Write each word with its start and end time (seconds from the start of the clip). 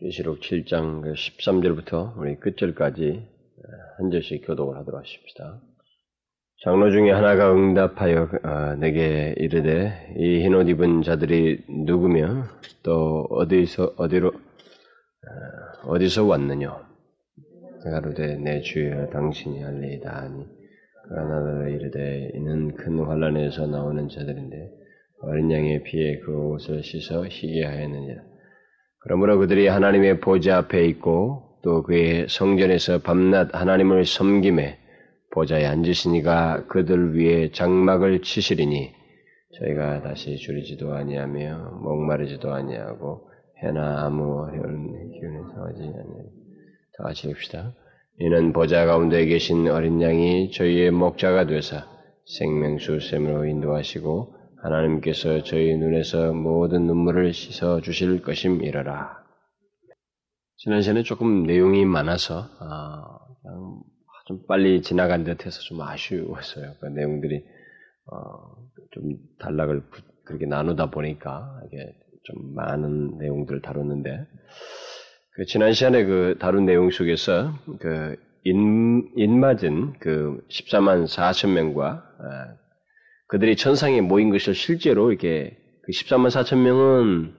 계시록 0.00 0.40
7장 0.40 1.02
13절부터 1.14 2.16
우리 2.16 2.36
끝절까지 2.36 3.22
한 3.98 4.10
절씩 4.10 4.46
교독을 4.46 4.76
하도록 4.78 4.98
하십시다. 5.00 5.60
장로 6.62 6.90
중에 6.90 7.10
하나가 7.10 7.52
응답하여 7.54 8.28
어, 8.42 8.74
내게 8.76 9.34
이르되 9.38 10.14
이 10.18 10.40
흰 10.42 10.54
옷 10.54 10.68
입은 10.68 11.02
자들이 11.02 11.64
누구며 11.86 12.44
또 12.82 13.26
어디서 13.30 13.94
어디로 13.96 14.28
어, 14.28 15.90
어디서 15.92 16.24
왔느냐? 16.26 16.88
가로되 17.84 18.36
내 18.36 18.60
주여 18.60 19.08
당신이 19.08 19.64
알리이다 19.64 20.10
하니 20.14 20.44
그가 21.08 21.22
나더러 21.22 21.68
이르되 21.68 22.30
이는 22.34 22.74
큰 22.74 22.98
환란에서 22.98 23.66
나오는 23.66 24.08
자들인데 24.08 24.70
어린 25.22 25.50
양의 25.50 25.82
피에 25.84 26.18
그 26.20 26.32
옷을 26.52 26.82
씻어 26.82 27.24
희게 27.26 27.64
하였느니라. 27.64 28.29
그러므로 29.00 29.38
그들이 29.38 29.66
하나님의 29.66 30.20
보좌 30.20 30.58
앞에 30.58 30.84
있고 30.86 31.58
또 31.62 31.82
그의 31.82 32.26
성전에서 32.28 32.98
밤낮 32.98 33.54
하나님을 33.54 34.04
섬김에 34.04 34.78
보좌에 35.32 35.66
앉으시니가 35.66 36.66
그들 36.66 37.16
위에 37.16 37.50
장막을 37.52 38.22
치시리니 38.22 38.92
저희가 39.58 40.02
다시 40.02 40.36
줄이지도 40.36 40.94
아니하며 40.94 41.80
목마르지도 41.82 42.52
아니하고 42.52 43.28
해나 43.62 44.04
아무 44.04 44.42
어려운 44.42 45.10
기운에 45.12 45.38
상하지 45.54 45.82
아니하니 45.82 46.14
다 46.96 47.04
같이 47.04 47.28
읽읍시다. 47.28 47.74
이는 48.20 48.52
보좌 48.52 48.84
가운데 48.86 49.24
계신 49.26 49.68
어린 49.68 50.00
양이 50.02 50.50
저희의 50.50 50.90
목자가 50.90 51.46
되사 51.46 51.86
생명수 52.38 53.00
샘으로 53.00 53.46
인도하시고 53.46 54.39
하나님께서 54.62 55.42
저희 55.42 55.76
눈에서 55.76 56.32
모든 56.32 56.86
눈물을 56.86 57.32
씻어 57.32 57.80
주실 57.80 58.22
것임이러라. 58.22 59.20
지난 60.56 60.82
시간에 60.82 61.02
조금 61.02 61.44
내용이 61.44 61.84
많아서 61.86 62.48
아, 62.60 63.18
좀 64.26 64.46
빨리 64.46 64.82
지나간 64.82 65.24
듯해서 65.24 65.60
좀 65.62 65.80
아쉬웠어요. 65.80 66.74
그 66.80 66.86
내용들이 66.86 67.42
어, 68.12 68.16
좀 68.92 69.16
단락을 69.38 69.82
그렇게 70.24 70.46
나누다 70.46 70.90
보니까 70.90 71.60
이게 71.66 71.92
좀 72.24 72.54
많은 72.54 73.18
내용들을 73.18 73.62
다뤘는데 73.62 74.26
그 75.32 75.44
지난 75.46 75.72
시간에 75.72 76.04
그 76.04 76.36
다룬 76.38 76.66
내용 76.66 76.90
속에서 76.90 77.52
그 77.80 78.16
인, 78.44 79.10
인맞은 79.16 79.94
그 79.98 80.46
14만 80.48 81.06
4천 81.06 81.52
명과 81.52 82.04
아, 82.18 82.59
그들이 83.30 83.54
천상에 83.54 84.00
모인 84.00 84.30
것을 84.30 84.54
실제로 84.54 85.10
이렇게 85.12 85.56
그 85.82 85.92
14만 85.92 86.30
4천 86.30 86.58
명은 86.58 87.32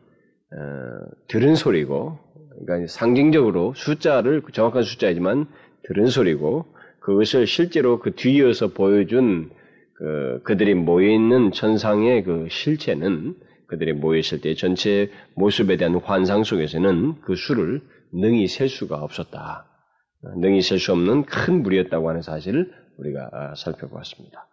어, 0.54 1.12
들은 1.28 1.56
소리고, 1.56 2.18
그러니까 2.66 2.88
상징적으로 2.88 3.74
숫자를 3.76 4.42
정확한 4.54 4.84
숫자이지만 4.84 5.48
들은 5.84 6.08
소리고 6.08 6.66
그것을 7.02 7.46
실제로 7.46 8.00
그 8.00 8.16
뒤이어서 8.16 8.70
보여준 8.70 9.50
그 9.96 10.42
그들이 10.44 10.76
모여 10.76 11.10
있는 11.10 11.52
천상의 11.52 12.24
그 12.24 12.48
실체는 12.50 13.36
그들이 13.68 13.92
모여 13.94 14.18
있을 14.20 14.40
때 14.40 14.54
전체 14.54 15.10
모습에 15.36 15.76
대한 15.76 15.96
환상 15.96 16.44
속에서는 16.44 17.22
그 17.22 17.36
수를 17.36 17.82
능히 18.14 18.48
셀 18.48 18.70
수가 18.70 18.98
없었다. 18.98 19.66
능히 20.38 20.62
셀 20.62 20.80
수 20.80 20.94
없는 20.94 21.26
큰 21.26 21.64
무리였다고 21.64 22.08
하는 22.08 22.22
사실을 22.22 22.72
우리가 22.98 23.30
아, 23.32 23.56
살펴보았습니다. 23.56 24.51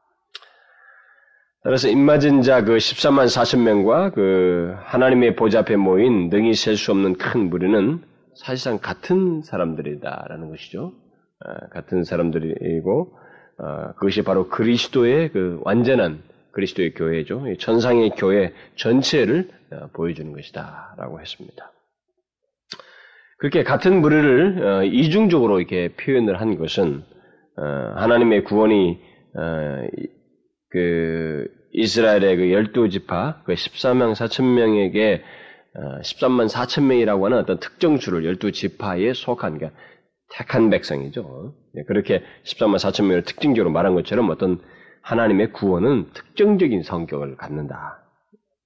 따라서 1.69 1.89
입맞은 1.91 2.41
자 2.41 2.65
그 2.65 2.79
14만 2.79 3.27
4천 3.27 3.61
명과 3.61 4.13
그 4.13 4.75
하나님의 4.85 5.37
보좌 5.37 5.59
앞에 5.59 5.77
모인 5.77 6.31
능히 6.31 6.55
셀 6.55 6.79
수 6.79 6.93
없는 6.93 7.19
큰 7.19 7.51
무리는 7.51 8.01
사실상 8.35 8.79
같은 8.79 9.43
사람들이다라는 9.43 10.49
것이죠. 10.49 10.95
아, 11.41 11.69
같은 11.69 12.05
사람들이고 12.05 13.13
아, 13.59 13.93
그것이 13.97 14.23
바로 14.23 14.49
그리스도의 14.49 15.29
그 15.29 15.61
완전한 15.63 16.23
그리스도의 16.53 16.95
교회죠. 16.95 17.45
천상의 17.59 18.12
교회 18.17 18.55
전체를 18.77 19.51
아, 19.71 19.89
보여주는 19.93 20.33
것이다라고 20.33 21.21
했습니다. 21.21 21.71
그렇게 23.41 23.62
같은 23.62 24.01
무리를 24.01 24.89
이중적으로 24.91 25.61
이렇게 25.61 25.89
표현을 26.01 26.41
한 26.41 26.57
것은 26.57 27.03
하나님의 27.57 28.45
구원이 28.45 29.01
그 30.71 31.58
이스라엘의 31.73 32.37
그 32.37 32.53
열두 32.53 32.89
지파 32.91 33.43
그 33.45 33.55
14명 33.55 34.15
4천 34.15 34.55
명에게 34.55 35.23
13만 35.75 36.45
어, 36.45 36.47
4천 36.47 36.84
명이라고 36.84 37.27
하는 37.27 37.39
어떤 37.39 37.61
특정 37.61 37.99
수를 37.99 38.25
열두 38.25 38.53
지파에 38.53 39.12
속한 39.12 39.59
게 39.59 39.71
택한 40.31 40.71
백성이죠. 40.71 41.55
예, 41.77 41.83
그렇게 41.84 42.23
13만 42.45 42.77
4천 42.77 43.05
명을 43.05 43.23
특징적으로 43.23 43.71
말한 43.71 43.95
것처럼 43.95 44.31
어떤 44.31 44.61
하나님의 45.03 45.53
구원은 45.53 46.11
특정적인 46.12 46.83
성격을 46.83 47.37
갖는다. 47.37 48.03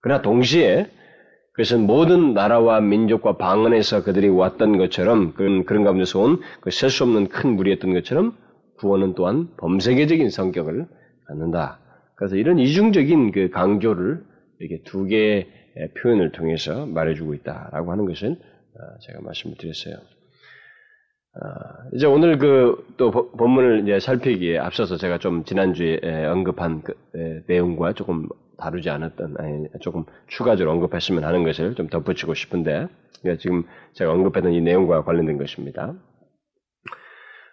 그러나 0.01 0.23
동시에 0.23 0.91
그것은 1.53 1.87
모든 1.87 2.33
나라와 2.33 2.81
민족과 2.81 3.37
방언에서 3.37 4.05
그들이 4.05 4.29
왔던 4.29 4.79
것처럼 4.79 5.35
그런, 5.35 5.65
그런 5.65 5.85
가운데서 5.85 6.19
온셀 6.19 6.91
수 6.91 7.05
없는 7.05 7.29
큰 7.29 7.57
무리였던 7.57 7.93
것처럼 7.93 8.37
구원은 8.79 9.15
또한 9.15 9.49
범세계적인 9.59 10.31
성격을 10.31 10.87
갖는다. 11.27 11.82
그래서 12.23 12.37
이런 12.37 12.61
이중적인 12.61 13.33
그 13.33 13.51
강조를 13.51 14.23
이렇게 14.61 14.85
두 14.85 15.07
개의 15.07 15.49
표현을 16.01 16.31
통해서 16.31 16.87
말해주고 16.87 17.35
있다라고 17.35 17.91
하는 17.91 18.07
것을 18.07 18.31
어, 18.31 18.99
제가 19.01 19.21
말씀을 19.23 19.57
드렸어요. 19.57 19.97
어, 19.97 21.89
이제 21.95 22.07
오늘 22.07 22.39
그 22.39 22.85
또 22.97 23.11
본문을 23.11 23.83
이제 23.83 23.99
살피기에 23.99 24.59
앞서서 24.59 24.97
제가 24.97 25.19
좀 25.19 25.43
지난주에 25.43 25.99
언급한 26.27 26.83
그 26.83 26.95
내용과 27.49 27.95
조금 27.95 28.29
다루지 28.57 28.89
않았던, 28.91 29.35
아니, 29.39 29.67
조금 29.81 30.05
추가적으로 30.29 30.71
언급했으면 30.73 31.25
하는 31.25 31.43
것을 31.43 31.75
좀 31.75 31.89
덧붙이고 31.89 32.35
싶은데, 32.35 32.87
지금 33.41 33.65
제가 33.95 34.13
언급했던 34.13 34.53
이 34.53 34.61
내용과 34.61 35.03
관련된 35.03 35.39
것입니다. 35.39 35.95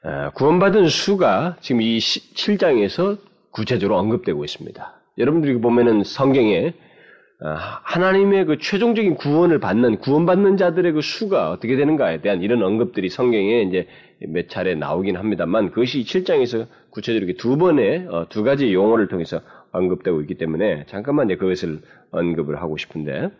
어, 0.03 0.29
구원받은 0.35 0.88
수가 0.88 1.58
지금 1.62 1.81
이 1.81 1.97
7장에서 1.97 3.28
구체적으로 3.52 3.98
언급되고 3.98 4.44
있습니다. 4.44 4.94
여러분들이 5.18 5.60
보면은 5.60 6.04
성경에 6.04 6.74
어, 7.42 7.56
하나님의 7.84 8.46
그 8.46 8.58
최종적인 8.58 9.16
구원을 9.16 9.60
받는 9.60 10.00
구원받는 10.00 10.58
자들의 10.58 10.92
그 10.92 11.02
수가 11.02 11.52
어떻게 11.52 11.78
되는가에 11.78 12.20
대한 12.20 12.42
이런 12.42 12.62
언급들이 12.62 13.08
성경에 13.09 13.62
이제 13.62 13.88
몇 14.28 14.50
차례 14.50 14.76
나오긴 14.76 15.16
합니다만 15.16 15.72
그것이 15.72 16.02
7장에서 16.02 16.68
구체적으로 16.90 17.32
두 17.38 17.58
번의 17.58 18.08
어, 18.09 18.28
두 18.28 18.44
가지 18.44 18.74
용어를 18.74 19.08
통해서 19.08 19.40
언급되고 19.72 20.20
있기 20.22 20.36
때문에 20.36 20.86
잠깐만 20.88 21.28
이제 21.28 21.38
그것을 21.38 21.80
언급을 22.12 22.62
하고 22.62 22.76
싶은데 22.76 23.26
어, 23.26 23.32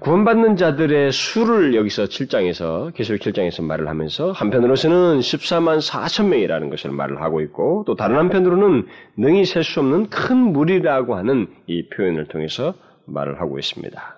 구원받는 0.00 0.56
자들의 0.56 1.12
수를 1.12 1.74
여기서 1.74 2.04
7장에서, 2.04 2.94
계시록 2.94 3.20
7장에서 3.20 3.62
말을 3.62 3.88
하면서 3.88 4.32
한편으로서는 4.32 5.20
14만 5.20 5.86
4천 5.86 6.28
명이라는 6.28 6.70
것을 6.70 6.90
말을 6.92 7.20
하고 7.20 7.42
있고 7.42 7.84
또 7.86 7.94
다른 7.94 8.16
한편으로는 8.16 8.86
능히 9.18 9.44
셀 9.44 9.62
수 9.62 9.80
없는 9.80 10.08
큰 10.08 10.38
무리라고 10.38 11.14
하는 11.14 11.48
이 11.66 11.90
표현을 11.90 12.24
통해서 12.28 12.72
말을 13.04 13.38
하고 13.42 13.58
있습니다. 13.58 14.16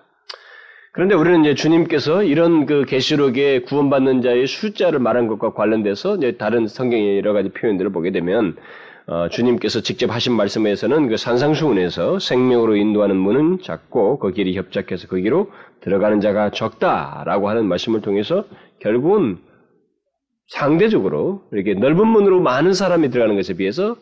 그런데 0.93 1.15
우리는 1.15 1.41
이제 1.41 1.55
주님께서 1.55 2.23
이런 2.23 2.65
그 2.65 2.85
계시록의 2.85 3.63
구원받는 3.65 4.21
자의 4.21 4.47
숫자를 4.47 4.99
말한 4.99 5.27
것과 5.27 5.53
관련돼서 5.53 6.15
이제 6.15 6.37
다른 6.37 6.67
성경의 6.67 7.17
여러 7.17 7.33
가지 7.33 7.49
표현들을 7.49 7.91
보게 7.91 8.11
되면 8.11 8.55
어, 9.11 9.27
주님께서 9.27 9.81
직접 9.81 10.11
하신 10.11 10.33
말씀에서는 10.33 11.07
그 11.07 11.17
산상수훈에서 11.17 12.19
생명으로 12.19 12.75
인도하는 12.75 13.15
문은 13.15 13.59
작고 13.63 14.19
그 14.19 14.31
길이 14.33 14.55
협착해서 14.55 15.07
그 15.07 15.19
길로 15.19 15.49
들어가는 15.81 16.21
자가 16.21 16.51
적다라고 16.51 17.49
하는 17.49 17.65
말씀을 17.65 18.01
통해서 18.01 18.45
결국은 18.79 19.39
상대적으로 20.49 21.41
이렇게 21.51 21.73
넓은 21.73 22.07
문으로 22.07 22.39
많은 22.39 22.73
사람이 22.73 23.09
들어가는 23.09 23.35
것에 23.35 23.55
비해서 23.55 23.95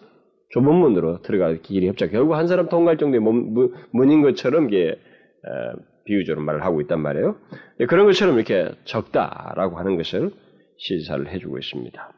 좁은 0.50 0.76
문으로 0.76 1.22
들어갈 1.22 1.62
길이 1.62 1.88
협착. 1.88 2.12
결국 2.12 2.36
한 2.36 2.48
사람 2.48 2.68
통과할 2.68 2.98
정도의 2.98 3.22
문, 3.22 4.12
인 4.12 4.22
것처럼 4.22 4.68
이게 4.68 4.92
어, 4.92 5.80
비유적으로 6.04 6.44
말을 6.44 6.66
하고 6.66 6.82
있단 6.82 7.00
말이에요. 7.00 7.38
예, 7.80 7.86
그런 7.86 8.08
것처럼 8.08 8.36
이렇게 8.36 8.72
적다라고 8.84 9.78
하는 9.78 9.96
것을 9.96 10.32
시사를 10.78 11.32
해주고 11.32 11.58
있습니다. 11.58 12.12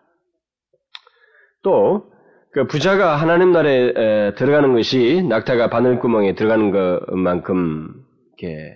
또 1.62 2.19
그 2.52 2.66
부자가 2.66 3.16
하나님 3.16 3.52
나라에 3.52 4.34
들어가는 4.34 4.74
것이 4.74 5.24
낙타가 5.30 5.70
바늘구멍에 5.70 6.34
들어가는 6.34 6.72
것만큼 6.72 7.94
이렇게 8.38 8.76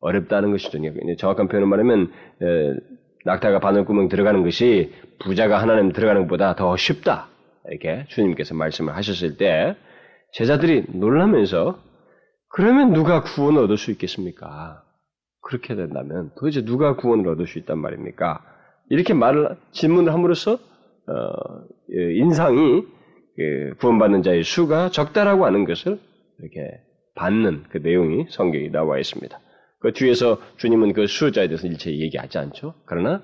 어렵다는 0.00 0.50
것이죠. 0.50 0.78
정확한 1.18 1.48
표현을 1.48 1.68
말하면 1.68 2.10
낙타가 3.26 3.60
바늘구멍에 3.60 4.08
들어가는 4.08 4.42
것이 4.42 4.92
부자가 5.20 5.60
하나님 5.60 5.92
들어가는 5.92 6.22
것보다 6.22 6.56
더 6.56 6.74
쉽다. 6.76 7.28
이렇게 7.68 8.06
주님께서 8.08 8.54
말씀을 8.54 8.96
하셨을 8.96 9.36
때 9.36 9.76
제자들이 10.32 10.86
놀라면서 10.88 11.78
그러면 12.48 12.92
누가 12.92 13.22
구원을 13.22 13.62
얻을 13.62 13.76
수 13.76 13.90
있겠습니까? 13.90 14.82
그렇게 15.42 15.74
된다면 15.76 16.30
도대체 16.38 16.64
누가 16.64 16.96
구원을 16.96 17.28
얻을 17.28 17.46
수 17.46 17.58
있단 17.58 17.78
말입니까? 17.78 18.42
이렇게 18.88 19.12
말을 19.12 19.56
질문을 19.72 20.12
함으로써 20.12 20.54
어, 20.54 21.32
인상이 21.90 22.84
그 23.36 23.74
구원받는 23.78 24.22
자의 24.22 24.42
수가 24.42 24.90
적다라고 24.90 25.46
하는 25.46 25.64
것을 25.64 25.98
이렇게 26.38 26.80
받는 27.14 27.64
그 27.70 27.78
내용이 27.78 28.26
성경에 28.30 28.68
나와 28.70 28.98
있습니다. 28.98 29.38
그 29.80 29.92
뒤에서 29.92 30.38
주님은 30.58 30.92
그 30.92 31.06
수자에 31.06 31.48
대해서 31.48 31.66
일체 31.66 31.90
얘기하지 31.90 32.38
않죠. 32.38 32.74
그러나 32.86 33.22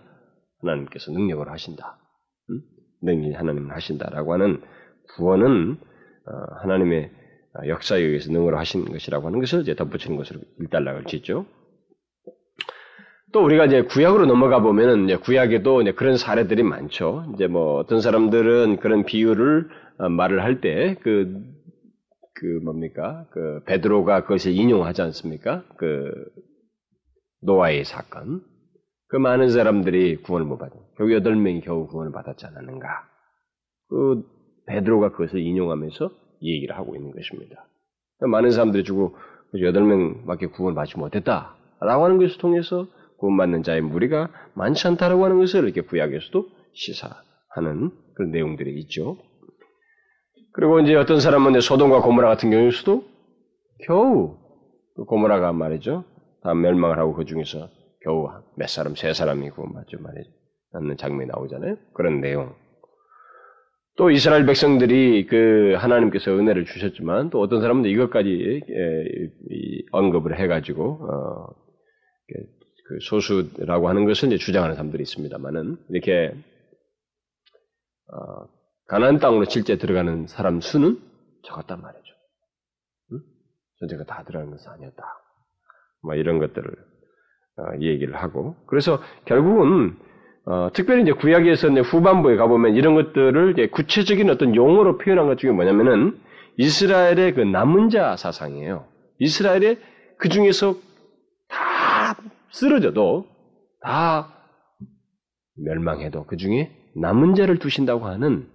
하나님께서 0.61 1.13
능력을 1.13 1.49
하신다. 1.49 1.99
음? 2.51 2.61
능력이 3.03 3.35
하나님을 3.35 3.75
하신다라고 3.75 4.33
하는 4.33 4.61
구원은 5.17 5.73
어, 6.27 6.55
하나님의 6.63 7.11
역사에 7.67 8.01
의해서 8.01 8.31
능으로 8.31 8.59
하시는 8.59 8.85
것이라고 8.87 9.27
하는 9.27 9.41
것을 9.41 9.63
이제 9.63 9.75
덧붙이는 9.75 10.17
것으로 10.17 10.41
일단락을 10.61 11.05
짓죠. 11.05 11.47
또 13.33 13.45
우리가 13.45 13.67
이제 13.67 13.83
구약으로 13.83 14.27
넘어가 14.27 14.61
보면은 14.61 15.05
이제 15.05 15.17
구약에도 15.17 15.83
이제 15.83 15.93
그런 15.93 16.17
사례들이 16.17 16.63
많죠. 16.63 17.27
이제 17.35 17.47
뭐 17.47 17.79
어떤 17.79 18.01
사람들은 18.01 18.79
그런 18.79 19.05
비유를 19.05 19.69
어, 19.69 19.88
말을 19.99 20.43
할 20.43 20.61
때 20.61 20.95
그 21.03 21.59
그 22.39 22.61
뭡니까 22.63 23.27
그 23.31 23.63
베드로가 23.67 24.23
그것을 24.23 24.53
인용하지 24.53 25.03
않습니까? 25.03 25.65
그 25.77 26.11
노아의 27.43 27.85
사건. 27.85 28.43
그 29.09 29.17
많은 29.17 29.51
사람들이 29.51 30.19
구원을 30.19 30.47
못 30.47 30.59
받은. 30.59 30.77
결국 30.97 31.15
여덟 31.15 31.35
명이 31.35 31.63
겨우 31.63 31.87
구원을 31.89 32.13
받았지 32.13 32.47
않았는가? 32.47 32.87
그 33.89 34.23
베드로가 34.67 35.13
그것을 35.13 35.41
인용하면서 35.41 36.11
얘기를 36.43 36.77
하고 36.77 36.95
있는 36.95 37.11
것입니다. 37.11 37.67
많은 38.21 38.51
사람들이 38.51 38.85
주고 38.85 39.17
여덟 39.61 39.83
명밖에 39.85 40.47
구원 40.47 40.75
받지 40.75 40.99
못했다라고 40.99 42.05
하는 42.05 42.19
것을 42.19 42.39
통해서 42.39 42.87
구원받는 43.19 43.63
자의 43.63 43.81
무리가 43.81 44.31
많지 44.55 44.87
않다라고 44.87 45.25
하는 45.25 45.39
것을 45.39 45.65
이렇게 45.65 45.81
구약에서도 45.81 46.47
시사하는 46.75 47.91
그런 48.15 48.31
내용들이 48.31 48.79
있죠. 48.83 49.17
그리고 50.59 50.81
이제 50.81 50.97
어떤 50.97 51.21
사람은 51.21 51.61
소돔과 51.61 52.01
고모라 52.01 52.27
같은 52.27 52.51
경우에서도 52.51 53.05
겨우 53.87 54.37
그 54.97 55.05
고모라가 55.05 55.53
말이죠. 55.53 56.03
다 56.43 56.53
멸망을 56.53 56.99
하고 56.99 57.15
그 57.15 57.25
중에서 57.25 57.69
겨우 58.03 58.29
몇 58.57 58.69
사람, 58.69 58.97
세 58.97 59.13
사람이 59.13 59.51
구원받죠 59.51 59.99
말이죠. 60.01 60.31
않는 60.73 60.97
장면이 60.97 61.29
나오잖아요. 61.29 61.77
그런 61.95 62.21
내용. 62.21 62.57
또 63.97 64.11
이스라엘 64.11 64.47
백성들이 64.47 65.27
그 65.27 65.77
하나님께서 65.79 66.33
은혜를 66.33 66.65
주셨지만 66.65 67.31
또 67.31 67.41
어떤 67.41 67.61
사람은 67.61 67.85
이것까지 67.85 68.61
언급을 69.93 70.41
해가지고 70.41 71.09
어, 71.09 71.55
그 72.89 72.99
소수라고 73.03 73.89
하는 73.89 74.07
것을 74.07 74.27
이제 74.33 74.39
주장하는 74.39 74.75
사람들이 74.75 75.05
있습니다만은 75.05 75.77
이렇게 75.91 76.35
어, 78.11 78.58
가나안 78.89 79.19
땅으로 79.19 79.45
실제 79.45 79.77
들어가는 79.77 80.27
사람 80.27 80.61
수는 80.61 80.99
적었단 81.45 81.81
말이죠. 81.81 82.15
응? 83.13 83.21
전체가 83.81 84.05
다 84.05 84.25
들어가는 84.25 84.51
것은 84.51 84.73
아니었다. 84.73 85.05
뭐 86.03 86.15
이런 86.15 86.39
것들을 86.39 86.71
어, 87.59 87.81
얘기를 87.81 88.17
하고 88.17 88.57
그래서 88.67 89.01
결국은 89.27 89.97
어, 90.47 90.71
특별히 90.73 91.03
이제 91.03 91.13
구약에서 91.13 91.69
후반부에 91.69 92.37
가보면 92.37 92.75
이런 92.77 92.95
것들을 92.95 93.71
구체적인 93.71 94.31
어떤 94.31 94.55
용어로 94.55 94.97
표현한 94.99 95.27
것 95.27 95.39
중에 95.39 95.51
뭐냐면은 95.51 96.19
이스라엘의 96.57 97.35
그 97.35 97.41
남은 97.43 97.91
자 97.91 98.17
사상이에요. 98.17 98.87
이스라엘의 99.19 99.79
그 100.17 100.31
중에서 100.31 100.75
다 101.49 102.17
쓰러져도 102.51 103.27
다 103.83 104.35
멸망해도 105.57 106.25
그 106.25 106.37
중에 106.37 106.73
남은 106.97 107.35
자를 107.35 107.59
두신다고 107.59 108.07
하는 108.07 108.49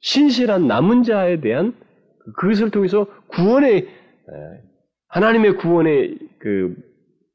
신실한 0.00 0.66
남은 0.66 1.02
자에 1.02 1.40
대한 1.40 1.74
그것을 2.36 2.70
통해서 2.70 3.06
구원의 3.28 3.88
하나님의 5.08 5.56
구원의 5.56 6.18
그 6.38 6.76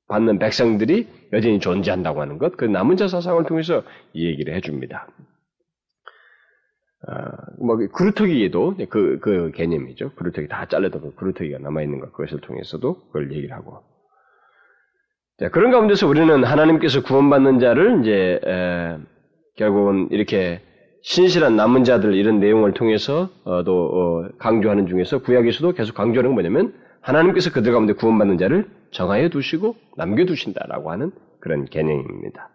받는 0.08 0.40
백성들이 0.40 1.08
여전히 1.34 1.60
존재한다고 1.60 2.22
하는 2.22 2.38
것, 2.38 2.56
그 2.58 2.66
남은 2.66 2.98
자 2.98 3.08
사상을 3.08 3.44
통해서 3.46 3.84
이 4.14 4.28
얘기를 4.28 4.54
해줍니다. 4.56 5.08
아, 7.08 7.32
뭐, 7.60 7.78
그루터기에도 7.78 8.76
그, 8.90 9.20
그 9.20 9.52
개념이죠. 9.52 10.14
그루터기 10.14 10.48
다 10.48 10.66
잘려도 10.66 11.02
그 11.02 11.16
그루터기가 11.16 11.60
남아있는 11.60 12.00
것, 12.00 12.12
그것을 12.14 12.40
통해서도 12.42 13.08
그걸 13.08 13.32
얘기를 13.32 13.56
하고. 13.56 13.84
자, 15.38 15.50
그런 15.50 15.72
가운데서 15.72 16.08
우리는 16.08 16.44
하나님께서 16.44 17.04
구원받는 17.04 17.60
자를 17.60 18.02
이제, 18.02 18.40
에, 18.44 18.98
결국은 19.58 20.08
이렇게 20.12 20.62
신실한 21.06 21.56
남은 21.56 21.84
자들 21.84 22.16
이런 22.16 22.40
내용을 22.40 22.74
통해서 22.74 23.30
어, 23.44 23.63
또 23.63 23.92
어, 23.94 24.28
강조하는 24.40 24.88
중에서 24.88 25.19
구약에서도 25.19 25.74
계속 25.74 25.94
강조하는 25.94 26.30
건 26.31 26.34
뭐냐면 26.34 26.74
하나님께서 27.00 27.52
그들 27.52 27.74
가운데 27.74 27.94
구원받는 27.94 28.40
자를 28.40 28.68
정하여 28.90 29.30
두시고 29.30 29.75
남겨두신다라고 29.98 30.90
하는 30.90 31.12
그런 31.40 31.66
개념입니다. 31.66 32.50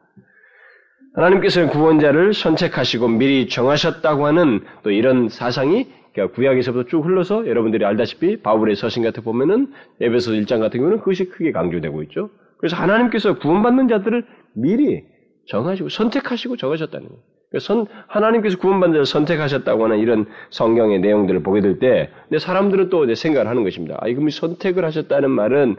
하나님께서는 1.15 1.69
구원자를 1.69 2.35
선택하시고 2.35 3.07
미리 3.07 3.49
정하셨다고 3.49 4.27
하는 4.27 4.63
또 4.83 4.91
이런 4.91 5.29
사상이 5.29 5.87
구약에서부터 6.35 6.89
쭉 6.89 7.07
흘러서 7.07 7.47
여러분들이 7.47 7.85
알다시피 7.85 8.43
바울의 8.43 8.75
서신 8.75 9.05
같은 9.05 9.23
보면은 9.23 9.73
에베소 10.01 10.33
1장 10.33 10.59
같은 10.59 10.81
경우는 10.81 10.99
그것이 10.99 11.29
크게 11.29 11.53
강조되고 11.53 12.03
있죠. 12.05 12.31
그래서 12.59 12.75
하나님께서 12.75 13.39
구원받는 13.39 13.87
자들을 13.87 14.27
미리 14.55 15.05
정하시고 15.47 15.89
선택하시고 15.89 16.57
정하셨다는 16.57 17.07
거예요. 17.07 17.30
선, 17.59 17.87
하나님께서 18.07 18.59
구원받는 18.59 18.95
자를 18.95 19.07
선택하셨다고 19.07 19.85
하는 19.85 19.99
이런 19.99 20.27
성경의 20.51 21.01
내용들을 21.01 21.43
보게 21.43 21.61
될 21.61 21.81
때, 21.81 22.11
근데 22.29 22.39
사람들은 22.39 22.91
또 22.91 23.13
생각을 23.13 23.49
하는 23.49 23.65
것입니다. 23.65 23.97
아, 24.01 24.07
이거 24.07 24.23
선택을 24.31 24.85
하셨다는 24.85 25.31
말은 25.31 25.77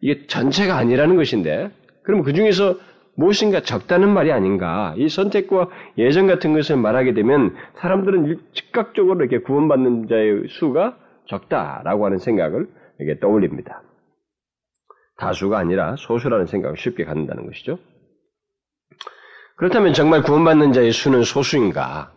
이게 0.00 0.26
전체가 0.26 0.76
아니라는 0.76 1.14
것인데, 1.14 1.70
그러면 2.02 2.24
그 2.24 2.32
중에서 2.32 2.76
무엇인가 3.14 3.60
적다는 3.60 4.08
말이 4.08 4.32
아닌가. 4.32 4.94
이 4.96 5.08
선택과 5.08 5.68
예정 5.98 6.26
같은 6.26 6.54
것을 6.54 6.76
말하게 6.76 7.14
되면 7.14 7.54
사람들은 7.76 8.40
즉각적으로 8.54 9.20
이렇게 9.20 9.38
구원받는 9.38 10.08
자의 10.08 10.44
수가 10.48 10.96
적다라고 11.26 12.06
하는 12.06 12.18
생각을 12.18 12.68
이렇게 12.98 13.20
떠올립니다. 13.20 13.82
다수가 15.18 15.58
아니라 15.58 15.94
소수라는 15.96 16.46
생각을 16.46 16.76
쉽게 16.76 17.04
갖는다는 17.04 17.46
것이죠. 17.46 17.78
그렇다면 19.62 19.92
정말 19.92 20.22
구원받는 20.22 20.72
자의 20.72 20.90
수는 20.90 21.22
소수인가? 21.22 22.10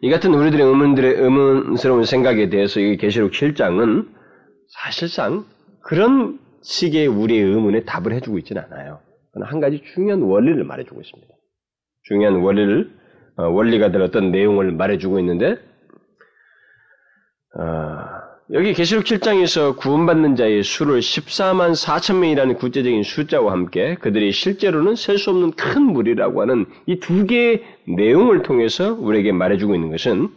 이 0.00 0.10
같은 0.10 0.34
우리들의 0.34 0.66
의문들의 0.66 1.14
의문스러운 1.14 2.02
생각에 2.02 2.48
대해서 2.48 2.80
이 2.80 2.96
계시록 2.96 3.30
7장은 3.30 4.08
사실상 4.66 5.44
그런 5.84 6.40
식의 6.60 7.06
우리의 7.06 7.40
의문에 7.40 7.84
답을 7.84 8.14
해주고 8.14 8.38
있지는 8.38 8.64
않아요. 8.64 8.98
한 9.44 9.60
가지 9.60 9.80
중요한 9.94 10.22
원리를 10.22 10.64
말해주고 10.64 11.00
있습니다. 11.00 11.32
중요한 12.02 12.34
원리를 12.40 12.90
어, 13.36 13.44
원리가 13.44 13.92
될 13.92 14.02
어떤 14.02 14.32
내용을 14.32 14.72
말해주고 14.72 15.20
있는데 15.20 15.52
어, 17.56 18.15
여기 18.52 18.74
계시록 18.74 19.04
7장에서 19.04 19.76
구원받는 19.76 20.36
자의 20.36 20.62
수를 20.62 21.00
14만 21.00 21.72
4천 21.72 22.18
명이라는 22.20 22.54
구체적인 22.54 23.02
숫자와 23.02 23.50
함께 23.50 23.96
그들이 23.96 24.30
실제로는 24.30 24.94
셀 24.94 25.18
수 25.18 25.30
없는 25.30 25.52
큰 25.52 25.82
무리라고 25.82 26.42
하는 26.42 26.66
이 26.86 27.00
두 27.00 27.26
개의 27.26 27.64
내용을 27.88 28.42
통해서 28.42 28.94
우리에게 28.94 29.32
말해주고 29.32 29.74
있는 29.74 29.90
것은 29.90 30.28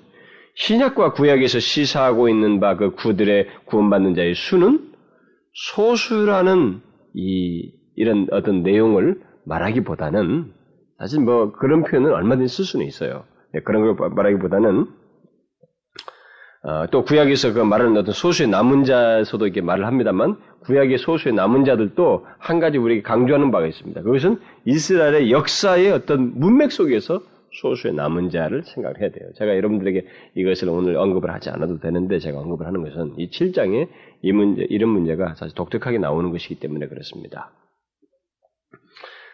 신약과 0.56 1.14
구약에서 1.14 1.60
시사하고 1.60 2.30
있는 2.30 2.60
바 2.60 2.78
그 2.78 2.96
구들의 2.96 3.48
구원받는 3.66 4.16
자의 4.16 4.34
수는 4.34 4.90
소수라는 5.54 6.82
이 7.14 7.72
이런 7.96 8.28
어떤 8.32 8.64
내용을 8.64 9.20
말하기보다는 9.46 10.52
사실 10.98 11.20
뭐 11.20 11.52
그런 11.52 11.84
표현은 11.84 12.12
얼마든지 12.12 12.56
쓸 12.56 12.66
수는 12.66 12.88
있어요. 12.88 13.26
네, 13.54 13.62
그런 13.62 13.84
걸 13.96 14.10
말하기보다는 14.10 14.88
어, 16.62 16.86
또 16.92 17.06
구약에서 17.06 17.54
그 17.54 17.60
말하는 17.60 17.96
어떤 17.98 18.14
소수의 18.14 18.50
남은 18.50 18.84
자에서도 18.84 19.46
이렇게 19.46 19.62
말을 19.62 19.86
합니다만 19.86 20.38
구약의 20.62 20.98
소수의 20.98 21.34
남은 21.34 21.64
자들도 21.64 22.26
한 22.38 22.60
가지 22.60 22.78
우리에게 22.78 23.02
강조하는 23.02 23.52
바가 23.52 23.68
있습니다. 23.68 24.02
그것은 24.02 24.40
이스라엘의 24.66 25.32
역사의 25.32 25.92
어떤 25.92 26.38
문맥 26.38 26.72
속에서 26.72 27.22
소수의 27.62 27.94
남은 27.94 28.30
자를 28.30 28.64
생각을 28.64 29.00
해야 29.00 29.10
돼요. 29.10 29.30
제가 29.36 29.56
여러분들에게 29.56 30.06
이것을 30.36 30.70
오늘 30.70 30.98
언급을 30.98 31.34
하지 31.34 31.50
않아도 31.50 31.80
되는데 31.80 32.20
제가 32.20 32.40
언급을 32.40 32.68
하는 32.68 32.84
것은 32.84 33.14
이 33.18 33.30
7장에 33.30 33.88
이 34.22 34.32
문제, 34.34 34.68
이런 34.70 34.90
문제가 34.90 35.36
사실 35.36 35.56
독특하게 35.56 35.98
나오는 35.98 36.30
것이기 36.32 36.56
때문에 36.56 36.88
그렇습니다. 36.88 37.52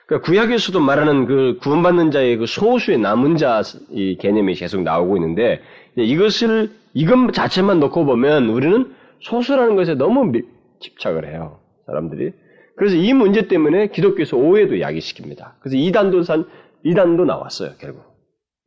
그러니까 0.08 0.26
구약에서도 0.26 0.80
말하는 0.80 1.26
그 1.26 1.58
구원받는 1.62 2.12
자의 2.12 2.38
그 2.38 2.46
소수의 2.46 3.00
남은 3.00 3.38
자 3.38 3.62
이 3.90 4.18
개념이 4.18 4.54
계속 4.56 4.82
나오고 4.84 5.18
있는데 5.18 5.62
이것을 5.96 6.70
이것 6.94 7.34
자체만 7.34 7.80
놓고 7.80 8.06
보면 8.06 8.50
우리는 8.50 8.94
소수라는 9.22 9.76
것에 9.76 9.96
너무 9.96 10.32
집착을 10.80 11.28
해요. 11.28 11.60
사람들이. 11.88 12.32
그래서 12.78 12.96
이 12.96 13.14
문제 13.14 13.48
때문에 13.48 13.88
기독교에서 13.88 14.38
오해도 14.38 14.76
야기시킵니다. 14.76 15.54
그래서 15.60 15.78
이단도 15.78 16.24
산, 16.24 16.46
이단도 16.84 17.26
나왔어요, 17.26 17.72
결국. 17.80 18.04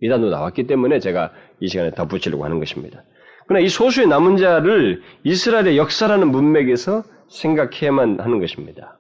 이단도 0.01 0.31
나왔기 0.31 0.67
때문에 0.67 0.99
제가 0.99 1.31
이 1.61 1.69
시간에 1.69 1.91
덧붙이려고 1.91 2.45
하는 2.45 2.59
것입니다. 2.59 3.03
그러나 3.47 3.65
이 3.65 3.69
소수의 3.69 4.09
남은 4.09 4.37
자를 4.37 5.03
이스라엘의 5.25 5.77
역사라는 5.77 6.29
문맥에서 6.29 7.05
생각해야만 7.29 8.21
하는 8.21 8.41
것입니다. 8.41 8.99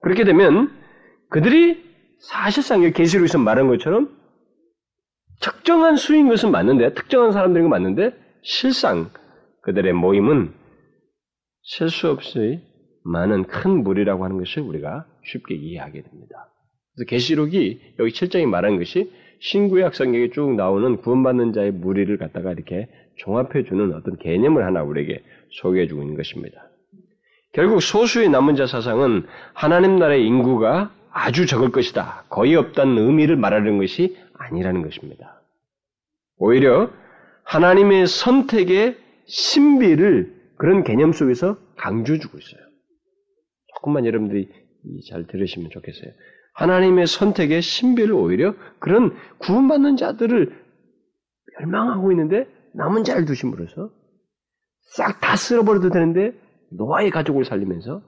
그렇게 0.00 0.24
되면 0.24 0.70
그들이 1.34 1.82
사실상 2.20 2.88
계시록에서 2.92 3.38
말한 3.38 3.66
것처럼 3.66 4.08
특정한 5.40 5.96
수인 5.96 6.28
것은 6.28 6.52
맞는데, 6.52 6.94
특정한 6.94 7.32
사람들인 7.32 7.68
건 7.68 7.70
맞는데, 7.70 8.16
실상 8.42 9.10
그들의 9.62 9.94
모임은 9.94 10.54
셀 11.64 11.88
수 11.88 12.08
없이 12.08 12.60
많은 13.02 13.44
큰 13.44 13.82
무리라고 13.82 14.22
하는 14.22 14.38
것을 14.38 14.62
우리가 14.62 15.06
쉽게 15.24 15.56
이해하게 15.56 16.02
됩니다. 16.02 16.36
그래서 16.94 17.08
계시록이 17.08 17.80
여기 17.98 18.12
7장이 18.12 18.46
말한 18.46 18.78
것이 18.78 19.10
신구약 19.40 19.96
성경에 19.96 20.30
쭉 20.30 20.54
나오는 20.54 20.98
구원받는 20.98 21.52
자의 21.52 21.72
무리를 21.72 22.16
갖다가 22.16 22.52
이렇게 22.52 22.88
종합해 23.16 23.64
주는 23.64 23.92
어떤 23.92 24.16
개념을 24.18 24.64
하나 24.64 24.84
우리에게 24.84 25.24
소개해 25.50 25.88
주고 25.88 26.02
있는 26.02 26.16
것입니다. 26.16 26.70
결국 27.54 27.80
소수의 27.82 28.28
남은 28.28 28.54
자 28.54 28.68
사상은 28.68 29.26
하나님 29.52 29.98
나라의 29.98 30.24
인구가 30.24 30.92
아주 31.14 31.46
적을 31.46 31.70
것이다. 31.70 32.24
거의 32.28 32.56
없다는 32.56 32.98
의미를 32.98 33.36
말하는 33.36 33.78
것이 33.78 34.16
아니라는 34.36 34.82
것입니다. 34.82 35.40
오히려 36.36 36.90
하나님의 37.44 38.08
선택의 38.08 38.98
신비를 39.26 40.34
그런 40.56 40.82
개념 40.82 41.12
속에서 41.12 41.56
강조해 41.76 42.18
주고 42.18 42.36
있어요. 42.36 42.60
조금만 43.74 44.06
여러분들이 44.06 44.48
잘 45.08 45.26
들으시면 45.26 45.70
좋겠어요. 45.70 46.10
하나님의 46.54 47.06
선택의 47.06 47.62
신비를 47.62 48.12
오히려 48.12 48.54
그런 48.80 49.16
구원받는 49.38 49.96
자들을 49.96 50.64
멸망하고 51.58 52.10
있는데 52.10 52.48
남은 52.74 53.04
자를 53.04 53.24
두심으로써 53.24 53.90
싹 54.96 55.20
다 55.20 55.36
쓸어버려도 55.36 55.90
되는데 55.90 56.32
노아의 56.70 57.10
가족을 57.10 57.44
살리면서 57.44 58.02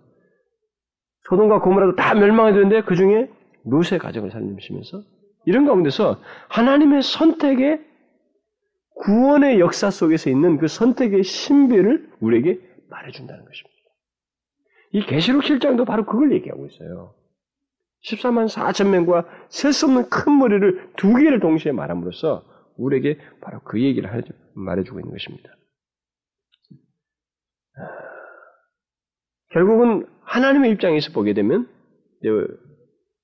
소돔과 1.28 1.60
고모라도 1.60 1.96
다 1.96 2.14
멸망해야 2.14 2.54
되는데 2.54 2.82
그 2.82 2.94
중에 2.94 3.30
롯의 3.64 3.98
가족을 3.98 4.30
살리시면서 4.30 5.02
이런 5.44 5.66
가운데서 5.66 6.20
하나님의 6.48 7.02
선택의 7.02 7.84
구원의 8.96 9.60
역사 9.60 9.90
속에서 9.90 10.30
있는 10.30 10.58
그 10.58 10.68
선택의 10.68 11.22
신비를 11.22 12.10
우리에게 12.20 12.60
말해준다는 12.88 13.44
것입니다. 13.44 13.76
이 14.92 15.04
계시록 15.04 15.42
7장도 15.42 15.86
바로 15.86 16.06
그걸 16.06 16.32
얘기하고 16.32 16.66
있어요. 16.66 17.14
14만 18.04 18.48
4천 18.48 18.88
명과 18.88 19.26
셀 19.48 19.72
수 19.72 19.86
없는 19.86 20.08
큰 20.08 20.38
머리를 20.38 20.92
두 20.96 21.14
개를 21.14 21.40
동시에 21.40 21.72
말함으로써 21.72 22.44
우리에게 22.76 23.18
바로 23.40 23.60
그 23.60 23.82
얘기를 23.82 24.08
말해주고 24.54 25.00
있는 25.00 25.12
것입니다. 25.12 25.50
결국은 29.50 30.06
하나님의 30.26 30.70
입장에서 30.72 31.12
보게 31.12 31.32
되면 31.32 31.68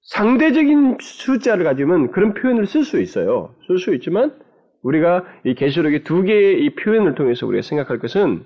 상대적인 0.02 0.99
숫자를 1.00 1.64
가지면 1.64 2.11
그런 2.11 2.35
표현을 2.35 2.66
쓸 2.66 2.85
수 2.85 3.00
있어요. 3.00 3.54
쓸 3.66 3.78
수 3.78 3.94
있지만 3.94 4.37
우리가 4.82 5.25
이 5.44 5.54
계시록의 5.54 6.04
두 6.04 6.23
개의 6.23 6.64
이 6.64 6.75
표현을 6.75 7.14
통해서 7.14 7.47
우리가 7.47 7.62
생각할 7.62 7.99
것은 7.99 8.44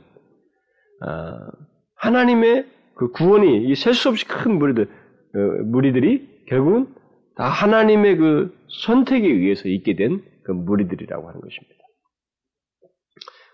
아, 1.01 1.51
하나님의 1.97 2.67
그 2.95 3.11
구원이 3.11 3.69
이 3.69 3.75
셀 3.75 3.95
수 3.95 4.09
없이 4.09 4.27
큰 4.27 4.59
무리들 4.59 4.85
어, 4.85 5.39
무리들이 5.65 6.45
결국은 6.49 6.89
다 7.37 7.45
하나님의 7.49 8.17
그 8.17 8.55
선택에 8.69 9.27
의해서 9.27 9.69
있게 9.69 9.97
된 9.97 10.23
그 10.47 10.53
무리들이라고 10.53 11.29
하는 11.29 11.41
것입니다. 11.41 11.75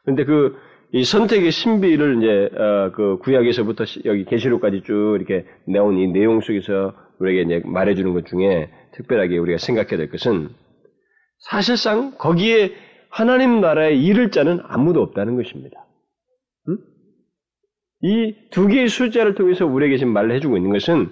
그런데 0.03 0.25
그 0.27 0.57
이 0.95 1.05
선택의 1.05 1.51
신비를 1.51 2.19
이제 2.19 2.51
어, 2.55 2.93
그 2.93 3.19
구약에서부터 3.19 3.85
여기 4.05 4.25
계시록까지 4.25 4.83
쭉 4.85 5.17
이렇게 5.17 5.47
나온 5.67 5.99
이 5.99 6.07
내용 6.07 6.41
속에서 6.41 6.93
우리에게 7.19 7.43
이제 7.43 7.63
말해주는 7.67 8.13
것 8.13 8.27
중에 8.27 8.71
특별하게 8.93 9.39
우리가 9.39 9.57
생각해야 9.59 9.97
될 9.97 10.11
것은 10.11 10.51
사실상 11.39 12.13
거기에 12.19 12.75
하나님 13.09 13.61
나라의 13.61 14.03
이를 14.03 14.31
자는 14.31 14.61
아무도 14.65 15.03
없다는 15.03 15.37
것입니다. 15.37 15.85
음? 16.69 16.79
이두 18.03 18.69
개의 18.69 18.89
숫자를 18.89 19.35
통해서 19.35 19.65
우리에게 19.67 19.97
지금 19.97 20.13
말을 20.13 20.33
해주고 20.33 20.59
있는 20.59 20.73
것은 20.73 21.11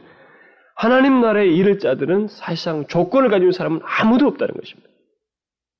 하나님 0.76 1.20
나라의 1.20 1.56
이를 1.56 1.78
자들은 1.78 2.28
사실상 2.28 2.86
조건을 2.86 3.30
가지고 3.30 3.52
사람은 3.52 3.80
아무도 3.82 4.26
없다는 4.26 4.54
것입니다. 4.54 4.88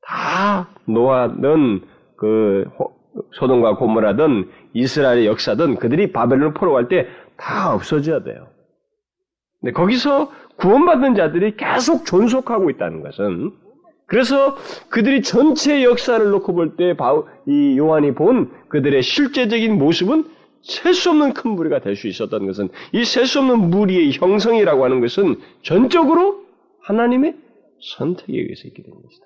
다 0.02 0.70
노아든 0.86 1.82
그 2.16 2.64
소돔과 3.32 3.76
고모라든 3.76 4.48
이스라엘의 4.74 5.26
역사든 5.26 5.76
그들이 5.76 6.12
바벨론을 6.12 6.54
포로 6.54 6.72
갈 6.72 6.88
때 6.88 7.06
다 7.36 7.72
없어져야 7.74 8.22
돼요. 8.22 8.48
근데 9.60 9.72
거기서 9.72 10.30
구원받는 10.56 11.14
자들이 11.14 11.56
계속 11.56 12.04
존속하고 12.04 12.68
있다는 12.70 13.02
것은 13.02 13.52
그래서 14.06 14.56
그들이 14.90 15.22
전체 15.22 15.82
역사를 15.84 16.22
놓고 16.30 16.52
볼 16.54 16.76
때 16.76 16.94
이 17.46 17.78
요한이 17.78 18.14
본 18.14 18.50
그들의 18.68 19.02
실제적인 19.02 19.78
모습은 19.78 20.24
셀 20.62 20.92
수 20.92 21.08
없는 21.10 21.32
큰 21.32 21.52
무리가 21.52 21.80
될 21.80 21.96
수 21.96 22.08
있었던 22.08 22.46
것은 22.46 22.68
이 22.92 23.04
셀 23.04 23.24
수 23.26 23.38
없는 23.38 23.70
무리의 23.70 24.12
형성이라고 24.12 24.84
하는 24.84 25.00
것은 25.00 25.36
전적으로 25.62 26.44
하나님의 26.82 27.36
선택에 27.96 28.32
의해서 28.34 28.68
있게 28.68 28.82
된 28.82 28.92
것이다. 28.92 29.24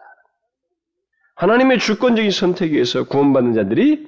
하나님의 1.37 1.79
주권적인 1.79 2.31
선택에 2.31 2.73
의해서 2.73 3.05
구원받는 3.05 3.55
자들이 3.55 4.07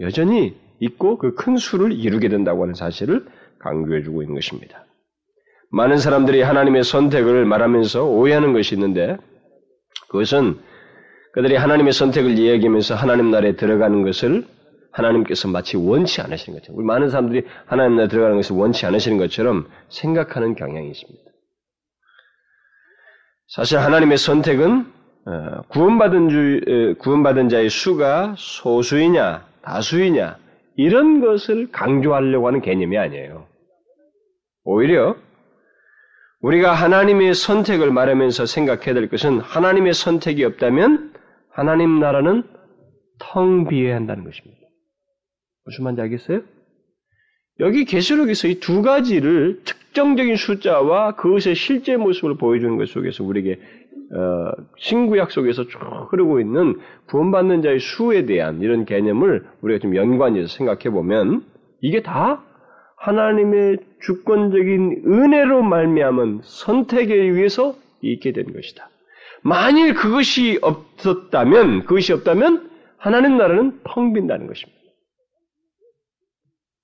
여전히 0.00 0.56
있고 0.80 1.18
그 1.18 1.34
큰 1.34 1.56
수를 1.56 1.92
이루게 1.92 2.28
된다고 2.28 2.62
하는 2.62 2.74
사실을 2.74 3.26
강조해주고 3.60 4.22
있는 4.22 4.34
것입니다. 4.34 4.84
많은 5.70 5.98
사람들이 5.98 6.42
하나님의 6.42 6.84
선택을 6.84 7.44
말하면서 7.46 8.04
오해하는 8.04 8.52
것이 8.52 8.74
있는데 8.74 9.16
그것은 10.08 10.58
그들이 11.32 11.56
하나님의 11.56 11.92
선택을 11.92 12.38
이야기하면서 12.38 12.94
하나님 12.94 13.30
나라에 13.30 13.56
들어가는 13.56 14.04
것을 14.04 14.46
하나님께서 14.92 15.48
마치 15.48 15.76
원치 15.76 16.20
않으시는 16.20 16.58
것처럼 16.58 16.78
우리 16.78 16.86
많은 16.86 17.10
사람들이 17.10 17.44
하나님 17.66 17.96
나라에 17.96 18.08
들어가는 18.08 18.36
것을 18.36 18.54
원치 18.54 18.86
않으시는 18.86 19.18
것처럼 19.18 19.68
생각하는 19.88 20.54
경향이 20.54 20.88
있습니다. 20.90 21.24
사실 23.48 23.78
하나님의 23.78 24.18
선택은 24.18 24.80
어, 24.80 24.93
구원받은 25.68 26.28
주, 26.28 26.96
구원받은 26.98 27.48
자의 27.48 27.70
수가 27.70 28.34
소수이냐, 28.36 29.46
다수이냐, 29.62 30.38
이런 30.76 31.20
것을 31.20 31.70
강조하려고 31.70 32.46
하는 32.46 32.60
개념이 32.60 32.98
아니에요. 32.98 33.46
오히려 34.64 35.16
우리가 36.40 36.74
하나님의 36.74 37.34
선택을 37.34 37.90
말하면서 37.90 38.44
생각해야 38.46 38.92
될 38.92 39.08
것은 39.08 39.40
하나님의 39.40 39.94
선택이 39.94 40.44
없다면 40.44 41.14
하나님 41.50 42.00
나라는 42.00 42.42
텅 43.18 43.66
비어야 43.66 43.96
한다는 43.96 44.24
것입니다. 44.24 44.60
무슨 45.64 45.84
말인지 45.84 46.02
알겠어요? 46.02 46.42
여기 47.60 47.84
계시록에서 47.84 48.48
이 48.48 48.60
두 48.60 48.82
가지를 48.82 49.62
특정적인 49.64 50.36
숫자와 50.36 51.14
그것의 51.14 51.54
실제 51.54 51.96
모습을 51.96 52.36
보여주는 52.36 52.76
것 52.76 52.88
속에서 52.88 53.22
우리에게 53.22 53.60
어, 54.12 54.52
신구약 54.76 55.30
속에서 55.30 55.64
쭉 55.64 55.78
흐르고 56.10 56.40
있는 56.40 56.78
구원받는 57.06 57.62
자의 57.62 57.78
수에 57.80 58.26
대한 58.26 58.60
이런 58.60 58.84
개념을 58.84 59.46
우리가 59.62 59.80
좀 59.80 59.96
연관해서 59.96 60.48
생각해 60.48 60.90
보면 60.90 61.44
이게 61.80 62.02
다 62.02 62.44
하나님의 62.98 63.78
주권적인 64.00 65.02
은혜로 65.06 65.62
말미암은 65.62 66.40
선택에 66.42 67.14
의해서 67.14 67.74
있게 68.00 68.32
된 68.32 68.52
것이다. 68.52 68.88
만일 69.42 69.94
그것이 69.94 70.58
없었다면 70.62 71.84
그것이 71.84 72.12
없다면 72.12 72.70
하나님 72.96 73.36
나라는 73.36 73.80
텅 73.84 74.14
빈다는 74.14 74.46
것입니다. 74.46 74.80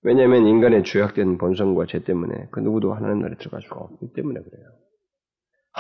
왜냐하면 0.03 0.47
인간의 0.47 0.85
죄악된 0.85 1.39
본성과 1.39 1.87
죄 1.87 2.03
때문에 2.03 2.49
그 2.50 2.61
누구도 2.61 2.93
하나님 2.95 3.21
나라에 3.21 3.37
들어갈 3.37 3.62
수가 3.62 3.77
없기 3.77 4.12
때문에 4.15 4.41
그래요. 4.41 4.67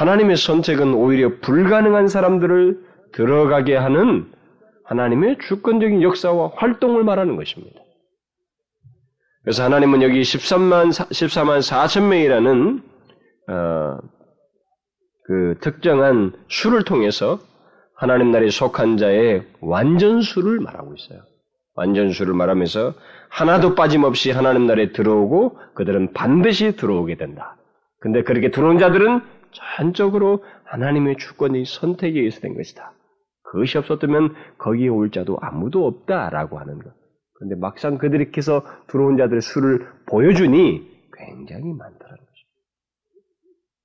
하나님의 0.00 0.38
선택은 0.38 0.94
오히려 0.94 1.30
불가능한 1.42 2.08
사람들을 2.08 2.80
들어가게 3.12 3.76
하는 3.76 4.32
하나님의 4.84 5.36
주권적인 5.46 6.00
역사와 6.00 6.52
활동을 6.56 7.04
말하는 7.04 7.36
것입니다. 7.36 7.78
그래서 9.42 9.62
하나님은 9.62 10.00
여기 10.00 10.22
13만, 10.22 10.88
14만 10.88 11.58
4천 11.58 12.08
명이라는, 12.08 12.82
어, 13.48 13.98
그 15.24 15.56
특정한 15.60 16.32
수를 16.48 16.82
통해서 16.84 17.38
하나님 17.94 18.30
나라에 18.30 18.48
속한 18.48 18.96
자의 18.96 19.42
완전 19.60 20.22
수를 20.22 20.60
말하고 20.60 20.94
있어요. 20.94 21.20
완전수를 21.74 22.32
말하면서 22.32 22.94
하나도 23.28 23.74
빠짐없이 23.74 24.30
하나님 24.30 24.66
나라에 24.66 24.92
들어오고 24.92 25.58
그들은 25.74 26.14
반드시 26.14 26.74
들어오게 26.76 27.16
된다. 27.16 27.56
근데 28.00 28.22
그렇게 28.22 28.50
들어온 28.50 28.78
자들은 28.78 29.39
전적으로 29.52 30.44
하나님의 30.64 31.16
주권이 31.18 31.64
선택에 31.64 32.18
의해서 32.18 32.40
된 32.40 32.54
것이다. 32.54 32.92
그것이 33.42 33.78
없었다면 33.78 34.34
거기에 34.58 34.88
올 34.88 35.10
자도 35.10 35.38
아무도 35.40 35.86
없다라고 35.86 36.58
하는 36.58 36.78
것. 36.78 36.92
그런데 37.34 37.56
막상 37.56 37.98
그들께서 37.98 38.64
들어온 38.86 39.16
자들의 39.16 39.40
수를 39.42 39.88
보여주니 40.06 40.88
굉장히 41.12 41.64
많다는 41.72 41.98
것입니다. 41.98 42.26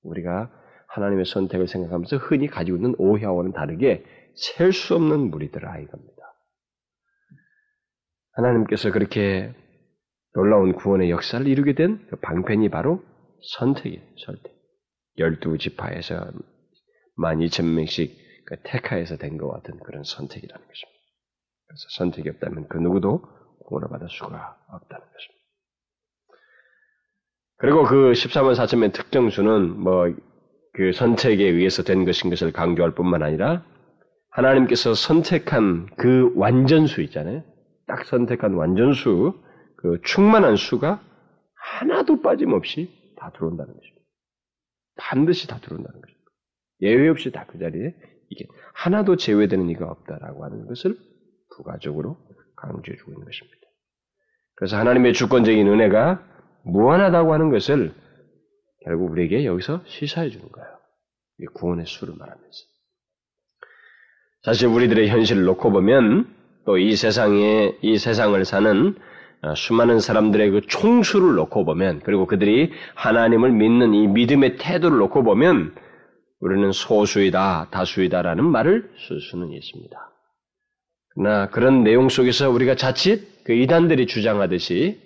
우리가 0.03 0.51
하나님의 0.89 1.25
선택을 1.25 1.67
생각하면서 1.67 2.17
흔히 2.17 2.48
가지고 2.48 2.77
있는 2.77 2.95
오해와는 2.98 3.53
다르게 3.53 4.03
셀 4.36 4.72
수 4.72 4.95
없는 4.95 5.31
무리들아 5.31 5.79
이겁니다. 5.79 6.15
하나님께서 8.34 8.91
그렇게 8.91 9.53
놀라운 10.34 10.74
구원의 10.74 11.10
역사를 11.10 11.45
이루게 11.48 11.74
된 11.74 12.05
그 12.10 12.17
방편이 12.17 12.69
바로 12.69 13.01
선택이에요. 13.57 14.03
선택. 14.25 14.55
열두 15.17 15.57
지파에서 15.57 16.31
만 17.15 17.41
이천 17.41 17.74
명씩 17.74 18.17
그 18.45 18.57
택하에서 18.63 19.17
된 19.17 19.38
것 19.38 19.50
같은 19.50 19.79
그런 19.79 20.03
선택이라는 20.03 20.67
것입니다. 20.67 21.00
그래서 21.67 21.88
선택이 21.98 22.29
없다면 22.29 22.67
그 22.67 22.77
누구도 22.77 23.22
구원을 23.67 23.89
받을 23.89 24.07
수가 24.10 24.57
없다는 24.69 25.05
것입니다. 25.05 25.36
그리고 27.57 27.84
그 27.86 28.12
13만 28.12 28.53
4천명의 28.55 28.93
특정수는 28.93 29.79
뭐 29.79 30.13
그 30.75 30.91
선택에 30.91 31.45
의해서 31.45 31.84
된 31.84 32.03
것인 32.03 32.29
것을 32.29 32.51
강조할 32.51 32.91
뿐만 32.95 33.24
아니라 33.24 33.63
하나님께서 34.31 34.93
선택한 34.93 35.88
그 35.95 36.34
완전수 36.36 37.01
있잖아요. 37.03 37.43
딱 37.88 38.03
선택한 38.03 38.53
완전수, 38.55 39.41
그 39.77 40.01
충만한 40.03 40.57
수가 40.57 41.01
하나도 41.55 42.22
빠짐없이 42.22 42.89
다 43.17 43.31
들어온다는 43.34 43.74
것입니다. 43.74 44.05
반드시 44.98 45.48
다 45.48 45.60
들어온다는 45.60 46.02
것입니다. 46.02 46.32
예외 46.82 47.08
없이 47.10 47.32
다 47.32 47.46
그 47.48 47.58
자리에 47.60 47.94
이게 48.30 48.46
하나도 48.74 49.18
제외되는 49.18 49.70
이가 49.70 49.86
없다라고 49.88 50.44
하는 50.44 50.66
것을 50.68 50.98
부가적으로 51.56 52.18
강조해 52.58 52.98
주고 52.98 53.12
있는 53.12 53.25
것입니다. 53.25 53.58
그래서 54.56 54.78
하나님의 54.78 55.14
주권적인 55.14 55.68
은혜가 55.68 56.24
무한하다고 56.64 57.34
하는 57.34 57.50
것을 57.52 57.94
결국 58.84 59.12
우리에게 59.12 59.46
여기서 59.46 59.84
시사해 59.86 60.30
주는 60.30 60.50
거예요. 60.52 60.70
구원의 61.54 61.86
수를 61.86 62.16
말하면서. 62.16 62.58
사실 64.44 64.68
우리들의 64.68 65.10
현실을 65.10 65.44
놓고 65.44 65.72
보면 65.72 66.34
또 66.66 66.78
이 66.78 66.96
세상에, 66.96 67.78
이 67.82 67.98
세상을 67.98 68.44
사는 68.46 68.96
어, 68.98 69.14
수많은 69.54 70.00
사람들의 70.00 70.50
그 70.52 70.62
총수를 70.62 71.36
놓고 71.36 71.66
보면, 71.66 72.00
그리고 72.04 72.25
그들이 72.25 72.72
하나님을 72.96 73.52
믿는 73.52 73.94
이 73.94 74.08
믿음의 74.08 74.58
태도를 74.58 74.98
놓고 74.98 75.24
보면, 75.24 75.75
우리는 76.40 76.72
소수이다, 76.72 77.70
다수이다라는 77.72 78.44
말을 78.44 78.90
쓸 79.08 79.20
수는 79.22 79.52
있습니다. 79.52 79.98
그러나 81.16 81.50
그런 81.50 81.84
내용 81.84 82.10
속에서 82.10 82.50
우리가 82.50 82.75
자칫 82.75 83.44
그 83.46 83.54
이단들이 83.54 84.06
주장하듯이 84.06 85.00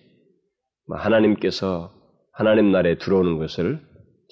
뭐 0.88 0.98
하나님께서 0.98 1.94
하나님 2.34 2.72
나라에 2.72 2.98
들어오는 2.98 3.38
것을 3.38 3.80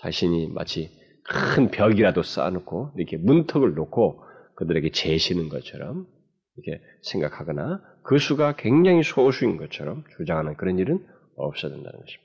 자신이 0.01 0.47
마치 0.53 0.89
큰 1.23 1.69
벽이라도 1.69 2.23
쌓아놓고 2.23 2.93
이렇게 2.97 3.17
문턱을 3.17 3.75
놓고 3.75 4.23
그들에게 4.55 4.91
재시는 4.91 5.49
것처럼 5.49 6.07
이렇게 6.55 6.81
생각하거나 7.03 7.79
그 8.07 8.19
수가 8.19 8.55
굉장히 8.55 9.03
소수인 9.03 9.57
것처럼 9.57 10.05
주장하는 10.15 10.55
그런 10.55 10.79
일은 10.79 11.05
없어야 11.35 11.73
된다는 11.73 11.99
것입니다. 11.99 12.23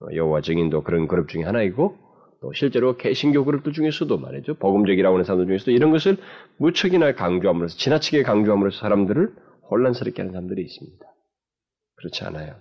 어, 0.00 0.14
여호와 0.14 0.42
증인도 0.42 0.82
그런 0.82 1.08
그룹 1.08 1.28
중에 1.30 1.44
하나이고 1.44 1.96
또 2.42 2.52
실제로 2.52 2.98
개신교 2.98 3.46
그룹들 3.46 3.72
중에서도 3.72 4.18
말이죠 4.18 4.54
복음적이라고 4.54 5.14
하는 5.14 5.24
사람들 5.24 5.46
중에서도 5.46 5.70
이런 5.70 5.92
것을 5.92 6.18
무척이나 6.58 7.14
강조함으로써 7.14 7.78
지나치게 7.78 8.22
강조함으로써 8.22 8.80
사람들을 8.80 9.34
혼란스럽게 9.70 10.20
하는 10.20 10.32
사람들이 10.32 10.60
있습니다. 10.62 11.06
그렇지 11.96 12.24
않아요. 12.24 12.56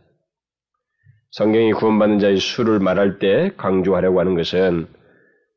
성경이 1.32 1.74
구원받는 1.74 2.20
자의 2.20 2.38
수를 2.38 2.80
말할 2.80 3.20
때 3.20 3.52
강조하려고 3.58 4.22
하는 4.22 4.36
것은 4.36 4.88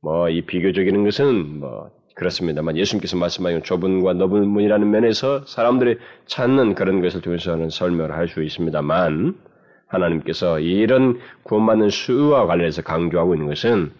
뭐 0.03 0.29
이 0.29 0.42
비교적인 0.42 1.05
것은 1.05 1.61
뭐 1.61 1.92
그렇습니다만 2.14 2.77
예수님께서 2.77 3.16
말씀하신 3.16 3.62
좁은과 3.64 4.14
넓은 4.14 4.46
문이라는 4.48 4.90
면에서 4.90 5.44
사람들이 5.46 5.98
찾는 6.27 6.74
그런 6.74 7.00
것을 7.00 7.20
통해서는 7.20 7.70
설명을 7.70 8.12
할 8.12 8.29
수 8.29 8.42
있습니다만 8.42 9.37
하나님께서 9.88 10.61
이런 10.61 11.18
구원받는 11.44 11.90
수와 11.90 12.46
관련해서 12.46 12.83
강조하고 12.83 13.35
있는 13.35 13.48
것은 13.48 13.92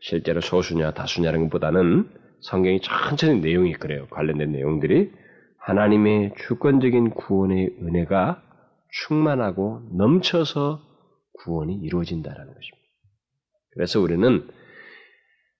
실제로 0.00 0.40
소수냐 0.40 0.92
다수냐라는 0.92 1.44
것보다는 1.48 2.08
성경이 2.40 2.80
천천히 2.80 3.40
내용이 3.40 3.72
그래요. 3.74 4.06
관련된 4.10 4.52
내용들이 4.52 5.12
하나님의 5.58 6.32
주권적인 6.46 7.10
구원의 7.10 7.76
은혜가 7.82 8.42
충만하고 8.90 9.82
넘쳐서 9.96 10.82
구원이 11.44 11.76
이루어진다라는 11.82 12.46
것입니다. 12.46 12.78
그래서 13.74 14.00
우리는 14.00 14.48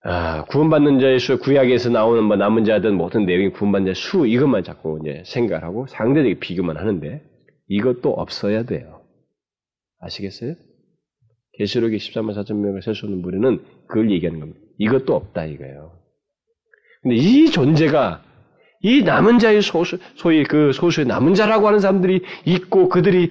아, 0.05 0.45
구원받는 0.47 0.99
자의 0.99 1.21
수, 1.21 1.39
구약에서 1.39 1.91
나오는 1.91 2.25
뭐 2.25 2.37
남은 2.37 2.65
자든 2.65 2.97
모든 2.97 3.25
내용이 3.25 3.51
구원받는 3.51 3.87
자의 3.87 3.95
수 3.95 4.27
이것만 4.27 4.65
자꾸 4.65 4.99
이제 5.01 5.23
생각하고 5.27 5.87
상대적인 5.87 6.41
비교만 6.41 6.77
하는데 6.77 7.23
이것도 7.69 8.11
없어야 8.11 8.65
돼요. 8.65 9.03
아시겠어요? 10.01 10.55
계시록의 11.59 11.99
13만 11.99 12.35
4천 12.35 12.57
명을 12.57 12.83
셀 12.83 12.95
수 12.95 13.07
없는 13.07 13.23
무리는 13.23 13.63
그걸 13.87 14.11
얘기하는 14.11 14.41
겁니다. 14.41 14.61
이것도 14.79 15.15
없다 15.15 15.45
이거예요. 15.45 15.93
근데 17.03 17.17
이 17.17 17.51
존재가 17.51 18.23
이 18.81 19.03
남은 19.03 19.39
자의 19.39 19.63
소수, 19.63 19.99
소위 20.17 20.43
그 20.43 20.73
소수의 20.73 21.07
남은 21.07 21.35
자라고 21.35 21.69
하는 21.69 21.79
사람들이 21.79 22.23
있고 22.47 22.89
그들이 22.89 23.31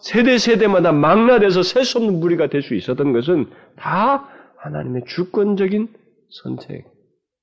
세대 0.00 0.36
세대마다 0.36 0.92
망라돼서 0.92 1.62
셀 1.62 1.84
수 1.84 1.96
없는 1.98 2.20
무리가 2.20 2.48
될 2.48 2.60
수 2.62 2.74
있었던 2.74 3.14
것은 3.14 3.46
다 3.76 4.28
하나님의 4.66 5.04
주권적인 5.06 5.88
선택, 6.42 6.84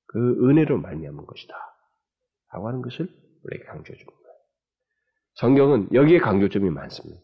그 0.06 0.48
은혜로 0.48 0.78
말미암은 0.78 1.26
것이다. 1.26 1.54
라고 2.52 2.68
하는 2.68 2.82
것을 2.82 3.08
우리에게 3.44 3.64
강조해 3.64 3.96
주는 3.96 4.06
거예요. 4.06 4.34
성경은 5.34 5.88
여기에 5.92 6.18
강조점이 6.18 6.70
많습니다. 6.70 7.22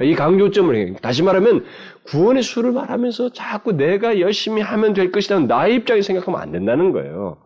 이 0.00 0.14
강조점을 0.14 0.96
다시 0.96 1.22
말하면 1.22 1.64
구원의 2.06 2.42
수를 2.42 2.72
말하면서 2.72 3.32
자꾸 3.32 3.72
내가 3.72 4.20
열심히 4.20 4.60
하면 4.60 4.92
될 4.92 5.10
것이다. 5.10 5.40
나의 5.40 5.76
입장에 5.76 6.02
생각하면 6.02 6.40
안 6.40 6.52
된다는 6.52 6.92
거예요. 6.92 7.38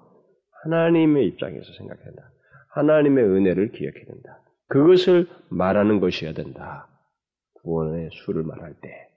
하나님의 0.64 1.26
입장에서 1.26 1.72
생각해야 1.79 2.05
된다. 2.05 2.22
하나님의 2.74 3.24
은혜를 3.24 3.72
기억해야 3.72 4.05
된다. 4.05 4.42
그것을 4.68 5.29
말하는 5.48 6.00
것이어야 6.00 6.35
된다. 6.35 6.88
구원의 7.62 8.11
수를 8.12 8.42
말할 8.42 8.74
때. 8.81 9.10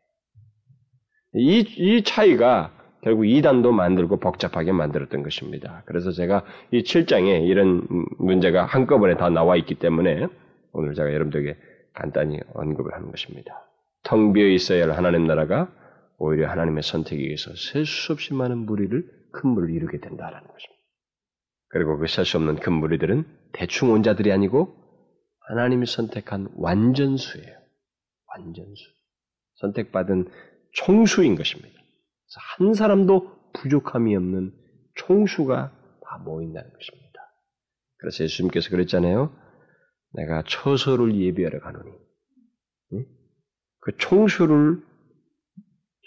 이, 1.36 1.60
이 1.78 2.04
차이가 2.04 2.72
결국 3.02 3.26
이단도 3.26 3.72
만들고 3.72 4.18
복잡하게 4.18 4.72
만들었던 4.72 5.24
것입니다. 5.24 5.84
그래서 5.86 6.12
제가 6.12 6.46
이 6.72 6.84
7장에 6.84 7.48
이런 7.48 7.86
문제가 8.18 8.66
한꺼번에 8.66 9.18
다 9.18 9.30
나와 9.30 9.58
있기 9.58 9.76
때문에 9.76 10.28
오늘 10.72 10.94
제가 10.94 11.14
여러분들에게 11.14 11.58
간단히 11.94 12.40
언급을 12.54 12.94
하는 12.94 13.12
것입니다. 13.12 13.66
텅 14.04 14.34
비어 14.34 14.48
있어야 14.48 14.84
할 14.84 14.92
하나님 14.92 15.28
나라가 15.28 15.70
오히려 16.18 16.50
하나님의 16.50 16.84
선택에 16.84 17.22
의해서 17.22 17.52
셀 17.56 17.86
수 17.86 18.14
없이 18.14 18.34
많은 18.34 18.60
무리를 18.60 19.06
큰 19.32 19.50
무리를 19.50 19.76
이루게 19.76 20.00
된다라는 20.00 20.48
것입니다. 20.48 20.82
그리고 21.70 21.98
그 21.98 22.06
셀 22.08 22.26
수 22.26 22.38
없는 22.38 22.56
큰 22.58 22.74
무리들은 22.74 23.26
대충 23.52 23.92
온 23.92 24.04
자들이 24.04 24.32
아니고 24.32 24.76
하나님이 25.50 25.86
선택한 25.88 26.50
완전수예요. 26.56 27.58
완전수. 28.28 28.84
선택받은 29.56 30.28
총수인 30.74 31.36
것입니다. 31.36 31.82
한 32.58 32.74
사람도 32.74 33.52
부족함이 33.54 34.16
없는 34.16 34.54
총수가 34.96 36.00
다 36.04 36.18
모인다는 36.20 36.72
것입니다. 36.74 37.20
그래서 37.98 38.24
예수님께서 38.24 38.70
그랬잖아요. 38.70 39.36
내가 40.14 40.44
처소를 40.48 41.16
예비하러 41.16 41.60
가노니. 41.60 41.92
그 43.80 43.98
총수를, 43.98 44.82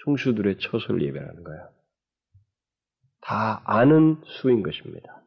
총수들의 0.05 0.59
처소를 0.59 1.03
예배하는 1.03 1.45
거야. 1.45 1.69
다 3.21 3.63
아는 3.65 4.21
수인 4.25 4.63
것입니다. 4.63 5.23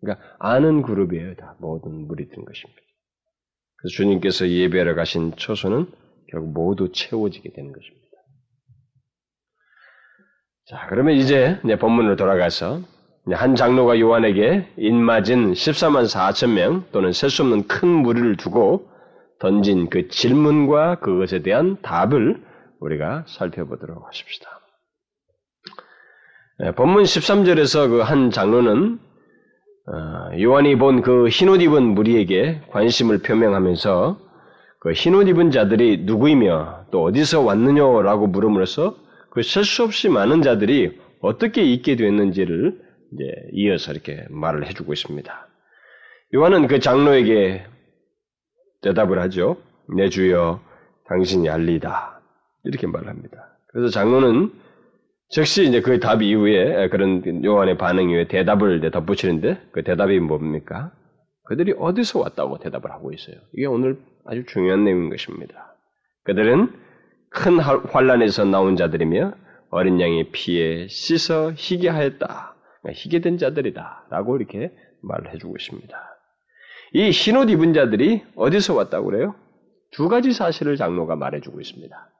그러니까 0.00 0.36
아는 0.38 0.82
그룹이에요. 0.82 1.36
다 1.36 1.56
모든 1.58 2.06
무리든 2.06 2.44
것입니다. 2.44 2.82
그래서 3.76 3.94
주님께서 3.94 4.48
예배하러 4.48 4.94
가신 4.94 5.34
처소는 5.36 5.90
결국 6.28 6.52
모두 6.52 6.92
채워지게 6.92 7.52
되는 7.52 7.72
것입니다. 7.72 8.09
자, 10.70 10.86
그러면 10.88 11.16
이제, 11.16 11.58
본문으로 11.80 12.14
돌아가서 12.14 12.80
한 13.32 13.56
장로가 13.56 13.98
요한에게 13.98 14.68
인맞은 14.76 15.52
14만 15.52 16.04
4천 16.04 16.52
명 16.52 16.84
또는 16.92 17.12
셀 17.12 17.28
수 17.28 17.42
없는 17.42 17.66
큰 17.66 17.88
무리를 17.88 18.36
두고 18.36 18.88
던진 19.40 19.90
그 19.90 20.06
질문과 20.08 21.00
그것에 21.00 21.42
대한 21.42 21.76
답을 21.82 22.40
우리가 22.78 23.24
살펴보도록 23.26 24.06
하십시다. 24.06 24.48
네, 26.60 26.72
본문 26.72 27.02
13절에서 27.02 27.88
그 27.90 28.02
한 28.02 28.30
장로는 28.30 28.98
어, 29.88 30.40
요한이 30.40 30.76
본 30.78 31.02
그 31.02 31.28
흰옷 31.28 31.62
입은 31.62 31.82
무리에게 31.82 32.60
관심을 32.70 33.22
표명하면서 33.22 34.18
그 34.78 34.92
흰옷 34.92 35.26
입은 35.28 35.50
자들이 35.50 36.04
누구이며 36.04 36.84
또 36.92 37.02
어디서 37.02 37.40
왔느냐라고 37.40 38.28
물음으로써 38.28 38.94
그 39.30 39.40
셀 39.42 39.64
수 39.64 39.84
없이 39.84 40.08
많은 40.08 40.42
자들이 40.42 40.98
어떻게 41.20 41.62
있게 41.62 41.96
됐는지를 41.96 42.80
이제 43.12 43.24
이어서 43.52 43.92
이렇게 43.92 44.24
말을 44.30 44.66
해주고 44.66 44.92
있습니다. 44.92 45.48
요한은 46.34 46.66
그 46.68 46.78
장로에게 46.80 47.64
대답을 48.82 49.20
하죠. 49.20 49.56
내 49.96 50.08
주여, 50.08 50.60
당신이 51.08 51.48
알리다. 51.48 52.20
이렇게 52.64 52.86
말합니다. 52.86 53.58
그래서 53.68 53.88
장로는 53.90 54.52
즉시 55.28 55.64
이제 55.66 55.80
그 55.80 56.00
답 56.00 56.22
이후에 56.22 56.88
그런 56.88 57.44
요한의 57.44 57.78
반응 57.78 58.10
이후에 58.10 58.28
대답을 58.28 58.80
덧붙이는데 58.90 59.60
그 59.72 59.82
대답이 59.82 60.18
뭡니까? 60.20 60.92
그들이 61.44 61.74
어디서 61.78 62.20
왔다고 62.20 62.58
대답을 62.58 62.90
하고 62.92 63.12
있어요. 63.12 63.36
이게 63.54 63.66
오늘 63.66 63.98
아주 64.24 64.44
중요한 64.46 64.84
내용인 64.84 65.10
것입니다. 65.10 65.74
그들은 66.24 66.72
큰 67.30 67.58
환란에서 67.60 68.44
나온 68.44 68.76
자들이며 68.76 69.32
어린 69.70 70.00
양의 70.00 70.30
피에 70.32 70.88
씻어 70.88 71.52
희게 71.54 71.88
하였다. 71.88 72.54
그러니까 72.82 73.00
희게 73.00 73.20
된 73.20 73.38
자들이다. 73.38 74.06
라고 74.10 74.36
이렇게 74.36 74.72
말을 75.02 75.32
해주고 75.34 75.56
있습니다. 75.56 75.96
이 76.92 77.10
흰옷 77.10 77.50
입은 77.50 77.72
자들이 77.72 78.22
어디서 78.34 78.74
왔다고 78.74 79.10
그래요? 79.10 79.34
두 79.92 80.08
가지 80.08 80.32
사실을 80.32 80.76
장로가 80.76 81.16
말해주고 81.16 81.60
있습니다. 81.60 82.10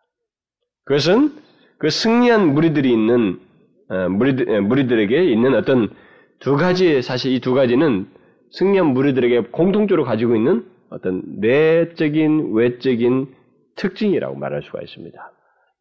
그것은 0.84 1.32
그 1.78 1.90
승리한 1.90 2.54
무리들이 2.54 2.90
있는 2.92 3.40
어, 3.88 4.08
무리들, 4.08 4.62
무리들에게 4.62 5.24
있는 5.24 5.54
어떤 5.54 5.88
두 6.38 6.56
가지 6.56 7.02
사실 7.02 7.32
이 7.32 7.40
두 7.40 7.54
가지는 7.54 8.08
승리한 8.52 8.86
무리들에게 8.86 9.48
공통적으로 9.50 10.04
가지고 10.04 10.36
있는 10.36 10.64
어떤 10.90 11.22
내적인 11.40 12.52
외적인 12.52 13.34
특징이라고 13.80 14.36
말할 14.36 14.62
수가 14.62 14.80
있습니다. 14.82 15.32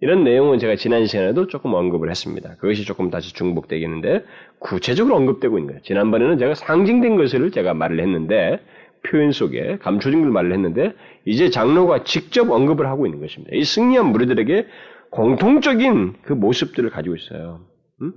이런 0.02 0.24
내용은 0.24 0.60
제가 0.60 0.78
지난 0.78 1.06
시간에도 1.06 1.48
조금 1.48 1.74
언급을 1.74 2.10
했습니다. 2.10 2.56
그것이 2.56 2.86
조금 2.86 3.10
다시 3.10 3.34
중복되겠는데 3.34 4.24
구체적으로 4.60 5.16
언급되고 5.18 5.58
있는 5.58 5.68
거예요. 5.68 5.82
지난번에는 5.84 6.38
제가 6.38 6.56
상징된 6.56 7.18
것을 7.18 7.52
제가 7.52 7.74
말을 7.74 8.00
했는데 8.00 8.60
표현 9.04 9.32
속에 9.32 9.78
감춰진 9.82 10.22
걸 10.22 10.32
말을 10.32 10.54
했는데 10.54 10.94
이제 11.26 11.50
장로가 11.50 12.04
직접 12.06 12.50
언급을 12.50 12.88
하고 12.88 13.06
있는 13.06 13.20
것입니다. 13.20 13.54
이 13.56 13.64
승리한 13.64 14.08
무리들에게 14.08 14.68
공통적인 15.12 16.14
그 16.22 16.34
모습들을 16.34 16.90
가지고 16.90 17.16
있어요. 17.16 17.66
음? 18.02 18.14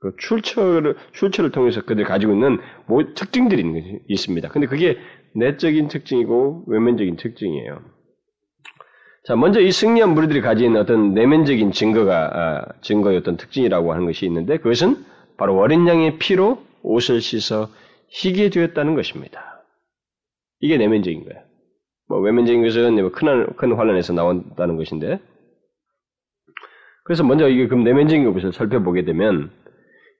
그 0.00 0.14
출처를 0.18 0.96
출처를 1.12 1.50
통해서 1.50 1.82
그들 1.82 2.04
가지고 2.04 2.34
있는 2.34 2.58
뭐 2.86 3.02
특징들이 3.14 3.64
있습니다. 4.06 4.48
근데 4.50 4.66
그게 4.68 4.98
내적인 5.34 5.88
특징이고 5.88 6.64
외면적인 6.68 7.16
특징이에요. 7.16 7.80
자, 9.26 9.36
먼저 9.36 9.60
이 9.60 9.72
승리한 9.72 10.12
무리들이 10.12 10.42
가진 10.42 10.76
어떤 10.76 11.14
내면적인 11.14 11.72
증거가 11.72 12.30
아, 12.32 12.72
증거의 12.82 13.16
어떤 13.18 13.36
특징이라고 13.38 13.92
하는 13.92 14.04
것이 14.04 14.26
있는데 14.26 14.58
그것은 14.58 15.02
바로 15.38 15.58
어린 15.58 15.88
양의 15.88 16.18
피로 16.18 16.62
옷을 16.82 17.20
씻어 17.22 17.70
희게 18.08 18.50
되었다는 18.50 18.94
것입니다. 18.94 19.64
이게 20.60 20.76
내면적인 20.76 21.24
거예요. 21.24 21.42
뭐 22.08 22.20
외면적인 22.20 22.62
것은 22.62 22.96
뭐 22.96 23.10
큰, 23.12 23.46
큰 23.56 23.72
환란에서 23.72 24.12
나온다는 24.12 24.76
것인데 24.76 25.18
그래서 27.04 27.24
먼저 27.24 27.48
이게 27.48 27.66
그 27.66 27.74
내면적인 27.74 28.30
것을 28.34 28.52
살펴보게 28.52 29.04
되면 29.04 29.50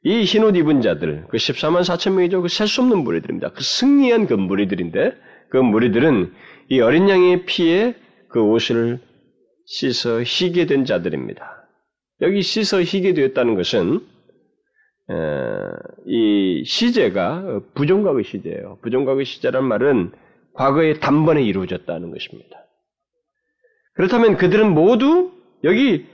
이 0.03 0.23
흰옷 0.25 0.57
입은 0.57 0.81
자들, 0.83 1.27
그 1.29 1.37
14만 1.37 1.81
4천 1.81 2.13
명이죠. 2.15 2.43
그 2.43 2.49
셀 2.49 2.67
수 2.67 2.83
없는 2.83 3.05
무리들입니다. 3.05 3.51
그 3.51 3.63
승리한 3.63 4.27
그 4.27 4.35
무리들인데 4.35 5.15
그 5.51 5.57
무리들은 5.59 6.33
이 6.69 6.81
어린 6.81 7.09
양의 7.09 7.45
피에 7.45 7.95
그 8.35 8.43
옷을 8.43 8.99
씻어 9.65 10.21
희게 10.25 10.67
된 10.67 10.85
자들입니다. 10.85 11.69
여기 12.21 12.43
씻어 12.43 12.83
희게 12.83 13.15
되었다는 13.15 13.55
것은 13.55 14.01
이 16.05 16.65
시제가 16.67 17.61
부정과거 17.75 18.25
시제예요. 18.25 18.79
부정과거 18.83 19.23
시제란 19.23 19.63
말은 19.63 20.11
과거에 20.53 20.95
단번에 20.95 21.45
이루어졌다는 21.45 22.11
것입니다. 22.11 22.59
그렇다면 23.95 24.37
그들은 24.37 24.75
모두 24.75 25.31
여기 25.63 26.05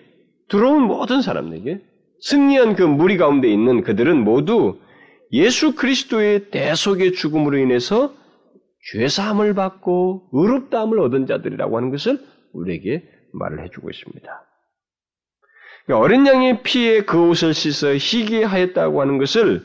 들어온 0.50 0.82
모든 0.82 1.22
사람에게 1.22 1.80
승리한 2.20 2.74
그 2.76 2.82
무리 2.82 3.16
가운데 3.16 3.50
있는 3.50 3.82
그들은 3.82 4.22
모두 4.22 4.78
예수 5.32 5.74
그리스도의 5.74 6.50
대속의 6.50 7.14
죽음으로 7.14 7.56
인해서 7.56 8.14
죄사함을 8.92 9.54
받고 9.54 10.30
의롭다함을 10.32 10.98
얻은 11.00 11.26
자들이라고 11.26 11.76
하는 11.76 11.90
것을 11.90 12.18
우리에게 12.52 13.08
말을 13.32 13.64
해주고 13.64 13.90
있습니다. 13.90 14.46
그러니까 15.86 16.04
어린 16.04 16.26
양의 16.26 16.62
피에 16.62 17.02
그 17.02 17.28
옷을 17.28 17.54
씻어 17.54 17.94
희게 17.94 18.44
하였다고 18.44 19.00
하는 19.00 19.18
것을 19.18 19.64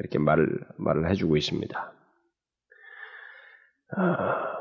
이렇게 0.00 0.18
말을, 0.18 0.48
말을 0.78 1.10
해주고 1.10 1.36
있습니다. 1.36 1.92
아, 3.96 4.54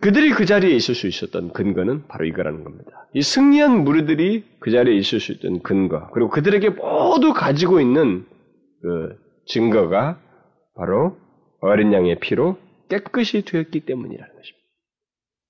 그들이 0.00 0.30
그 0.30 0.46
자리에 0.46 0.70
있을 0.70 0.94
수 0.94 1.06
있었던 1.06 1.52
근거는 1.52 2.06
바로 2.06 2.24
이거라는 2.24 2.64
겁니다. 2.64 3.06
이 3.12 3.20
승리한 3.20 3.84
무리들이 3.84 4.44
그 4.60 4.70
자리에 4.70 4.94
있을 4.96 5.20
수 5.20 5.32
있던 5.32 5.62
근거, 5.62 6.08
그리고 6.10 6.30
그들에게 6.30 6.70
모두 6.70 7.34
가지고 7.34 7.80
있는 7.80 8.24
그 8.82 9.16
증거가 9.46 10.18
바로 10.74 11.18
어린 11.60 11.92
양의 11.92 12.20
피로 12.20 12.58
깨끗이 12.88 13.42
되었기 13.42 13.80
때문이라는 13.80 14.34
것입니다. 14.34 14.66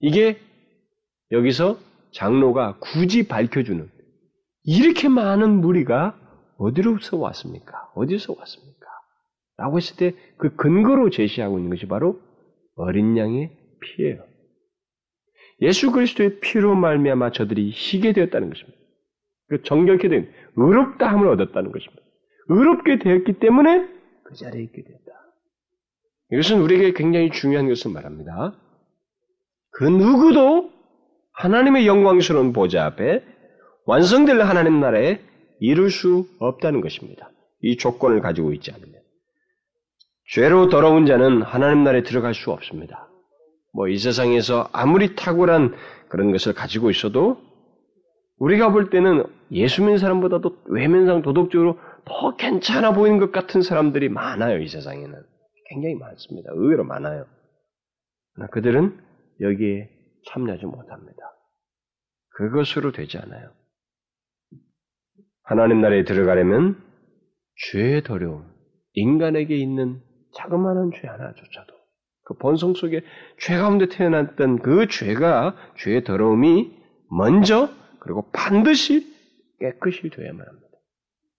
이게 0.00 0.38
여기서 1.30 1.78
장로가 2.12 2.78
굳이 2.80 3.28
밝혀주는 3.28 3.88
이렇게 4.64 5.08
많은 5.08 5.60
무리가 5.60 6.18
어디로서 6.58 7.16
왔습니까? 7.16 7.90
어디서 7.94 8.34
왔습니까? 8.36 8.86
라고 9.56 9.76
했을 9.78 9.96
때 9.96 10.16
그 10.40 10.56
근거로 10.56 11.10
제시하고 11.10 11.58
있는 11.58 11.70
것이 11.70 11.86
바로 11.86 12.18
어린 12.74 13.16
양의 13.16 13.50
피예요. 13.80 14.24
예수 15.60 15.92
그리스도의 15.92 16.40
피로 16.40 16.74
말미암아 16.74 17.32
저들이 17.32 17.70
희게 17.70 18.14
되었다는 18.14 18.48
것입니다. 18.48 18.78
그 19.48 19.62
정결케 19.62 20.08
된 20.08 20.32
의롭다함을 20.56 21.28
얻었다는 21.28 21.72
것입니다. 21.72 22.02
의롭게 22.48 22.98
되었기 22.98 23.34
때문에 23.34 23.86
그 24.24 24.34
자리에 24.34 24.62
있게 24.62 24.82
되었다. 24.82 25.09
이것은 26.32 26.60
우리에게 26.60 26.92
굉장히 26.92 27.30
중요한 27.30 27.68
것을 27.68 27.90
말합니다. 27.90 28.54
그 29.72 29.84
누구도 29.84 30.70
하나님의 31.32 31.86
영광스러운 31.86 32.52
보좌 32.52 32.84
앞에 32.86 33.24
완성될 33.86 34.40
하나님 34.40 34.80
나라에 34.80 35.20
이룰 35.60 35.90
수 35.90 36.26
없다는 36.38 36.80
것입니다. 36.80 37.30
이 37.62 37.76
조건을 37.76 38.20
가지고 38.20 38.52
있지 38.52 38.70
않으면. 38.72 38.94
죄로 40.32 40.68
더러운 40.68 41.06
자는 41.06 41.42
하나님 41.42 41.82
나라에 41.84 42.02
들어갈 42.02 42.34
수 42.34 42.50
없습니다. 42.52 43.08
뭐 43.72 43.88
이 43.88 43.98
세상에서 43.98 44.68
아무리 44.72 45.14
탁월한 45.14 45.74
그런 46.08 46.32
것을 46.32 46.54
가지고 46.54 46.90
있어도 46.90 47.38
우리가 48.38 48.72
볼 48.72 48.90
때는 48.90 49.24
예수 49.52 49.82
믿는 49.82 49.98
사람보다도 49.98 50.56
외면상 50.66 51.22
도덕적으로 51.22 51.78
더 52.04 52.36
괜찮아 52.36 52.92
보이는 52.94 53.18
것 53.18 53.32
같은 53.32 53.62
사람들이 53.62 54.08
많아요, 54.08 54.58
이 54.60 54.68
세상에는. 54.68 55.14
굉장히 55.70 55.94
많습니다. 55.94 56.50
의외로 56.52 56.84
많아요. 56.84 57.26
그러나 58.34 58.50
그들은 58.50 59.00
여기에 59.40 59.88
참여하지 60.26 60.66
못합니다. 60.66 61.22
그것으로 62.30 62.92
되지 62.92 63.18
않아요. 63.18 63.52
하나님 65.42 65.80
나라에 65.80 66.04
들어가려면 66.04 66.82
죄의 67.70 68.02
더러움, 68.02 68.52
인간에게 68.94 69.56
있는 69.56 70.02
자그마한 70.34 70.92
죄 70.94 71.06
하나조차도 71.08 71.74
그 72.24 72.34
본성 72.34 72.74
속에 72.74 73.02
죄 73.38 73.56
가운데 73.56 73.86
태어났던 73.88 74.60
그 74.60 74.86
죄가 74.88 75.56
죄의 75.78 76.04
더러움이 76.04 76.76
먼저 77.10 77.68
그리고 78.00 78.30
반드시 78.30 79.06
깨끗이 79.58 80.08
되어야만 80.08 80.46
합니다. 80.46 80.68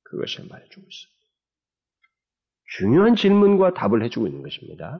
그것을 0.04 0.46
말해주고 0.50 0.82
있어요. 0.82 1.21
중요한 2.78 3.16
질문과 3.16 3.74
답을 3.74 4.04
해주고 4.04 4.28
있는 4.28 4.44
것입니다. 4.44 5.00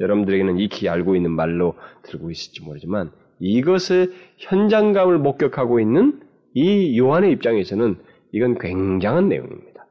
여러분들에게는 0.00 0.58
익히 0.58 0.88
알고 0.88 1.16
있는 1.16 1.30
말로 1.30 1.74
들고 2.04 2.30
있을지 2.30 2.62
모르지만 2.62 3.10
이것의 3.40 4.10
현장감을 4.38 5.18
목격하고 5.18 5.80
있는 5.80 6.20
이 6.54 6.98
요한의 6.98 7.32
입장에서는 7.32 7.96
이건 8.32 8.58
굉장한 8.58 9.28
내용입니다. 9.28 9.86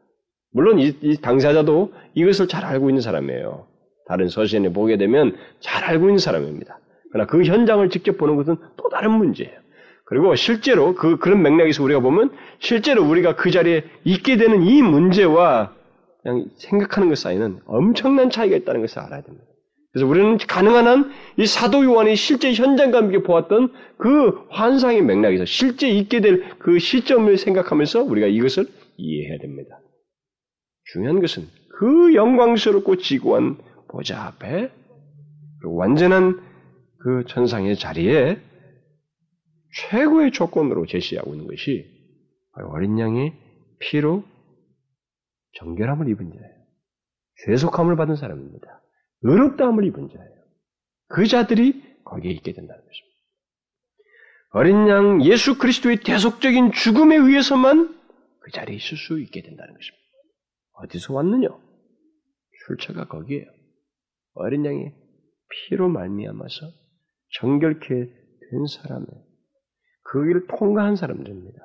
물론 0.52 0.80
이, 0.80 0.94
이 1.02 1.18
당사자도 1.18 1.94
이것을 2.14 2.48
잘 2.48 2.66
알고 2.66 2.90
있는 2.90 3.02
사람이에요. 3.02 3.68
다른 4.08 4.28
서신에 4.28 4.72
보게 4.74 4.98
되면 4.98 5.36
잘 5.60 5.84
알고 5.84 6.06
있는 6.06 6.18
사람입니다. 6.18 6.80
그러나 7.12 7.28
그 7.28 7.44
현장을 7.44 7.88
직접 7.90 8.18
보는 8.18 8.36
것은 8.36 8.58
또 8.78 8.90
다른 8.90 9.12
문제예요. 9.12 9.54
그리고 10.06 10.36
실제로 10.36 10.94
그, 10.94 11.18
그런 11.18 11.42
맥락에서 11.42 11.84
우리가 11.84 12.00
보면 12.00 12.32
실제로 12.60 13.04
우리가 13.04 13.36
그 13.36 13.52
자리에 13.52 13.84
있게 14.04 14.38
되는 14.38 14.64
이 14.64 14.82
문제와 14.82 15.74
그냥 16.26 16.50
생각하는 16.58 17.08
것 17.10 17.20
사이는 17.20 17.60
엄청난 17.68 18.32
차이가 18.32 18.56
있다는 18.56 18.82
것을 18.82 18.98
알아야 19.00 19.22
됩니다. 19.22 19.46
그래서 19.94 20.08
우리는 20.08 20.38
가능한 20.38 20.88
한 20.88 21.14
이 21.38 21.46
사도 21.46 21.84
요한이 21.84 22.16
실제 22.16 22.54
현장과 22.54 22.98
함께 22.98 23.22
보았던 23.22 23.74
그 23.98 24.46
환상의 24.50 25.04
맥락에서 25.04 25.46
실제 25.46 25.88
있게 25.90 26.22
될 26.22 26.58
그 26.60 26.80
시점을 26.80 27.38
생각하면서 27.38 28.04
우리가 28.04 28.28
이것을 28.28 28.66
이해해야 28.98 29.38
됩니다. 29.38 29.80
중요한 30.94 31.20
것은 31.22 31.44
그 31.78 32.16
영광스럽고 32.16 32.98
지고한 32.98 33.58
보좌 33.90 34.26
앞에 34.28 34.72
완전한 35.66 36.42
그 37.00 37.26
천상의 37.28 37.76
자리에 37.76 38.40
최고의 39.90 40.32
조건으로 40.32 40.86
제시하고 40.86 41.34
있는 41.34 41.48
것이 41.48 41.86
어린 42.72 42.98
양의 42.98 43.34
피로 43.80 44.24
정결함을 45.56 46.10
입은 46.10 46.32
자예요. 46.32 46.66
죄속함을 47.46 47.96
받은 47.96 48.16
사람입니다. 48.16 48.82
의롭다함을 49.22 49.86
입은 49.86 50.10
자예요. 50.10 50.36
그 51.08 51.28
자들이 51.28 52.04
거기에 52.04 52.32
있게 52.32 52.54
된다는 52.54 52.82
것입니다. 52.84 53.16
어린 54.52 54.88
양 54.88 55.24
예수 55.26 55.58
그리스도의 55.58 55.98
대속적인 55.98 56.72
죽음에 56.72 57.16
의해서만 57.16 58.00
그 58.40 58.52
자리에 58.52 58.76
있을 58.76 58.98
수 58.98 59.20
있게 59.20 59.42
된다는 59.42 59.74
것입니다. 59.74 60.06
어디서 60.74 61.14
왔느냐? 61.14 61.50
출처가 62.66 63.08
거기에요. 63.08 63.46
어린 64.34 64.66
양의 64.66 64.94
피로 65.50 65.90
말미암아서 65.90 66.72
정결케 67.40 67.88
된 67.88 68.66
사람의 68.68 69.08
그 70.04 70.26
길을 70.26 70.48
통과한 70.48 70.96
사람들입니다. 70.96 71.60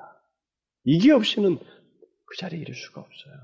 이게 0.84 1.12
없이는 1.12 1.58
그 1.58 2.36
자리에 2.38 2.60
이를 2.60 2.74
수가 2.74 3.00
없어요. 3.00 3.34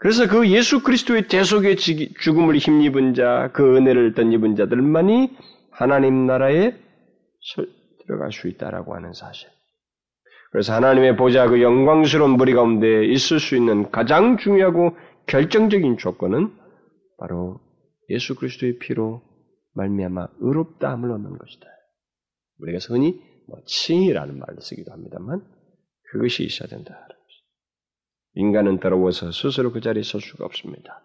그래서 0.00 0.26
그 0.26 0.48
예수 0.48 0.82
그리스도의 0.82 1.28
대속의 1.28 1.76
죽음을 1.76 2.56
힘입은 2.56 3.12
자, 3.12 3.50
그 3.52 3.76
은혜를 3.76 4.14
덧입은 4.14 4.56
자들만이 4.56 5.36
하나님 5.70 6.26
나라에 6.26 6.74
들어갈 8.06 8.32
수 8.32 8.48
있다라고 8.48 8.94
하는 8.94 9.12
사실. 9.12 9.50
그래서 10.52 10.72
하나님의 10.72 11.16
보좌 11.16 11.46
그 11.48 11.60
영광스러운 11.60 12.38
머리 12.38 12.54
가운데 12.54 13.04
있을 13.04 13.38
수 13.38 13.54
있는 13.54 13.90
가장 13.90 14.38
중요하고 14.38 14.96
결정적인 15.26 15.98
조건은 15.98 16.50
바로 17.18 17.60
예수 18.08 18.34
그리스도의 18.34 18.78
피로 18.78 19.22
말미암아 19.74 20.28
의롭다함을 20.40 21.10
얻는 21.10 21.38
것이다. 21.38 21.66
우리가 22.58 22.78
흔히 22.88 23.20
뭐 23.48 23.58
칭이라는 23.66 24.38
말을 24.38 24.56
쓰기도 24.60 24.92
합니다만 24.92 25.44
그것이 26.10 26.42
있어야 26.42 26.68
된다. 26.68 27.06
인간은 28.34 28.78
더러워서 28.80 29.32
스스로 29.32 29.72
그 29.72 29.80
자리에 29.80 30.02
설 30.02 30.20
수가 30.20 30.44
없습니다. 30.44 31.02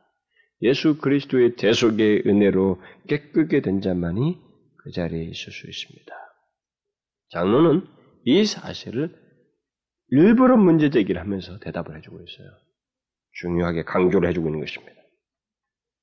예수 0.61 0.97
그리스도의 0.97 1.55
대속의 1.55 2.23
은혜로 2.25 2.81
깨끗게 3.07 3.61
된 3.61 3.81
자만이 3.81 4.37
그 4.83 4.91
자리에 4.91 5.23
있을 5.23 5.51
수 5.51 5.67
있습니다. 5.67 6.15
장로는 7.31 7.87
이 8.25 8.45
사실을 8.45 9.13
일부러 10.09 10.55
문제 10.55 10.89
제기를 10.89 11.19
하면서 11.19 11.59
대답을 11.59 11.97
해주고 11.97 12.17
있어요. 12.21 12.47
중요하게 13.33 13.83
강조를 13.83 14.29
해주고 14.29 14.47
있는 14.47 14.59
것입니다. 14.61 14.95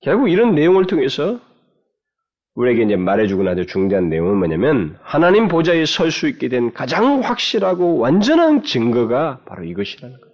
결국 0.00 0.28
이런 0.28 0.54
내용을 0.54 0.86
통해서 0.86 1.40
우리에게 2.54 2.82
이제 2.82 2.96
말해주고 2.96 3.44
나서 3.44 3.64
중대한 3.64 4.10
내용은 4.10 4.36
뭐냐면 4.36 4.98
하나님 5.02 5.48
보좌에 5.48 5.86
설 5.86 6.10
수 6.10 6.28
있게 6.28 6.48
된 6.48 6.72
가장 6.72 7.20
확실하고 7.20 7.98
완전한 7.98 8.64
증거가 8.64 9.42
바로 9.46 9.64
이것이라는 9.64 10.20
거예요. 10.20 10.31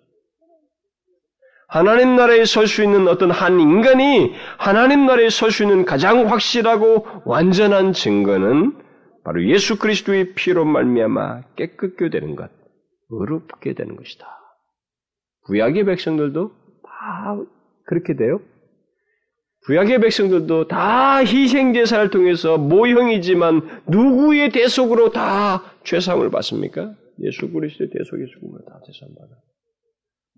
하나님 1.68 2.16
나라에 2.16 2.46
설 2.46 2.66
수 2.66 2.82
있는 2.82 3.06
어떤 3.08 3.30
한 3.30 3.60
인간이 3.60 4.32
하나님 4.56 5.04
나라에 5.04 5.28
설 5.28 5.50
수 5.50 5.62
있는 5.64 5.84
가장 5.84 6.30
확실하고 6.30 7.06
완전한 7.26 7.92
증거는 7.92 8.76
바로 9.22 9.46
예수 9.46 9.78
그리스도의 9.78 10.34
피로 10.34 10.64
말미암아 10.64 11.42
깨끗게 11.56 12.08
되는 12.08 12.36
것, 12.36 12.50
의롭게 13.10 13.74
되는 13.74 13.96
것이다. 13.96 14.26
구약의 15.44 15.84
백성들도 15.84 16.50
다 16.84 17.36
그렇게 17.84 18.16
돼요. 18.16 18.40
구약의 19.66 20.00
백성들도 20.00 20.68
다 20.68 21.18
희생 21.18 21.74
제사를 21.74 22.08
통해서 22.08 22.56
모형이지만 22.56 23.82
누구의 23.88 24.50
대속으로 24.50 25.10
다 25.12 25.62
죄사함을 25.84 26.30
받습니까? 26.30 26.94
예수 27.20 27.50
그리스도의 27.50 27.90
대속의 27.90 28.26
죽음으로 28.28 28.64
다 28.64 28.80
죄사함 28.86 29.14
받아. 29.14 29.34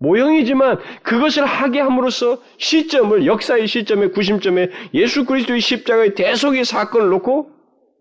모형이지만 0.01 0.79
그것을 1.03 1.45
하게 1.45 1.79
함으로써 1.79 2.41
시점을 2.57 3.25
역사의 3.25 3.67
시점에 3.67 4.07
구심점에 4.07 4.69
예수 4.95 5.25
그리스도의 5.25 5.61
십자가의 5.61 6.15
대속의 6.15 6.65
사건을 6.65 7.09
놓고 7.09 7.51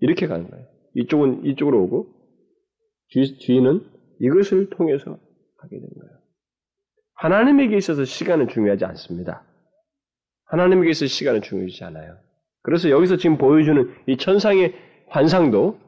이렇게 0.01 0.27
가는 0.27 0.51
거예요. 0.51 0.67
이쪽은 0.95 1.45
이쪽으로 1.45 1.83
오고 1.83 2.07
뒤, 3.11 3.39
뒤는 3.39 3.85
이것을 4.21 4.71
통해서 4.71 5.19
하게 5.59 5.77
되는 5.77 5.89
거예요. 6.01 6.21
하나님에게 7.17 7.77
있어서 7.77 8.05
시간은 8.07 8.49
중요하지 8.49 8.87
않습니다. 8.87 9.45
하나님에게 10.47 10.91
있어서 10.91 11.07
시간은 11.07 11.43
중요하지 11.43 11.85
않아요. 11.85 12.17
그래서 12.63 12.89
여기서 12.89 13.19
지금 13.19 13.37
보여주는 13.37 13.95
이 14.07 14.17
천상의 14.17 14.75
환상도 15.09 15.79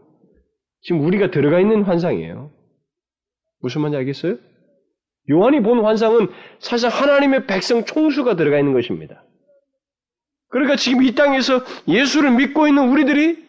지금 0.82 1.06
우리가 1.06 1.30
들어가 1.30 1.58
있는 1.58 1.82
환상이에요. 1.82 2.50
무슨 3.60 3.80
말인지 3.80 3.96
알겠어요? 3.96 4.51
요한이 5.30 5.62
본 5.62 5.84
환상은 5.84 6.28
사실 6.58 6.88
하나님의 6.88 7.46
백성 7.46 7.84
총수가 7.84 8.36
들어가 8.36 8.58
있는 8.58 8.72
것입니다. 8.72 9.24
그러니까 10.48 10.76
지금 10.76 11.02
이 11.02 11.14
땅에서 11.14 11.62
예수를 11.88 12.32
믿고 12.32 12.66
있는 12.66 12.90
우리들이 12.90 13.42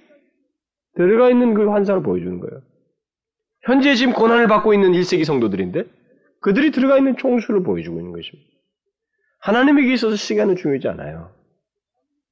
들어가 0.95 1.29
있는 1.29 1.53
그 1.53 1.69
환상을 1.69 2.03
보여주는 2.03 2.39
거예요. 2.39 2.61
현재 3.63 3.95
지금 3.95 4.13
고난을 4.13 4.47
받고 4.47 4.73
있는 4.73 4.91
1세기 4.91 5.25
성도들인데 5.25 5.85
그들이 6.41 6.71
들어가 6.71 6.97
있는 6.97 7.17
총수를 7.17 7.63
보여주고 7.63 7.97
있는 7.97 8.11
것입니다. 8.13 8.49
하나님에게 9.39 9.93
있어서 9.93 10.15
시간은 10.15 10.55
중요하지 10.55 10.87
않아요. 10.89 11.31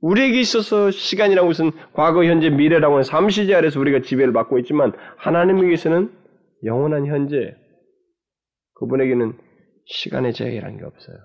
우리에게 0.02 0.40
있어서 0.40 0.92
시간이라는 0.92 1.48
것은 1.48 1.72
과거, 1.94 2.24
현재, 2.26 2.50
미래라고 2.50 2.96
하는 2.96 3.04
삼시제 3.04 3.54
아래서 3.54 3.80
우리가 3.80 4.02
지배를 4.02 4.34
받고 4.34 4.58
있지만 4.60 4.94
하나님에게서는 5.18 6.12
영원한 6.64 7.06
현재, 7.06 7.56
그분에게는 8.82 9.38
시간의 9.86 10.34
제약이라는 10.34 10.78
게 10.78 10.86
없어요. 10.86 11.17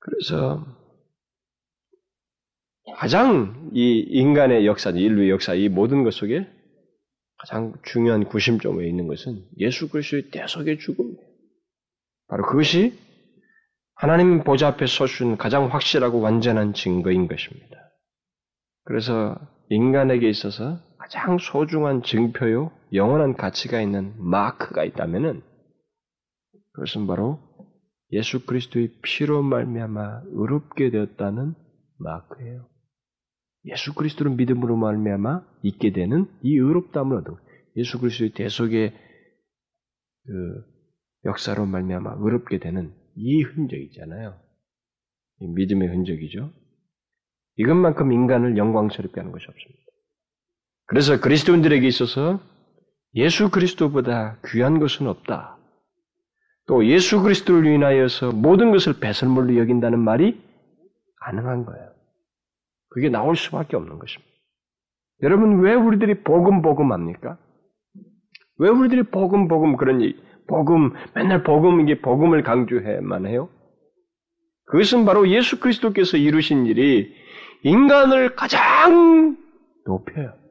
그래서 0.00 0.66
가장 2.96 3.70
이 3.72 4.00
인간의 4.00 4.66
역사, 4.66 4.90
인류의 4.90 5.30
역사, 5.30 5.54
이 5.54 5.68
모든 5.68 6.04
것 6.04 6.12
속에 6.12 6.46
가장 7.38 7.74
중요한 7.84 8.24
구심점에 8.24 8.86
있는 8.86 9.06
것은 9.06 9.44
예수 9.58 9.88
그리스도의 9.88 10.30
대속의 10.30 10.78
죽음이에요. 10.78 11.32
바로 12.28 12.44
그것이 12.46 12.98
하나님 13.94 14.42
보좌 14.44 14.68
앞에 14.68 14.86
서신 14.86 15.36
가장 15.36 15.72
확실하고 15.72 16.20
완전한 16.20 16.74
증거인 16.74 17.28
것입니다. 17.28 17.76
그래서 18.84 19.36
인간에게 19.70 20.28
있어서 20.28 20.80
가장 20.98 21.38
소중한 21.38 22.02
증표요, 22.02 22.72
영원한 22.92 23.36
가치가 23.36 23.80
있는 23.80 24.12
마크가 24.18 24.84
있다면은 24.84 25.42
그것은 26.72 27.06
바로 27.06 27.40
예수 28.12 28.44
그리스도의 28.44 28.94
피로 29.02 29.42
말미암아 29.42 30.22
의롭게 30.26 30.90
되었다는 30.90 31.54
마크예요. 31.98 32.68
예수 33.66 33.94
그리스도를 33.94 34.32
믿음으로 34.32 34.76
말미암아 34.76 35.46
있게 35.62 35.92
되는 35.92 36.26
이 36.42 36.56
의롭다함을 36.56 37.18
얻어 37.18 37.38
예수 37.76 37.98
그리스도의 37.98 38.32
대속의 38.32 38.92
그 40.24 40.64
역사로 41.24 41.66
말미암아 41.66 42.16
의롭게 42.18 42.58
되는 42.58 42.94
이 43.14 43.42
흔적 43.42 43.76
있잖아요. 43.76 44.38
이 45.40 45.46
믿음의 45.46 45.88
흔적이죠. 45.88 46.52
이것만큼 47.56 48.12
인간을 48.12 48.56
영광스럽게 48.56 49.20
하는 49.20 49.32
것이 49.32 49.46
없습니다. 49.48 49.82
그래서 50.86 51.20
그리스도인들에게 51.20 51.86
있어서 51.86 52.40
예수 53.14 53.50
그리스도보다 53.50 54.40
귀한 54.46 54.78
것은 54.78 55.06
없다. 55.06 55.58
또 56.66 56.86
예수 56.86 57.22
그리스도를 57.22 57.66
인하여서 57.66 58.32
모든 58.32 58.70
것을 58.70 59.00
배설물로 59.00 59.56
여긴다는 59.56 59.98
말이 59.98 60.40
가능한 61.20 61.64
거예요. 61.64 61.90
그게 62.90 63.08
나올 63.08 63.36
수밖에 63.36 63.76
없는 63.76 63.98
것입니다. 63.98 64.32
여러분 65.22 65.60
왜 65.60 65.74
우리들이 65.74 66.22
복음 66.22 66.62
복음 66.62 66.92
합니까? 66.92 67.38
왜 68.58 68.68
우리들이 68.68 69.04
복음 69.04 69.48
복음 69.48 69.76
그런 69.76 70.00
복음 70.46 70.92
맨날 71.14 71.42
복음 71.42 71.80
이게 71.80 72.00
복음을 72.00 72.42
강조해만 72.42 73.26
해요? 73.26 73.48
그것은 74.66 75.04
바로 75.04 75.28
예수 75.28 75.60
그리스도께서 75.60 76.16
이루신 76.16 76.66
일이 76.66 77.12
인간을 77.62 78.34
가장 78.34 79.36
높여요. 79.86 80.41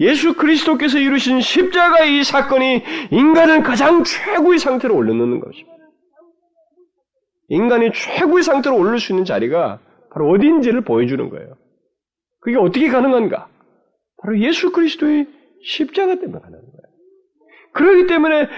예수 0.00 0.34
그리스도께서 0.34 0.98
이루신 0.98 1.40
십자가의 1.40 2.18
이 2.18 2.24
사건이 2.24 2.82
인간을 3.10 3.62
가장 3.62 4.02
최고의 4.02 4.58
상태로 4.58 4.94
올려놓는 4.96 5.40
것입니다. 5.40 5.70
인간이 7.48 7.92
최고의 7.92 8.42
상태로 8.42 8.76
올릴 8.76 8.98
수 8.98 9.12
있는 9.12 9.24
자리가 9.24 9.80
바로 10.12 10.30
어디인지를 10.30 10.82
보여주는 10.82 11.28
거예요. 11.28 11.54
그게 12.40 12.56
어떻게 12.56 12.88
가능한가? 12.88 13.48
바로 14.22 14.38
예수 14.40 14.72
그리스도의 14.72 15.26
십자가 15.62 16.14
때문에 16.14 16.40
가능한 16.40 16.62
거예요. 16.62 16.80
그렇기 17.72 18.06
때문에 18.06 18.48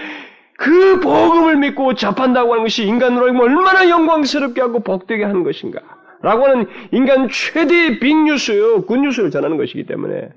그 0.57 0.99
복음을 1.01 1.57
믿고 1.57 1.95
접한다고 1.95 2.53
하는 2.53 2.63
것이 2.63 2.85
인간으로 2.85 3.25
얼마나 3.25 3.89
영광스럽게 3.89 4.61
하고 4.61 4.79
복되게 4.79 5.23
하는 5.23 5.43
것인가. 5.43 5.81
라고 6.21 6.45
하는 6.45 6.67
인간 6.91 7.27
최대의 7.29 7.99
빅뉴스요, 7.99 8.85
굿뉴스를 8.85 9.29
전하는 9.29 9.57
것이기 9.57 9.85
때문에 9.85 10.29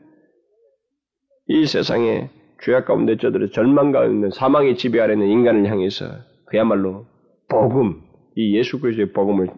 이 1.49 1.67
세상에 1.67 2.31
죄악 2.63 2.87
가운데 2.87 3.17
저들의 3.17 3.51
절망 3.53 3.93
가운데 3.93 4.31
사망의 4.31 4.77
지배 4.77 5.01
아래 5.01 5.13
있는 5.13 5.29
인간을 5.29 5.71
향해서 5.71 6.07
그야말로 6.47 7.07
복음, 7.49 8.03
이 8.35 8.57
예수 8.57 8.81
그리스도의 8.81 9.13
복음을 9.13 9.49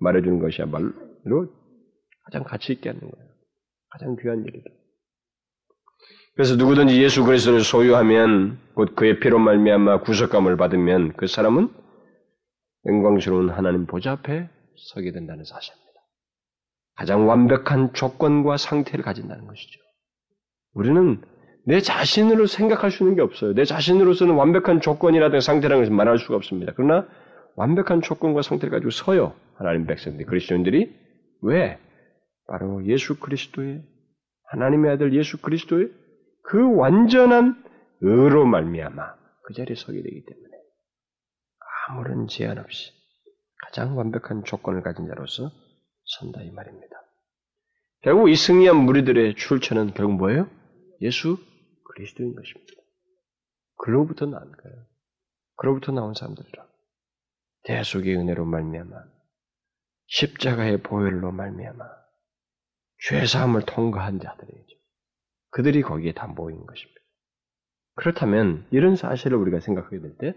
말해주는 0.00 0.38
것이야말로 0.40 0.92
가장 2.24 2.42
가치 2.44 2.72
있게 2.72 2.88
하는 2.88 3.00
거예요. 3.00 3.26
가장 3.90 4.16
귀한 4.20 4.44
일이다. 4.44 4.70
그래서 6.34 6.56
누구든지 6.56 7.02
예수 7.02 7.24
그리스도를 7.24 7.60
소유하면 7.60 8.58
곧 8.74 8.94
그의 8.94 9.20
피로 9.20 9.38
말미암아 9.38 10.00
구속감을 10.00 10.56
받으면 10.56 11.14
그 11.16 11.26
사람은 11.26 11.70
영광스러운 12.84 13.50
하나님 13.50 13.86
보좌 13.86 14.12
앞에 14.12 14.48
서게 14.92 15.12
된다는 15.12 15.44
사실입니다. 15.44 15.86
가장 16.96 17.28
완벽한 17.28 17.92
조건과 17.94 18.58
상태를 18.58 19.04
가진다는 19.04 19.46
것이죠. 19.46 19.80
우리는 20.74 21.22
내 21.66 21.80
자신으로 21.80 22.46
생각할 22.46 22.92
수 22.92 23.02
있는 23.02 23.16
게 23.16 23.22
없어요. 23.22 23.52
내 23.52 23.64
자신으로서는 23.64 24.34
완벽한 24.34 24.80
조건이라든가 24.80 25.40
상태라는 25.40 25.82
것을 25.82 25.94
말할 25.94 26.18
수가 26.18 26.36
없습니다. 26.36 26.72
그러나 26.76 27.08
완벽한 27.56 28.02
조건과 28.02 28.42
상태를 28.42 28.70
가지고 28.70 28.90
서요. 28.90 29.34
하나님 29.56 29.84
백성들, 29.86 30.26
그리스도인들이 30.26 30.94
왜? 31.42 31.78
바로 32.46 32.86
예수 32.86 33.18
그리스도의 33.18 33.82
하나님의 34.50 34.92
아들 34.92 35.12
예수 35.12 35.42
그리스도의 35.42 35.90
그 36.44 36.76
완전한 36.76 37.60
의로 38.00 38.46
말미암아 38.46 39.14
그 39.42 39.54
자리에 39.54 39.74
서게 39.74 40.00
되기 40.02 40.24
때문에 40.24 40.56
아무런 41.88 42.28
제한 42.28 42.58
없이 42.58 42.92
가장 43.64 43.98
완벽한 43.98 44.44
조건을 44.44 44.82
가진 44.82 45.08
자로서 45.08 45.50
선다 46.04 46.42
이 46.42 46.50
말입니다. 46.52 46.94
결국 48.02 48.28
이 48.28 48.36
승리한 48.36 48.76
무리들의 48.76 49.34
출처는 49.34 49.94
결국 49.94 50.12
뭐예요? 50.18 50.48
예수 51.00 51.38
그리스도인 51.96 52.34
것입니다. 52.34 52.72
그로부터 53.78 54.26
나온 54.26 54.52
거예요. 54.52 54.86
그로부터 55.56 55.92
나온 55.92 56.14
사람들이라. 56.14 56.66
대속의 57.64 58.16
은혜로 58.16 58.44
말미암아 58.44 58.94
십자가의 60.06 60.82
보혈로 60.82 61.32
말미암아 61.32 61.84
죄사함을 63.08 63.62
통과한 63.66 64.20
자들이죠. 64.20 64.76
그들이 65.50 65.82
거기에 65.82 66.12
다 66.12 66.26
모인 66.26 66.64
것입니다. 66.66 67.00
그렇다면 67.94 68.66
이런 68.70 68.94
사실을 68.94 69.38
우리가 69.38 69.60
생각하게 69.60 70.00
될 70.00 70.16
때 70.18 70.34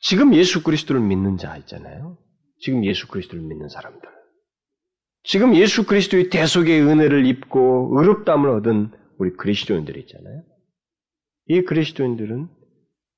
지금 0.00 0.34
예수 0.34 0.62
그리스도를 0.62 1.02
믿는 1.02 1.36
자 1.36 1.56
있잖아요. 1.58 2.16
지금 2.60 2.84
예수 2.86 3.06
그리스도를 3.08 3.44
믿는 3.44 3.68
사람들. 3.68 4.08
지금 5.24 5.54
예수 5.54 5.86
그리스도의 5.86 6.30
대속의 6.30 6.80
은혜를 6.80 7.26
입고 7.26 7.90
의롭담을 7.98 8.48
얻은 8.48 8.90
우리 9.20 9.36
그리스도인들이 9.36 10.00
있잖아요. 10.00 10.42
이 11.48 11.60
그리스도인들은 11.60 12.48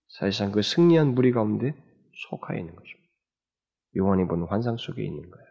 사실상 0.09 0.51
그 0.51 0.61
승리한 0.61 1.15
무리 1.15 1.31
가운데 1.31 1.77
속하여 2.29 2.59
있는 2.59 2.75
것입니다. 2.75 3.09
요한이 3.97 4.27
본 4.27 4.43
환상 4.43 4.77
속에 4.79 5.05
있는 5.05 5.23
거예요. 5.31 5.47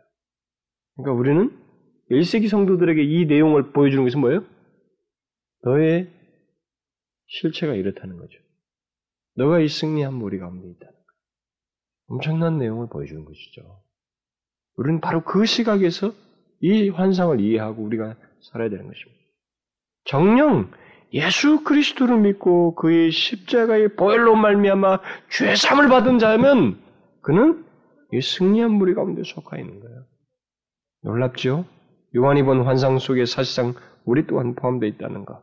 그러니까 0.97 1.19
우리는 1.19 1.57
1세기 2.11 2.49
성도들에게 2.49 3.01
이 3.01 3.25
내용을 3.27 3.71
보여주는 3.71 4.03
것은 4.03 4.19
뭐예요? 4.19 4.45
너의 5.63 6.11
실체가 7.27 7.75
이렇다는 7.75 8.17
거죠. 8.17 8.37
너가 9.35 9.61
이 9.61 9.69
승리한 9.69 10.13
무리 10.13 10.37
가운데 10.37 10.67
있다는 10.67 10.91
거예요. 10.91 11.05
엄청난 12.07 12.57
내용을 12.57 12.89
보여주는 12.89 13.23
것이죠. 13.23 13.83
우리는 14.75 14.99
바로 14.99 15.23
그 15.23 15.45
시각에서 15.45 16.13
이 16.59 16.89
환상을 16.89 17.39
이해하고 17.39 17.81
우리가 17.83 18.17
살아야 18.41 18.69
되는 18.69 18.85
것입니다. 18.87 19.20
정령 20.11 20.69
예수 21.13 21.63
그리스도를 21.63 22.19
믿고 22.19 22.75
그의 22.75 23.11
십자가의 23.11 23.95
보혈로 23.95 24.35
말미암아 24.35 24.99
죄 25.29 25.55
삼을 25.55 25.87
받은 25.87 26.19
자면 26.19 26.81
그는 27.21 27.63
이 28.11 28.19
승리한 28.19 28.71
무리 28.71 28.93
가운데 28.93 29.21
속하 29.23 29.57
있는 29.57 29.79
거예요. 29.79 30.05
놀랍죠? 31.03 31.65
요한이 32.13 32.43
본 32.43 32.63
환상 32.63 32.99
속에 32.99 33.25
사실상 33.25 33.73
우리 34.03 34.27
또한 34.27 34.53
포함되어 34.53 34.89
있다는 34.89 35.23
것. 35.23 35.41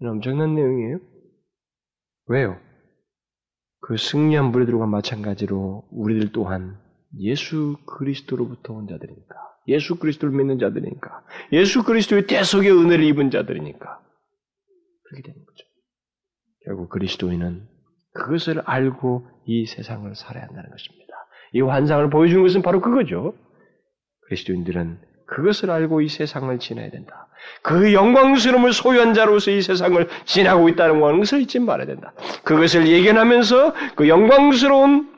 엄청난 0.00 0.54
내용이에요. 0.54 1.00
왜요? 2.26 2.60
그 3.80 3.96
승리한 3.96 4.52
무리들과 4.52 4.86
마찬가지로 4.86 5.88
우리들 5.90 6.30
또한 6.30 6.78
예수 7.18 7.76
그리스도로부터 7.84 8.74
온 8.74 8.86
자들이니까. 8.86 9.55
예수 9.68 9.96
그리스도를 9.96 10.36
믿는 10.36 10.58
자들이니까. 10.58 11.24
예수 11.52 11.82
그리스도의 11.82 12.26
대속의 12.26 12.70
은혜를 12.70 13.04
입은 13.04 13.30
자들이니까. 13.30 14.00
그렇게 15.04 15.22
되는 15.22 15.44
거죠. 15.44 15.64
결국 16.64 16.88
그리스도인은 16.88 17.66
그것을 18.12 18.62
알고 18.64 19.28
이 19.46 19.66
세상을 19.66 20.14
살아야 20.14 20.44
한다는 20.44 20.70
것입니다. 20.70 21.06
이 21.52 21.60
환상을 21.60 22.10
보여주는 22.10 22.42
것은 22.42 22.62
바로 22.62 22.80
그거죠. 22.80 23.34
그리스도인들은 24.26 24.98
그것을 25.26 25.70
알고 25.70 26.00
이 26.00 26.08
세상을 26.08 26.56
지나야 26.58 26.90
된다. 26.90 27.28
그 27.62 27.92
영광스러움을 27.92 28.72
소유한 28.72 29.14
자로서 29.14 29.50
이 29.50 29.60
세상을 29.60 30.08
지나고 30.24 30.68
있다는 30.68 31.00
것을 31.00 31.42
잊지 31.42 31.60
말아야 31.60 31.86
된다. 31.86 32.12
그것을 32.44 32.88
예견하면서 32.88 33.74
그 33.94 34.08
영광스러운 34.08 35.15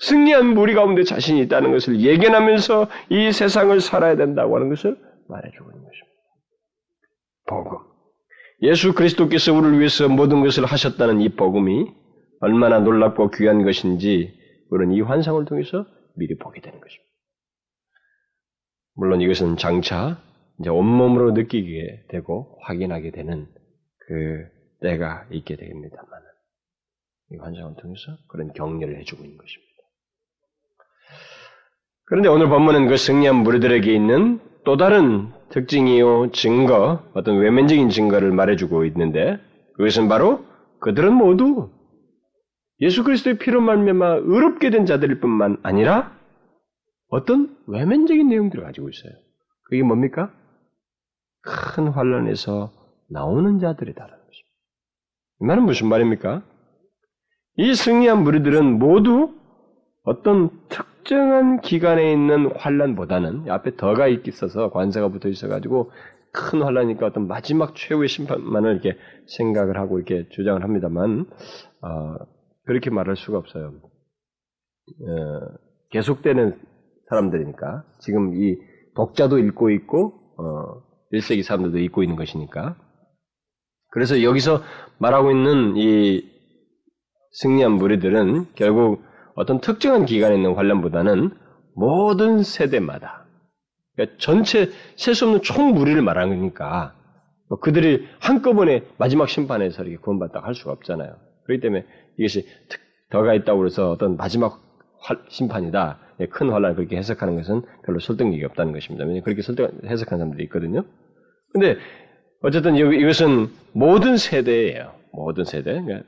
승리한 0.00 0.54
무리 0.54 0.74
가운데 0.74 1.02
자신이 1.02 1.40
있다는 1.42 1.72
것을 1.72 2.00
예견하면서 2.00 2.88
이 3.10 3.32
세상을 3.32 3.80
살아야 3.80 4.16
된다고 4.16 4.56
하는 4.56 4.68
것을 4.68 4.96
말해주고 5.28 5.70
있는 5.70 5.84
것입니다. 5.84 6.08
복음. 7.48 7.78
예수 8.62 8.94
그리스도께서 8.94 9.52
우리를 9.52 9.78
위해서 9.78 10.08
모든 10.08 10.42
것을 10.42 10.64
하셨다는 10.64 11.20
이 11.20 11.30
복음이 11.30 11.86
얼마나 12.40 12.78
놀랍고 12.78 13.30
귀한 13.30 13.64
것인지 13.64 14.36
우리는 14.70 14.94
이 14.94 15.00
환상을 15.00 15.44
통해서 15.44 15.86
미리 16.16 16.36
보게 16.36 16.60
되는 16.60 16.80
것입니다. 16.80 17.08
물론 18.94 19.20
이것은 19.20 19.56
장차 19.56 20.20
이제 20.60 20.70
온몸으로 20.70 21.32
느끼게 21.32 22.06
되고 22.08 22.58
확인하게 22.62 23.12
되는 23.12 23.46
그 24.06 24.46
때가 24.80 25.26
있게 25.30 25.56
됩니다만 25.56 26.22
이 27.30 27.36
환상을 27.36 27.76
통해서 27.76 28.16
그런 28.28 28.52
격려를 28.52 28.98
해주고 28.98 29.22
있는 29.24 29.38
것입니다. 29.38 29.67
그런데 32.08 32.28
오늘 32.30 32.48
본문은 32.48 32.88
그 32.88 32.96
승리한 32.96 33.36
무리들에게 33.36 33.92
있는 33.94 34.40
또 34.64 34.78
다른 34.78 35.30
특징이요 35.50 36.30
증거, 36.32 37.02
어떤 37.12 37.38
외면적인 37.38 37.90
증거를 37.90 38.32
말해주고 38.32 38.86
있는데 38.86 39.38
그것은 39.76 40.08
바로 40.08 40.44
그들은 40.80 41.12
모두 41.12 41.70
예수 42.80 43.04
그리스도의 43.04 43.38
피로 43.38 43.60
말미암아 43.60 44.20
의롭게 44.22 44.70
된 44.70 44.86
자들일 44.86 45.20
뿐만 45.20 45.58
아니라 45.62 46.16
어떤 47.10 47.54
외면적인 47.66 48.26
내용들을 48.26 48.64
가지고 48.64 48.88
있어요. 48.88 49.12
그게 49.64 49.82
뭡니까? 49.82 50.32
큰 51.42 51.88
환란에서 51.88 52.72
나오는 53.10 53.58
자들이다라는 53.58 54.16
것입니다. 54.16 54.56
이 55.40 55.44
말은 55.44 55.62
무슨 55.64 55.88
말입니까? 55.88 56.42
이 57.56 57.74
승리한 57.74 58.22
무리들은 58.22 58.78
모두 58.78 59.34
어떤 60.04 60.50
특 60.70 60.86
정한 61.08 61.62
기간에 61.62 62.12
있는 62.12 62.54
환란보다는 62.54 63.50
앞에 63.50 63.76
더가 63.76 64.08
있어서 64.08 64.68
관세가 64.68 65.08
붙어 65.08 65.30
있어가지고 65.30 65.90
큰 66.32 66.60
환란이니까 66.60 67.06
어떤 67.06 67.26
마지막 67.26 67.74
최후의 67.74 68.08
심판만을 68.08 68.72
이렇게 68.72 68.98
생각을 69.38 69.78
하고 69.78 69.98
이렇게 69.98 70.28
주장을 70.28 70.62
합니다만 70.62 71.24
어, 71.80 72.14
그렇게 72.66 72.90
말할 72.90 73.16
수가 73.16 73.38
없어요. 73.38 73.72
어, 75.00 75.40
계속되는 75.92 76.60
사람들이니까 77.08 77.84
지금 78.00 78.34
이 78.36 78.58
독자도 78.94 79.38
읽고 79.38 79.70
있고 79.70 80.12
어, 80.36 80.82
1세기 81.14 81.42
사람들도 81.42 81.78
읽고 81.78 82.02
있는 82.02 82.16
것이니까 82.16 82.76
그래서 83.92 84.22
여기서 84.22 84.60
말하고 84.98 85.30
있는 85.30 85.74
이 85.78 86.22
승리한 87.30 87.72
무리들은 87.72 88.48
결국 88.54 89.07
어떤 89.38 89.60
특정한 89.60 90.04
기간에 90.04 90.34
있는 90.34 90.54
환란보다는 90.54 91.30
모든 91.74 92.42
세대마다 92.42 93.26
그러니까 93.94 94.16
전체 94.18 94.70
셀 94.96 95.14
수 95.14 95.26
없는 95.26 95.42
총 95.42 95.74
무리를 95.74 96.00
말하는 96.02 96.38
거니까 96.38 96.94
뭐 97.48 97.58
그들이 97.60 98.06
한꺼번에 98.18 98.82
마지막 98.98 99.28
심판에서 99.28 99.84
이렇게 99.84 99.96
구원받다 99.98 100.40
할 100.40 100.54
수가 100.54 100.72
없잖아요. 100.72 101.16
그렇기 101.46 101.62
때문에 101.62 101.86
이것이 102.18 102.46
더가 103.10 103.32
있다고 103.34 103.64
해서 103.64 103.90
어떤 103.90 104.16
마지막 104.16 104.60
심판이다. 105.28 105.98
예, 106.20 106.26
큰 106.26 106.50
환란을 106.50 106.76
그렇게 106.76 106.96
해석하는 106.96 107.36
것은 107.36 107.62
별로 107.86 108.00
설득력이 108.00 108.44
없다는 108.44 108.72
것입니다. 108.72 109.04
왜냐하면 109.04 109.22
그렇게 109.22 109.42
설득, 109.42 109.70
해석하는 109.84 110.18
사람들이 110.18 110.44
있거든요. 110.44 110.84
근데 111.52 111.76
어쨌든 112.42 112.76
이것은 112.76 113.46
모든 113.72 114.16
세대예요. 114.16 114.92
모든 115.12 115.44
세대. 115.44 115.72
그러니까 115.80 116.04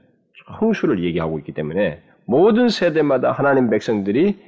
홍수를 0.61 1.05
얘기하고 1.05 1.39
있기 1.39 1.53
때문에 1.53 2.03
모든 2.27 2.68
세대마다 2.68 3.33
하나님 3.33 3.71
백성들이 3.71 4.39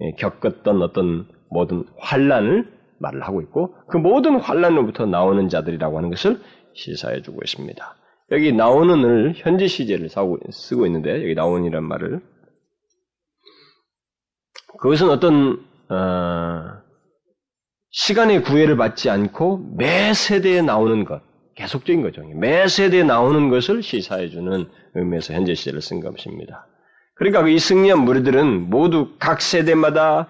예, 0.00 0.12
겪었던 0.18 0.82
어떤 0.82 1.26
모든 1.50 1.84
환란을 1.98 2.70
말을 2.98 3.22
하고 3.22 3.40
있고 3.42 3.74
그 3.88 3.96
모든 3.96 4.38
환란으로부터 4.38 5.06
나오는 5.06 5.48
자들이라고 5.48 5.96
하는 5.96 6.10
것을 6.10 6.40
시사해 6.74 7.22
주고 7.22 7.40
있습니다. 7.42 7.96
여기 8.30 8.52
나오는을 8.52 9.34
현재 9.36 9.66
시제를 9.66 10.08
쓰고 10.50 10.86
있는데 10.86 11.22
여기 11.22 11.34
나오는이란 11.34 11.82
말을 11.84 12.20
그것은 14.78 15.08
어떤 15.08 15.64
어, 15.90 16.82
시간의 17.90 18.42
구애를 18.42 18.76
받지 18.76 19.08
않고 19.08 19.74
매 19.76 20.12
세대에 20.12 20.60
나오는 20.60 21.04
것 21.04 21.22
계속적인 21.54 22.02
거죠. 22.02 22.22
매 22.36 22.68
세대에 22.68 23.02
나오는 23.02 23.48
것을 23.48 23.82
시사해 23.82 24.28
주는 24.28 24.68
의미에서 24.94 25.34
현재 25.34 25.54
시제를 25.54 25.80
쓴 25.80 26.00
것입니다. 26.00 26.66
그러니까 27.18 27.46
이 27.48 27.58
승리한 27.58 28.00
무리들은 28.00 28.70
모두 28.70 29.10
각 29.18 29.40
세대마다 29.40 30.28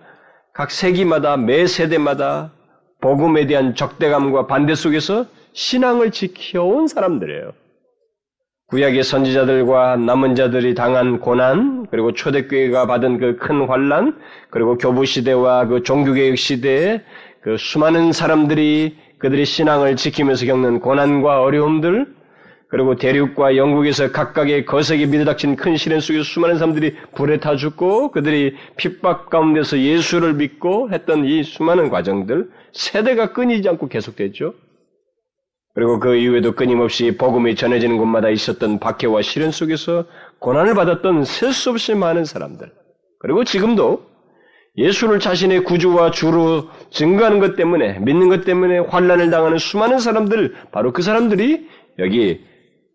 각 0.55 0.71
세기마다 0.71 1.37
매 1.37 1.67
세대마다 1.67 2.53
복음에 3.01 3.47
대한 3.47 3.75
적대감과 3.75 4.47
반대 4.47 4.75
속에서 4.75 5.27
신앙을 5.53 6.11
지켜온 6.11 6.89
사람들이에요. 6.89 7.53
구약의 8.69 9.03
선지자들과 9.03 9.97
남은 9.97 10.35
자들이 10.35 10.75
당한 10.75 11.21
고난, 11.21 11.87
그리고 11.91 12.13
초대교회가 12.13 12.87
받은 12.87 13.19
그 13.19 13.39
큰 13.39 13.67
환란, 13.67 14.19
그리고 14.51 14.77
교부 14.77 15.07
시대와 15.07 15.69
그 15.69 15.83
종교개혁 15.83 16.37
시대에 16.37 17.03
그 17.41 17.57
수많은 17.57 18.13
사람들이 18.13 18.99
그들의 19.21 19.47
신앙을 19.47 19.97
지키면서 19.97 20.45
겪는 20.47 20.81
고난과 20.81 21.41
어려움들, 21.41 22.15
그리고 22.71 22.97
대륙과 22.97 23.57
영국에서 23.57 24.13
각각의 24.13 24.67
거세게 24.67 25.07
밀어닥친 25.07 25.57
큰 25.57 25.77
시련 25.77 26.01
속에서 26.01 26.23
수많은 26.23 26.59
사람들이 26.59 26.97
불에 27.15 27.41
타 27.41 27.57
죽고 27.57 28.11
그들이 28.11 28.57
핍박 28.77 29.31
가운데서 29.31 29.79
예수를 29.79 30.35
믿고 30.35 30.91
했던 30.93 31.25
이 31.25 31.43
수많은 31.43 31.89
과정들 31.89 32.51
세대가 32.73 33.33
끊이지 33.33 33.67
않고 33.71 33.89
계속됐죠. 33.89 34.55
그리고 35.75 35.99
그 35.99 36.17
이후에도 36.17 36.53
끊임없이 36.53 37.17
복음이 37.17 37.55
전해지는 37.55 37.97
곳마다 37.97 38.29
있었던 38.29 38.81
박해와 38.81 39.23
시련 39.23 39.51
속에서 39.51 40.05
고난을 40.41 40.75
받았던 40.75 41.25
셀 41.25 41.53
수 41.53 41.71
없이 41.71 41.95
많은 41.95 42.25
사람들. 42.25 42.71
그리고 43.21 43.45
지금도 43.45 44.03
예수를 44.77 45.21
자신의 45.21 45.65
구주와 45.65 46.11
주로 46.11 46.69
증거하는 46.91 47.39
것 47.39 47.57
때문에 47.57 47.99
믿는 48.01 48.29
것 48.29 48.45
때문에 48.45 48.79
환란을 48.79 49.31
당하는 49.31 49.59
수많은 49.59 49.99
사람들 49.99 50.55
바로 50.71 50.93
그 50.93 51.03
사람들이 51.03 51.67
여기 51.99 52.48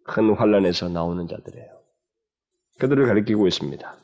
큰 0.05 0.33
환란에서 0.33 0.89
나오는 0.89 1.27
자들이에요. 1.27 1.67
그들을 2.79 3.05
가리키고 3.05 3.47
있습니다. 3.47 3.95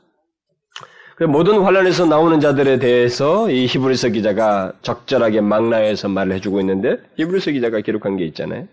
그 1.17 1.25
모든 1.25 1.61
환란에서 1.61 2.05
나오는 2.05 2.39
자들에 2.39 2.79
대해서 2.79 3.49
이 3.49 3.65
히브리서 3.65 4.09
기자가 4.09 4.71
적절하게 4.81 5.41
망라해서 5.41 6.07
말을 6.07 6.33
해주고 6.35 6.61
있는데 6.61 6.97
히브리서 7.17 7.51
기자가 7.51 7.81
기록한 7.81 8.15
게 8.15 8.25
있잖아요. 8.25 8.67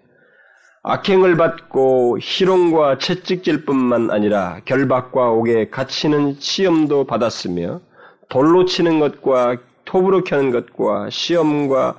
악행을 0.84 1.36
받고 1.36 2.18
희롱과 2.20 2.98
채찍질 2.98 3.64
뿐만 3.64 4.12
아니라 4.12 4.60
결박과 4.64 5.30
옥에 5.32 5.68
갇히는 5.70 6.36
시험도 6.38 7.04
받았으며 7.08 7.80
돌로 8.28 8.64
치는 8.64 9.00
것과 9.00 9.56
톱으로 9.84 10.22
켜는 10.22 10.52
것과 10.52 11.10
시험과 11.10 11.96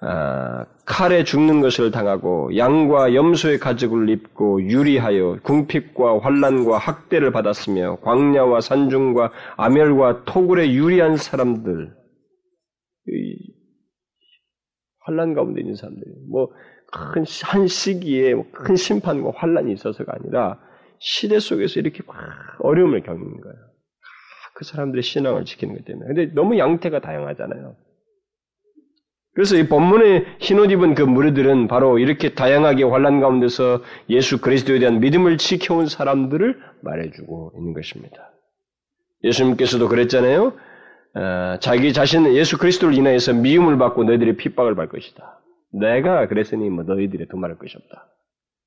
아, 0.00 0.64
칼에 0.88 1.22
죽는 1.22 1.60
것을 1.60 1.90
당하고 1.90 2.56
양과 2.56 3.14
염소의 3.14 3.58
가죽을 3.58 4.08
입고 4.08 4.62
유리하여 4.62 5.38
궁핍과 5.42 6.20
환란과 6.20 6.78
학대를 6.78 7.30
받았으며 7.30 7.96
광야와 7.96 8.62
산중과 8.62 9.30
아멸과 9.58 10.24
토굴에 10.24 10.72
유리한 10.72 11.18
사람들 11.18 11.94
환란 15.00 15.34
가운데 15.34 15.60
있는 15.60 15.76
사람들이 15.76 16.10
뭐큰 16.30 17.24
한 17.44 17.66
시기에 17.66 18.34
뭐큰 18.34 18.76
심판과 18.76 19.32
환란이 19.36 19.70
있어서가 19.74 20.14
아니라 20.14 20.58
시대 21.00 21.38
속에서 21.38 21.80
이렇게 21.80 22.02
막 22.06 22.16
어려움을 22.60 23.02
겪는 23.02 23.40
거예요. 23.40 23.56
그 24.54 24.64
사람들의 24.64 25.02
신앙을 25.02 25.44
지키는 25.44 25.76
것 25.76 25.84
때문에. 25.84 26.06
근데 26.06 26.34
너무 26.34 26.58
양태가 26.58 27.00
다양하잖아요. 27.00 27.76
그래서 29.38 29.56
이 29.56 29.68
본문의 29.68 30.24
흰옷 30.40 30.72
입은 30.72 30.96
그 30.96 31.02
무리들은 31.02 31.68
바로 31.68 32.00
이렇게 32.00 32.34
다양하게 32.34 32.82
환란 32.82 33.20
가운데서 33.20 33.84
예수 34.10 34.40
그리스도에 34.40 34.80
대한 34.80 34.98
믿음을 34.98 35.38
지켜온 35.38 35.86
사람들을 35.86 36.60
말해주고 36.80 37.52
있는 37.56 37.72
것입니다. 37.72 38.32
예수님께서도 39.22 39.86
그랬잖아요. 39.86 40.54
어, 41.14 41.56
자기 41.60 41.92
자신 41.92 42.26
예수 42.34 42.58
그리스도를 42.58 42.96
인하여서 42.96 43.34
미움을 43.34 43.78
받고 43.78 44.02
너희들이 44.02 44.38
핍박을 44.38 44.74
받을 44.74 44.88
것이다. 44.88 45.38
내가 45.72 46.26
그랬으니 46.26 46.68
뭐 46.68 46.82
너희들이 46.82 47.28
도말할 47.28 47.58
것이 47.58 47.76
없다. 47.76 48.08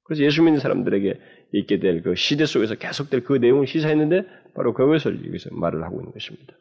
그래서 0.05 0.23
예수 0.23 0.41
믿는 0.41 0.61
사람들에게 0.61 1.19
있게 1.51 1.79
될 1.79 2.01
그 2.01 2.15
시대 2.15 2.45
속에서 2.45 2.75
계속될 2.75 3.25
그 3.25 3.33
내용을 3.33 3.67
시사했는데 3.67 4.23
바로 4.55 4.73
그것을 4.73 5.27
여기서 5.27 5.49
말을 5.51 5.83
하고 5.83 5.99
있는 5.99 6.13
것입니다. 6.13 6.53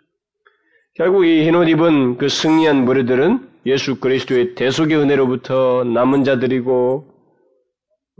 결국 1.00 1.24
이 1.24 1.46
흰옷 1.46 1.66
입은 1.70 2.18
그 2.18 2.28
승리한 2.28 2.84
무리들은 2.84 3.48
예수 3.64 4.00
그리스도의 4.00 4.54
대속의 4.54 4.98
은혜로부터 4.98 5.82
남은 5.82 6.24
자들이고 6.24 7.06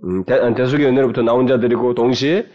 음, 0.04 0.24
대, 0.24 0.36
속의 0.64 0.86
은혜로부터 0.86 1.20
나온 1.20 1.46
자들이고 1.46 1.92
동시에 1.94 2.46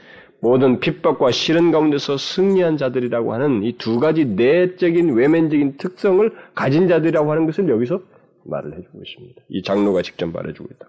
모든 0.42 0.80
핍박과 0.80 1.30
시련 1.30 1.70
가운데서 1.70 2.18
승리한 2.18 2.78
자들이라고 2.78 3.36
하는 3.36 3.62
이 3.62 3.78
두 3.78 4.00
가지 4.00 4.26
내적인 4.26 5.14
외면적인 5.14 5.78
특성을 5.78 6.28
가진 6.56 6.88
자들이라고 6.88 7.32
하는 7.32 7.46
것을 7.46 7.70
여기서 7.70 8.02
말을 8.46 8.80
해주고 8.80 9.04
있습니다. 9.06 9.42
이 9.50 9.62
장로가 9.62 10.02
직접 10.02 10.26
말해주고 10.34 10.70
있다. 10.74 10.88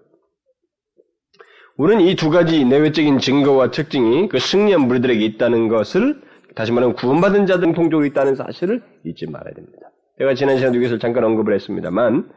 우리는 1.76 2.06
이 2.06 2.16
두 2.16 2.30
가지 2.30 2.64
내외적인 2.64 3.18
증거와 3.18 3.70
특징이 3.70 4.30
그 4.30 4.38
승리한 4.38 4.88
무리들에게 4.88 5.22
있다는 5.22 5.68
것을 5.68 6.24
다시 6.56 6.72
말하면 6.72 6.96
구원받은 6.96 7.46
자들 7.46 7.72
통적으로 7.74 8.06
있다는 8.06 8.34
사실을 8.34 8.82
잊지 9.04 9.30
말아야 9.30 9.54
됩니다. 9.54 9.90
제가 10.18 10.34
지난 10.34 10.56
시간에 10.56 10.76
이것을 10.78 10.98
잠깐 10.98 11.22
언급을 11.24 11.54
했습니다만 11.54 12.28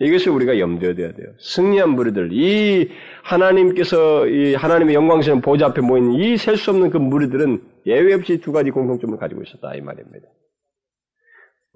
이것을 0.00 0.32
우리가 0.32 0.58
염두에 0.58 0.94
둬야 0.94 1.12
돼요. 1.12 1.28
승리한 1.40 1.90
무리들, 1.90 2.30
이 2.32 2.88
하나님께서 3.22 4.26
이 4.28 4.54
하나님의 4.54 4.94
영광스러운 4.94 5.40
보좌 5.40 5.66
앞에 5.66 5.80
모인 5.80 6.12
이 6.12 6.36
셀 6.36 6.56
수 6.56 6.70
없는 6.70 6.90
그 6.90 6.98
무리들은 6.98 7.62
예외 7.86 8.14
없이 8.14 8.38
두 8.40 8.52
가지 8.52 8.70
공통점을 8.70 9.16
가지고 9.18 9.42
있었다 9.42 9.74
이 9.74 9.80
말입니다. 9.80 10.28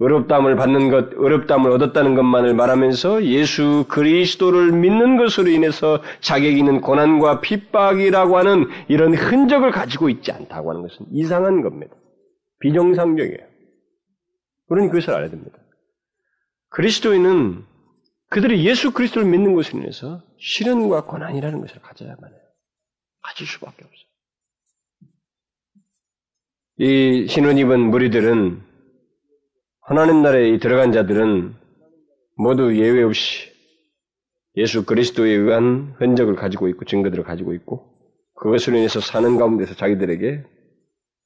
어렵담을 0.03 0.57
받는 0.57 0.91
것, 0.91 1.15
어렵담을 1.17 1.71
얻었다는 1.71 2.15
것만을 2.17 2.55
말하면서 2.55 3.25
예수 3.25 3.87
그리스도를 3.89 4.73
믿는 4.73 5.17
것으로 5.17 5.49
인해서 5.49 6.03
자격 6.21 6.47
있는 6.47 6.81
고난과 6.81 7.41
핍박이라고 7.41 8.37
하는 8.37 8.67
이런 8.89 9.15
흔적을 9.15 9.71
가지고 9.71 10.09
있지 10.09 10.33
않다고 10.33 10.71
하는 10.71 10.83
것은 10.83 11.07
이상한 11.13 11.63
겁니다. 11.63 11.95
비정상적이에요. 12.59 13.47
우리는 14.69 14.89
그것을 14.91 15.15
알아야 15.15 15.31
됩니다. 15.31 15.59
그리스도인은 16.71 17.65
그들이 18.31 18.67
예수 18.67 18.93
그리스도를 18.93 19.29
믿는 19.29 19.55
것으로 19.55 19.79
인해서 19.81 20.23
시련과 20.39 21.05
고난이라는 21.05 21.61
것을 21.61 21.81
가져야만 21.81 22.19
해요. 22.19 22.41
가질 23.23 23.47
수밖에 23.47 23.85
없어요. 23.85 24.03
이 26.79 27.27
신혼 27.29 27.59
입은 27.59 27.79
무리들은 27.91 28.72
하나님 29.85 30.23
나라에 30.23 30.59
들어간 30.59 30.93
자들은 30.93 31.57
모두 32.37 32.77
예외 32.77 33.03
없이 33.03 33.51
예수 34.55 34.87
그리스도에 34.87 35.29
의한 35.31 35.97
흔적을 35.99 36.37
가지고 36.37 36.69
있고 36.69 36.85
증거들을 36.85 37.25
가지고 37.25 37.53
있고 37.55 37.93
그것으로 38.35 38.77
인해서 38.77 39.01
사는 39.01 39.37
가운데서 39.37 39.75
자기들에게 39.75 40.45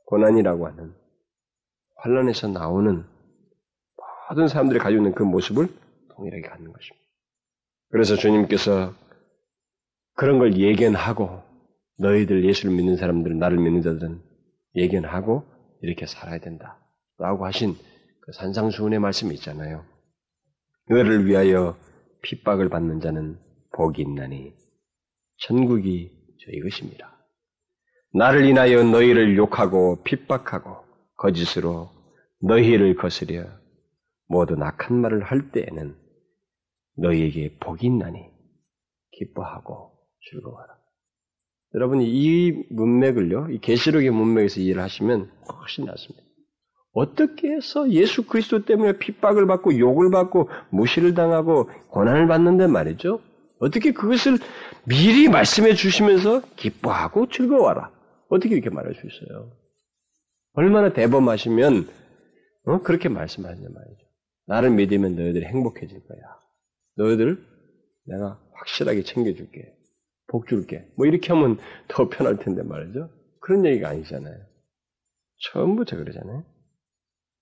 고난이라고 0.07 0.69
하는 0.69 0.95
환란에서 1.97 2.49
나오는 2.49 3.05
모든 4.31 4.49
사람들이 4.49 4.79
가지고 4.79 5.03
있는 5.03 5.15
그 5.15 5.23
모습을 5.23 5.69
동일하게 6.15 6.49
갖는 6.49 6.73
것입니다. 6.73 7.07
그래서 7.91 8.17
주님께서 8.17 8.95
그런 10.15 10.39
걸 10.39 10.57
예견하고 10.57 11.43
너희들 11.99 12.47
예수를 12.47 12.75
믿는 12.75 12.97
사람들은 12.97 13.39
나를 13.39 13.59
믿는 13.59 13.83
자들은 13.83 14.23
예견하고 14.77 15.45
이렇게 15.83 16.07
살아야 16.07 16.39
된다. 16.39 16.79
라고 17.19 17.45
하신 17.45 17.75
그 17.75 17.96
산상수훈의 18.33 18.99
말씀이 18.99 19.35
있잖아요. 19.35 19.85
너를 20.89 21.27
위하여 21.27 21.77
핍박을 22.23 22.69
받는 22.69 23.01
자는 23.01 23.39
복이 23.73 24.03
있나니 24.03 24.55
천국이 25.39 26.11
저희 26.45 26.61
것입니다. 26.61 27.17
나를 28.15 28.47
인하여 28.47 28.83
너희를 28.83 29.37
욕하고 29.37 30.03
핍박하고 30.03 30.85
거짓으로 31.17 31.91
너희를 32.41 32.97
거스려 32.97 33.47
모든 34.29 34.63
악한 34.63 34.97
말을 34.97 35.23
할 35.23 35.51
때에는 35.51 35.97
너희에게 36.97 37.59
복이 37.59 37.87
있나니 37.87 38.19
기뻐하고 39.13 39.93
즐거워하라. 40.31 40.77
여러분이 41.75 42.07
이 42.09 42.53
문맥을요, 42.71 43.51
이 43.51 43.59
계시록의 43.61 44.11
문맥에서 44.11 44.61
이해를 44.61 44.83
하시면 44.83 45.31
훨씬 45.53 45.85
낫습니다. 45.85 46.26
어떻게 46.97 47.51
해서 47.53 47.91
예수 47.91 48.27
그리스도 48.27 48.65
때문에 48.65 48.97
핍박을 48.97 49.47
받고 49.47 49.79
욕을 49.79 50.11
받고 50.11 50.49
무시를 50.71 51.13
당하고 51.13 51.69
고난을 51.91 52.27
받는데 52.27 52.69
말이죠? 52.69 53.21
어떻게 53.59 53.93
그것을 53.93 54.39
미리 54.87 55.29
말씀해 55.29 55.75
주시면서 55.75 56.41
기뻐하고 56.57 57.29
즐거워하라. 57.29 57.93
어떻게 58.31 58.55
이렇게 58.55 58.71
말할 58.71 58.95
수 58.95 59.07
있어요? 59.07 59.53
얼마나 60.55 60.95
대범하시면 60.95 61.87
어? 62.65 62.81
그렇게 62.81 63.11
말씀하시냐 63.11 63.69
말이죠. 63.69 64.01
나를 64.47 64.71
믿으면 64.71 65.17
너희들이 65.17 65.45
행복해질 65.45 66.03
거야. 66.07 66.19
너희들 66.97 67.45
내가 68.07 68.41
확실하게 68.55 69.03
챙겨줄게. 69.03 69.71
복 70.29 70.49
줄게. 70.49 70.89
뭐 70.97 71.05
이렇게 71.05 71.31
하면 71.35 71.59
더 71.89 72.09
편할 72.09 72.39
텐데 72.39 72.63
말이죠. 72.63 73.11
그런 73.43 73.67
얘기가 73.67 73.91
아니잖아요. 73.91 74.35
처음부터 75.53 75.99
그러잖아요. 75.99 76.56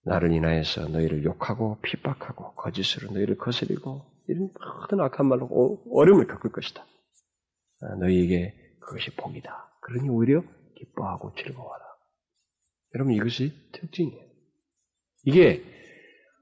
나를 0.04 0.32
인하여서 0.32 0.88
너희를 0.88 1.24
욕하고 1.24 1.78
핍박하고 1.82 2.54
거짓으로 2.54 3.12
너희를 3.12 3.36
거스리고 3.36 4.02
이런 4.28 4.50
모든 4.80 5.00
악한 5.00 5.26
말로 5.26 5.82
어려움을 5.90 6.26
겪을 6.26 6.52
것이다. 6.52 6.84
아, 7.82 7.94
너희에게 7.96 8.54
그것이 8.80 9.10
복이다. 9.16 9.78
그러니 9.80 10.08
오히려 10.08 10.42
기뻐하고 10.76 11.34
즐거워하라. 11.34 11.84
여러분 12.94 13.14
이것이 13.14 13.52
특징이에요. 13.72 14.24
이게 15.24 15.64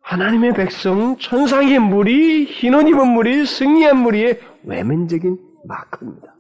하나님의 0.03 0.55
백성, 0.55 1.17
천상의 1.19 1.79
무리, 1.79 2.45
흰옷 2.45 2.89
입은 2.89 3.09
무리, 3.09 3.47
승리한 3.47 3.99
무리의 3.99 4.41
외면적인 4.65 5.39
마크입니다. 5.65 6.35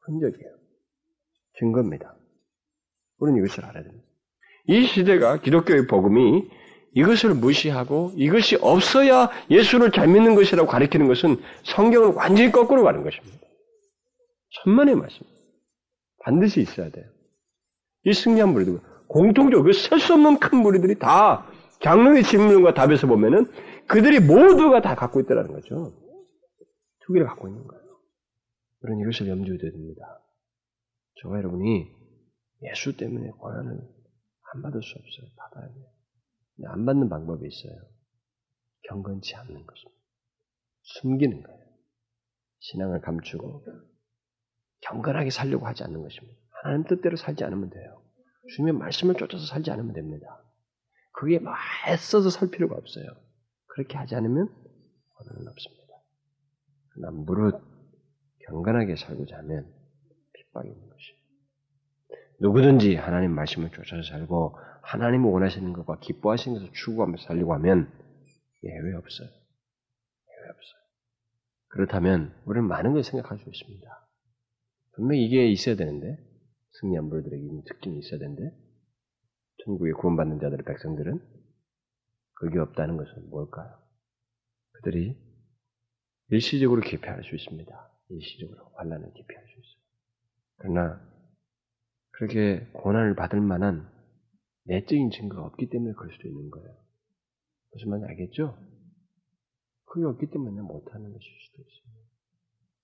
흔적이에요. 0.00 0.56
증거입니다. 1.58 2.16
우리는 3.18 3.44
이것을 3.44 3.64
알아야 3.64 3.84
됩니다. 3.84 4.05
이 4.68 4.86
시대가 4.86 5.38
기독교의 5.40 5.86
복음이 5.86 6.48
이것을 6.94 7.34
무시하고 7.34 8.12
이것이 8.16 8.56
없어야 8.56 9.30
예수를 9.50 9.90
잘 9.92 10.08
믿는 10.08 10.34
것이라고 10.34 10.66
가리키는 10.68 11.08
것은 11.08 11.36
성경을 11.64 12.14
완전히 12.14 12.50
거꾸로 12.50 12.82
가는 12.82 13.02
것입니다. 13.02 13.36
천만의 14.62 14.94
말씀입니다. 14.94 15.40
반드시 16.20 16.60
있어야 16.62 16.90
돼요. 16.90 17.04
이 18.04 18.12
승리한 18.12 18.52
무리들, 18.52 18.80
공통적으로 19.08 19.62
그셀수 19.62 20.14
없는 20.14 20.38
큰 20.38 20.58
무리들이 20.58 20.98
다 20.98 21.46
장로의 21.82 22.22
질문과 22.22 22.74
답에서 22.74 23.06
보면은 23.06 23.46
그들이 23.86 24.20
모두가 24.20 24.80
다 24.80 24.94
갖고 24.94 25.20
있다는 25.20 25.52
거죠. 25.52 25.92
두 27.00 27.12
개를 27.12 27.26
갖고 27.26 27.46
있는 27.46 27.66
거예요. 27.66 27.84
그런 28.80 29.00
이것을 29.00 29.28
염두에 29.28 29.58
둬야 29.58 29.70
됩니다. 29.70 30.02
저와 31.20 31.38
여러분이 31.38 31.88
예수 32.62 32.96
때문에 32.96 33.28
고난을 33.38 33.95
안 34.54 34.62
받을 34.62 34.82
수 34.82 34.98
없어요. 34.98 35.30
받아야 35.36 35.72
돼요. 35.72 35.86
안 36.66 36.84
받는 36.84 37.08
방법이 37.08 37.46
있어요. 37.46 37.78
경건치 38.88 39.34
않는 39.36 39.66
것입니다. 39.66 40.02
숨기는 40.82 41.42
거예요. 41.42 41.66
신앙을 42.60 43.00
감추고 43.00 43.64
경건하게 44.80 45.30
살려고 45.30 45.66
하지 45.66 45.84
않는 45.84 46.02
것입니다. 46.02 46.38
하나님 46.62 46.84
뜻대로 46.86 47.16
살지 47.16 47.44
않으면 47.44 47.70
돼요. 47.70 48.02
주님의 48.54 48.74
말씀을 48.74 49.16
쫓아서 49.16 49.44
살지 49.46 49.70
않으면 49.70 49.92
됩니다. 49.92 50.42
그게 51.12 51.38
막 51.38 51.56
애써서 51.88 52.30
살 52.30 52.50
필요가 52.50 52.76
없어요. 52.76 53.06
그렇게 53.66 53.96
하지 53.96 54.14
않으면 54.14 54.48
원한은 55.18 55.48
없습니다. 55.48 55.94
그러나 56.90 57.10
무릇 57.10 57.60
경건하게 58.46 58.96
살고자 58.96 59.38
하면 59.38 59.76
것이. 60.62 60.85
누구든지 62.40 62.96
하나님 62.96 63.32
말씀을 63.32 63.70
쫓아서 63.70 64.02
살고 64.02 64.58
하나님을 64.82 65.30
원하시는 65.30 65.72
것과 65.72 65.98
기뻐하시는 66.00 66.58
것을 66.58 66.72
추구하면서 66.72 67.24
살려고 67.24 67.54
하면 67.54 67.90
예외 68.62 68.94
없어요. 68.94 69.28
예외 69.28 70.48
없어요. 70.48 70.82
그렇다면 71.68 72.34
우리는 72.44 72.68
많은 72.68 72.92
걸 72.92 73.02
생각할 73.02 73.38
수 73.38 73.48
있습니다. 73.48 73.86
분명히 74.92 75.24
이게 75.24 75.48
있어야 75.48 75.76
되는데 75.76 76.18
승리한 76.80 77.08
분들에게 77.08 77.42
있는 77.42 77.62
특징이 77.64 77.98
있어야 77.98 78.18
되는데 78.18 78.54
천국에 79.64 79.92
구원받는 79.92 80.40
자들의 80.40 80.64
백성들은 80.64 81.20
그게 82.34 82.58
없다는 82.58 82.96
것은 82.96 83.30
뭘까요? 83.30 83.78
그들이 84.72 85.16
일시적으로 86.28 86.82
기피할 86.82 87.24
수 87.24 87.34
있습니다. 87.34 87.92
일시적으로 88.10 88.72
환란을 88.74 89.12
기피할 89.14 89.44
수 89.44 89.52
있어요. 89.52 89.82
그러나 90.58 91.15
그렇게 92.16 92.66
고난을 92.72 93.14
받을 93.14 93.40
만한 93.40 93.88
내적인 94.64 95.10
증거가 95.10 95.44
없기 95.46 95.68
때문에 95.68 95.92
그럴 95.94 96.12
수도 96.12 96.28
있는 96.28 96.50
거예요. 96.50 96.74
무슨 97.72 97.90
말인지 97.90 98.10
알겠죠? 98.10 98.56
그게 99.84 100.04
없기 100.06 100.26
때문에 100.30 100.60
못하는 100.62 101.12
것일 101.12 101.20
수도 101.20 101.62
있어요. 101.62 101.96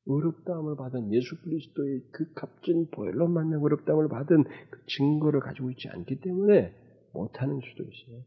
의롭다함을 0.04 0.76
받은 0.76 1.12
예수 1.12 1.40
그리스도의 1.42 2.02
그 2.12 2.32
값진 2.34 2.90
보혈로 2.90 3.28
말며 3.28 3.58
의롭다함을 3.58 4.08
받은 4.08 4.44
그 4.70 4.86
증거를 4.86 5.40
가지고 5.40 5.70
있지 5.70 5.88
않기 5.88 6.20
때문에 6.20 6.74
못하는 7.12 7.60
수도 7.60 7.84
있어요. 7.84 8.24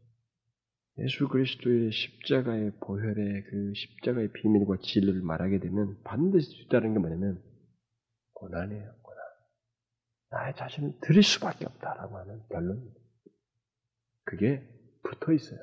예수 0.98 1.28
그리스도의 1.28 1.92
십자가의 1.92 2.72
보혈의 2.80 3.44
그 3.44 3.72
십자가의 3.74 4.32
비밀과 4.32 4.78
진리를 4.80 5.20
말하게 5.20 5.60
되면 5.60 5.98
반드시 6.04 6.48
뒤따르는 6.62 6.94
게 6.94 7.00
뭐냐면 7.00 7.42
고난이에요, 8.32 8.92
고난. 9.02 9.05
나의 10.36 10.54
자신을 10.56 10.98
드릴 11.00 11.22
수밖에 11.22 11.66
없다라고 11.66 12.16
하는 12.18 12.42
결론입니다. 12.48 13.00
그게 14.24 14.62
붙어 15.02 15.32
있어요. 15.32 15.58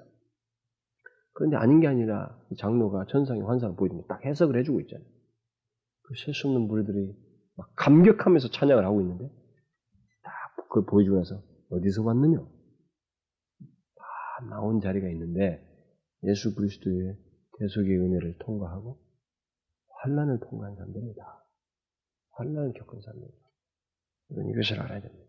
그런데 1.33 1.57
아닌 1.57 1.79
게 1.79 1.87
아니라 1.87 2.39
장로가 2.59 3.05
천상의 3.09 3.43
환상을 3.43 3.75
보여주면 3.75 4.05
딱 4.07 4.23
해석을 4.25 4.57
해주고 4.59 4.81
있잖아요. 4.81 5.07
그 6.03 6.13
셀 6.25 6.33
수 6.33 6.47
없는 6.47 6.67
무리들이 6.67 7.15
막 7.55 7.71
감격하면서 7.75 8.49
찬양을 8.49 8.85
하고 8.85 9.01
있는데 9.01 9.29
딱 10.23 10.55
그걸 10.67 10.85
보여주고 10.85 11.17
나서 11.17 11.41
어디서 11.71 12.03
왔느냐? 12.03 12.37
다 12.39 14.45
나온 14.49 14.79
자리가 14.81 15.07
있는데 15.09 15.61
예수 16.23 16.55
그리스도의 16.55 17.17
대속의 17.59 17.97
은혜를 17.97 18.37
통과하고 18.39 18.99
환란을 20.01 20.39
통과한 20.39 20.75
사람들이다. 20.75 21.45
환란을 22.31 22.73
겪은 22.73 23.01
사람들이다. 23.01 23.42
이것을 24.51 24.79
알아야 24.79 25.01
됩니다. 25.01 25.23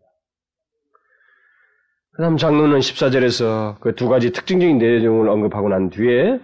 그 2.13 2.21
다음 2.21 2.37
장로는 2.37 2.79
14절에서 2.79 3.79
그 3.79 3.93
두 3.95 4.07
가지 4.07 4.31
특징적인 4.31 4.77
내용을 4.77 5.29
언급하고 5.29 5.69
난 5.69 5.89
뒤에 5.89 6.39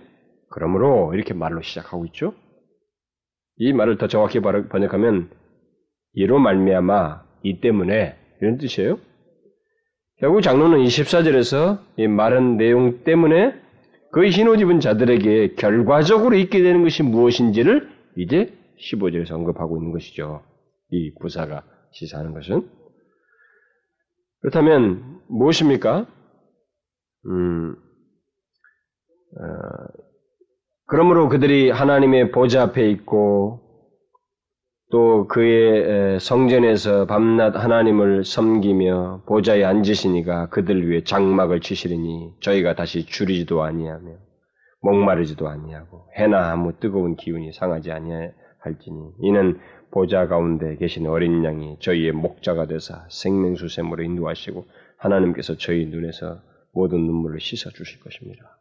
그러므로 0.50 1.14
이렇게 1.14 1.34
말로 1.34 1.62
시작하고 1.62 2.06
있죠. 2.08 2.34
이 3.58 3.72
말을 3.74 3.98
더 3.98 4.08
정확히 4.08 4.40
번역하면 4.42 5.30
이로 6.14 6.40
말미암아 6.40 7.24
이 7.44 7.62
때문에 7.62 8.18
이런 8.42 8.58
뜻이에요. 8.58 9.00
결국 10.20 10.42
장로는 10.42 10.80
24절에서 10.80 11.80
이 11.98 12.08
말한 12.08 12.58
내용 12.58 13.04
때문에 13.04 13.56
그 14.12 14.28
흰옷 14.28 14.60
입은 14.60 14.82
자들에게 14.82 15.56
결과적으로 15.56 16.36
있게 16.36 16.62
되는 16.62 16.84
것이 16.84 17.02
무엇인지를 17.02 17.90
이제 18.18 18.54
15절에서 18.78 19.32
언급하고 19.32 19.78
있는 19.78 19.92
것이죠. 19.94 20.44
이 20.92 21.14
부사가 21.22 21.64
시사하는 21.92 22.34
것은. 22.34 22.70
그렇다면 24.42 25.22
무엇입니까? 25.28 26.08
음, 27.26 27.76
어, 29.38 29.44
그러므로 30.88 31.30
그들이 31.30 31.70
하나님의 31.70 32.32
보좌 32.32 32.64
앞에 32.64 32.90
있고 32.90 33.62
또 34.92 35.26
그의 35.28 36.20
성전에서 36.20 37.06
밤낮 37.06 37.56
하나님을 37.56 38.26
섬기며 38.26 39.24
보좌에 39.26 39.64
앉으시니가 39.64 40.50
그들 40.50 40.90
위해 40.90 41.02
장막을 41.04 41.62
치시리니 41.62 42.34
저희가 42.42 42.76
다시 42.76 43.06
줄이지도 43.06 43.64
아니하며 43.64 44.12
목마르지도 44.82 45.48
아니하고 45.48 46.08
해나 46.18 46.52
아무 46.52 46.74
뜨거운 46.80 47.16
기운이 47.16 47.54
상하지 47.54 47.92
아니할지니 47.92 49.14
이는 49.22 49.60
보좌 49.92 50.28
가운데 50.28 50.78
계신 50.78 51.06
어린 51.08 51.44
양이 51.44 51.78
저희의 51.80 52.14
목자가 52.14 52.66
되사 52.66 53.06
생명수 53.10 53.68
샘으로 53.68 54.04
인도하시고 54.04 54.66
하나님께서 54.98 55.58
저희 55.58 55.86
눈에서 55.86 56.42
모든 56.74 57.06
눈물을 57.06 57.40
씻어 57.40 57.70
주실 57.72 58.00
것입니다. 58.00 58.58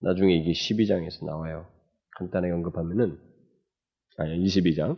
나중에 0.00 0.34
이게 0.34 0.52
12장에서 0.52 1.26
나와요. 1.26 1.66
간단하게 2.18 2.52
언급하면은 2.52 3.18
아니 4.16 4.44
22장 4.44 4.96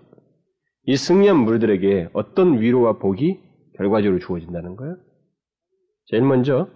이 0.85 0.97
승리한 0.97 1.37
물들에게 1.37 2.11
어떤 2.13 2.61
위로와 2.61 2.99
복이 2.99 3.41
결과적으로 3.77 4.19
주어진다는 4.19 4.77
거예요. 4.77 4.97
제일 6.07 6.23
먼저 6.23 6.69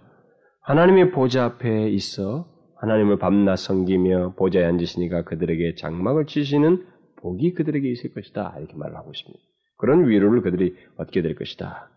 하나님의 0.61 1.11
보좌 1.11 1.45
앞에 1.45 1.89
있어 1.89 2.47
하나님을 2.77 3.17
밤낮 3.17 3.57
섬기며 3.57 4.33
보좌에 4.35 4.65
앉으시니까 4.65 5.23
그들에게 5.23 5.75
장막을 5.75 6.25
치시는 6.25 6.85
복이 7.17 7.53
그들에게 7.53 7.89
있을 7.89 8.13
것이다. 8.13 8.55
이렇게 8.57 8.75
말을 8.75 8.95
하고 8.95 9.11
있습니다. 9.11 9.43
그런 9.77 10.07
위로를 10.07 10.41
그들이 10.41 10.75
얻게 10.97 11.21
될 11.21 11.35
것이다. 11.35 11.89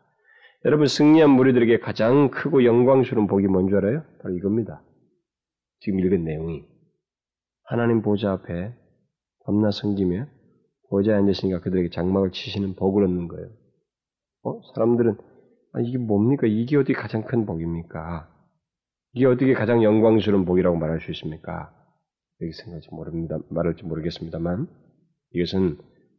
여러분 0.64 0.87
승리한 0.87 1.31
무리들에게 1.31 1.79
가장 1.79 2.31
크고 2.31 2.64
영광스러운 2.64 3.27
복이 3.29 3.47
뭔 3.47 3.69
줄 3.69 3.79
알아요? 3.79 4.03
바로 4.23 4.35
이겁니다. 4.35 4.83
지금 5.81 6.01
읽은 6.01 6.25
내용이 6.25 6.64
하나님 7.64 8.03
보좌 8.03 8.33
앞에 8.33 8.73
밤낮 9.45 9.71
섬기며 9.73 10.27
보좌에 10.91 11.14
앉으시니까 11.14 11.61
그들에게 11.61 11.91
장막을 11.91 12.33
치시는 12.33 12.75
복을 12.75 13.05
얻는 13.05 13.29
거예요. 13.29 13.49
어? 14.43 14.61
사람들은 14.75 15.16
아, 15.75 15.81
이게 15.81 15.99
뭡니까? 15.99 16.47
이게 16.47 16.77
어떻게 16.77 16.95
가장 16.95 17.23
큰 17.25 17.47
복입니까? 17.47 18.29
이게 19.12 19.27
어떻게 19.27 19.53
가장 19.55 19.83
영광스러운 19.83 20.45
복이라고 20.45 20.77
말할 20.77 21.01
수 21.01 21.11
있습니까? 21.12 21.73
이렇게 22.41 22.53
생각할지 22.57 22.89
모릅니다. 22.91 23.39
말할지 23.51 23.85
모르겠습니다만 23.85 24.66
이것은 25.33 25.79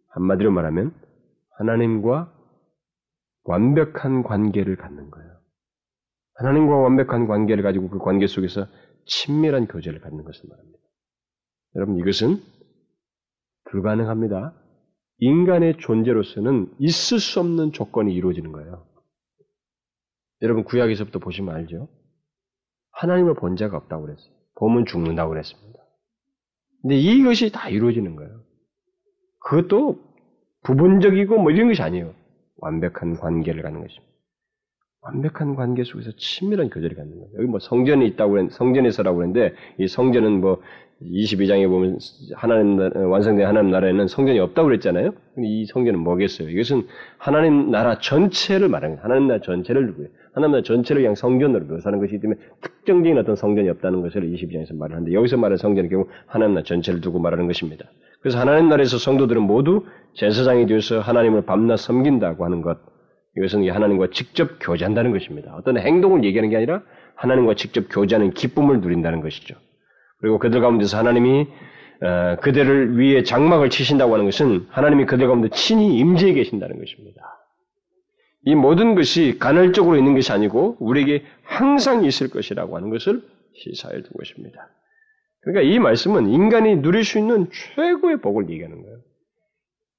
한마디로 0.10 0.52
말하면 0.52 0.94
하나님과 1.58 2.34
완벽한 3.44 4.24
관계를 4.24 4.76
갖는 4.76 5.10
거예요. 5.10 5.40
하나님과 6.36 6.78
완벽한 6.78 7.28
관계를 7.28 7.64
가지고 7.64 7.90
그 7.90 8.00
관계 8.00 8.28
속에서 8.28 8.68
친밀한 9.06 9.68
교제를 9.68 10.00
갖는 10.00 10.24
것을 10.24 10.48
말합니다. 10.48 10.80
여러분 11.76 11.98
이것은 11.98 12.42
불가능합니다. 13.66 14.54
인간의 15.18 15.78
존재로서는 15.80 16.74
있을 16.80 17.20
수 17.20 17.40
없는 17.40 17.74
조건이 17.74 18.14
이루어지는 18.14 18.52
거예요. 18.52 18.88
여러분 20.42 20.64
구약에서부터 20.64 21.20
보시면 21.20 21.54
알죠. 21.54 21.90
하나님을 22.92 23.36
본 23.36 23.56
자가 23.56 23.78
없다고 23.78 24.06
그랬어요. 24.06 24.34
보면 24.56 24.86
죽는다고 24.86 25.30
그랬습니다. 25.30 25.80
근데 26.82 26.96
이것이 26.96 27.52
다 27.52 27.70
이루어지는 27.70 28.16
거예요. 28.16 28.44
그것도 29.40 30.00
부분적이고 30.64 31.38
뭐 31.40 31.52
이런 31.52 31.68
것이 31.68 31.82
아니에요. 31.82 32.14
완벽한 32.58 33.16
관계를 33.16 33.62
갖는 33.64 33.82
것입니다. 33.82 34.10
완벽한 35.02 35.56
관계 35.56 35.84
속에서 35.84 36.12
친밀한 36.18 36.70
교제를 36.70 36.98
갖는 36.98 37.12
거예요. 37.14 37.30
여기 37.38 37.46
뭐 37.46 37.60
성전이 37.60 38.06
있다고 38.08 38.32
그랬는데, 38.32 38.56
성전에서라고 38.56 39.18
그랬는데, 39.18 39.56
이 39.78 39.88
성전은 39.88 40.42
뭐 40.42 40.62
22장에 41.02 41.70
보면 41.70 42.00
하나님 42.36 42.78
완성된 43.10 43.48
하나님 43.48 43.72
나라에는 43.72 44.08
성전이 44.08 44.40
없다고 44.40 44.68
그랬잖아요. 44.68 45.14
이 45.38 45.66
성전은 45.68 46.00
뭐겠어요? 46.00 46.50
이것은 46.50 46.86
하나님 47.18 47.72
나라 47.72 48.00
전체를 48.00 48.68
거예요. 48.68 49.00
하나님 49.02 49.28
나라 49.28 49.40
전체를 49.40 49.88
누구예요? 49.88 50.10
하나님 50.40 50.54
나라 50.54 50.64
전체를 50.64 51.02
그냥 51.02 51.16
성전으로 51.16 51.66
묘사하는 51.66 52.00
것이기 52.00 52.22
때문에 52.22 52.40
특정적인 52.62 53.18
어떤 53.18 53.36
성전이 53.36 53.70
없다는 53.70 54.02
것을 54.02 54.22
22장에서 54.22 54.76
말을 54.76 54.96
하는데 54.96 55.14
여기서 55.14 55.36
말하는 55.36 55.58
성전은 55.58 55.90
결국 55.90 56.10
하나님 56.28 56.56
나라 56.56 56.64
전체를 56.64 57.02
두고 57.02 57.20
말하는 57.20 57.48
것입니다. 57.48 57.86
그래서 58.22 58.40
하나님 58.40 58.70
나라에서 58.70 58.98
성도들은 58.98 59.42
모두 59.42 59.86
제사장이 60.14 60.66
되어서 60.66 61.02
하나님을 61.02 61.46
밤낮 61.46 61.78
섬긴다고 61.78 62.46
하는 62.46 62.62
것. 62.62 62.80
이것은 63.38 63.70
하나님과 63.70 64.08
직접 64.12 64.58
교제한다는 64.60 65.12
것입니다. 65.12 65.54
어떤 65.56 65.78
행동을 65.78 66.24
얘기하는 66.24 66.50
게 66.50 66.58
아니라 66.58 66.82
하나님과 67.16 67.56
직접 67.56 67.86
교제하는 67.90 68.32
기쁨을 68.32 68.82
누린다는 68.82 69.22
것이죠. 69.22 69.56
그리고 70.20 70.40
그들 70.40 70.62
가운데서 70.62 70.98
하나님이 70.98 71.48
어, 72.02 72.38
그들을 72.42 72.98
위해 72.98 73.24
장막을 73.24 73.70
치신다고 73.70 74.14
하는 74.14 74.26
것은 74.26 74.68
하나님이 74.70 75.06
그들 75.06 75.28
가운데 75.28 75.50
친히 75.50 75.98
임재해 75.98 76.34
계신다는 76.34 76.80
것입니다. 76.80 77.39
이 78.46 78.56
모든 78.56 78.96
것이 78.96 79.38
간헐적으로 79.40 79.98
있는 79.98 80.16
것이 80.16 80.32
아니고 80.32 80.78
우리에게 80.80 81.24
항상 81.44 82.04
있을 82.06 82.30
것이라고 82.30 82.78
하는 82.78 82.90
것을 82.90 83.22
시사해 83.54 84.02
두고 84.04 84.20
있습니다. 84.24 84.70
그러니까 85.42 85.74
이 85.74 85.80
말씀은 85.80 86.30
인간이 86.30 86.82
누릴 86.82 87.04
수 87.04 87.18
있는 87.18 87.48
최고의 87.52 88.22
복을 88.22 88.50
얘기하는 88.50 88.82
거예요. 88.82 88.98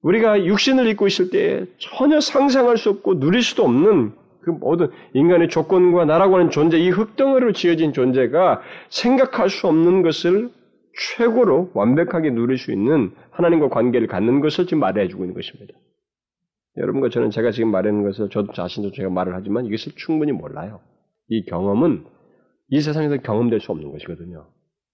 우리가 0.03 0.45
육신을 0.45 0.87
입고 0.89 1.07
있을 1.07 1.31
때 1.31 1.67
전혀 1.79 2.21
상상할 2.21 2.79
수 2.79 2.91
없고 2.91 3.21
누릴 3.21 3.43
수도 3.43 3.65
없는 3.65 4.13
그 4.43 4.51
모든 4.51 4.89
인간의 5.13 5.51
조건과 5.51 6.07
나라고 6.07 6.37
하는 6.37 6.51
존재, 6.51 6.79
이 6.79 6.89
흙덩어리로 6.89 7.53
지어진 7.53 7.93
존재가 7.93 8.63
생각할 8.89 9.51
수 9.51 9.67
없는 9.67 10.01
것을 10.03 10.51
최고로 11.17 11.73
완벽하게 11.75 12.31
누릴 12.31 12.57
수 12.57 12.73
있는 12.73 13.13
하나님과 13.31 13.69
관계를 13.69 14.07
갖는 14.07 14.41
것을 14.41 14.65
지금 14.65 14.81
말해주고 14.81 15.25
있는 15.25 15.35
것입니다. 15.35 15.75
여러분과 16.77 17.09
저는 17.11 17.31
제가 17.31 17.51
지금 17.51 17.71
말하는 17.71 18.05
것을 18.05 18.29
저도 18.31 18.53
자신도 18.53 18.93
제가 18.93 19.11
말을 19.11 19.35
하지만 19.35 19.67
이것을 19.67 19.93
충분히 19.97 20.33
몰라요. 20.33 20.81
이 21.29 21.45
경험은 21.45 22.07
이 22.69 22.81
세상에서 22.81 23.19
경험될 23.19 23.61
수 23.61 23.73
없는 23.73 23.91
것이거든요. 23.93 24.49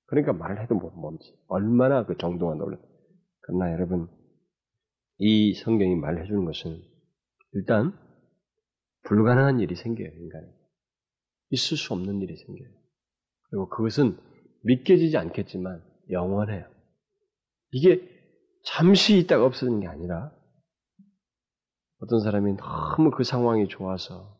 그러니까 0.06 0.32
말을 0.32 0.62
해도 0.62 0.74
뭔지 0.74 1.34
얼마나 1.48 2.06
그 2.06 2.16
정도가 2.16 2.54
놀라. 2.54 2.78
그러나 3.40 3.72
여러분 3.72 4.08
이 5.18 5.54
성경이 5.54 5.96
말해 5.96 6.24
주는 6.24 6.44
것은 6.44 6.80
일단 7.52 7.92
불가능한 9.04 9.60
일이 9.60 9.74
생겨요 9.74 10.08
인간에 10.08 10.46
있을 11.50 11.76
수 11.76 11.92
없는 11.94 12.20
일이 12.20 12.36
생겨요. 12.36 12.68
그리고 13.50 13.68
그것은 13.68 14.16
믿겨지지 14.64 15.16
않겠지만 15.16 15.82
영원해요. 16.10 16.66
이게 17.72 18.02
잠시 18.64 19.18
있다가 19.18 19.44
없어지는 19.44 19.80
게 19.80 19.86
아니라 19.86 20.32
어떤 21.98 22.20
사람이 22.20 22.56
너무 22.56 23.10
그 23.10 23.24
상황이 23.24 23.68
좋아서 23.68 24.38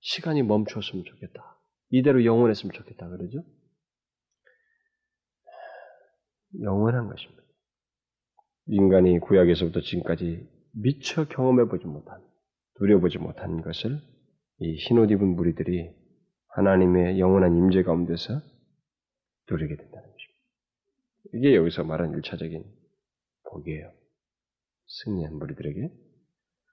시간이 0.00 0.42
멈췄으면 0.42 1.04
좋겠다. 1.04 1.58
이대로 1.90 2.24
영원했으면 2.24 2.72
좋겠다 2.72 3.08
그러죠? 3.08 3.42
영원한 6.62 7.08
것입니다. 7.08 7.42
인간이 8.66 9.18
구약에서부터 9.18 9.80
지금까지 9.80 10.46
미처 10.72 11.26
경험해보지 11.26 11.86
못한, 11.86 12.22
누려보지 12.80 13.18
못한 13.18 13.62
것을 13.62 14.00
이 14.60 14.76
흰옷 14.76 15.10
입은 15.10 15.36
무리들이 15.36 15.90
하나님의 16.48 17.18
영원한 17.18 17.56
임재 17.56 17.82
가운데서 17.82 18.40
누리게 19.50 19.76
된다는 19.76 20.10
것입니다. 20.10 20.38
이게 21.34 21.54
여기서 21.56 21.84
말한 21.84 22.12
일차적인 22.14 22.64
복이에요. 23.50 23.92
승리한 24.86 25.34
무리들에게. 25.36 26.07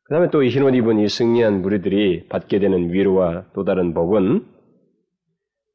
그 0.05 0.13
다음에 0.13 0.29
또 0.29 0.43
이 0.43 0.49
흰옷 0.49 0.75
입은 0.75 0.99
이 0.99 1.09
승리한 1.09 1.61
무리들이 1.61 2.27
받게 2.27 2.59
되는 2.59 2.93
위로와 2.93 3.45
또 3.53 3.63
다른 3.65 3.93
복은 3.93 4.45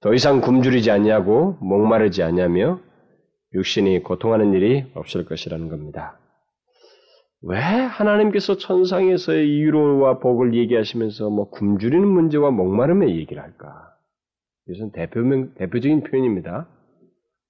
더 0.00 0.14
이상 0.14 0.40
굶주리지 0.40 0.90
않냐고 0.90 1.56
목마르지 1.60 2.22
않냐며 2.22 2.80
육신이 3.54 4.04
고통하는 4.04 4.52
일이 4.52 4.86
없을 4.94 5.24
것이라는 5.24 5.68
겁니다. 5.68 6.16
왜 7.42 7.56
하나님께서 7.56 8.56
천상에서의 8.56 9.48
위로와 9.48 10.20
복을 10.20 10.54
얘기하시면서 10.54 11.30
뭐 11.30 11.50
굶주리는 11.50 12.06
문제와 12.06 12.50
목마름의 12.50 13.16
얘기를 13.16 13.42
할까? 13.42 13.66
이것은 14.68 14.92
대표명, 14.92 15.54
대표적인 15.54 16.04
표현입니다. 16.04 16.68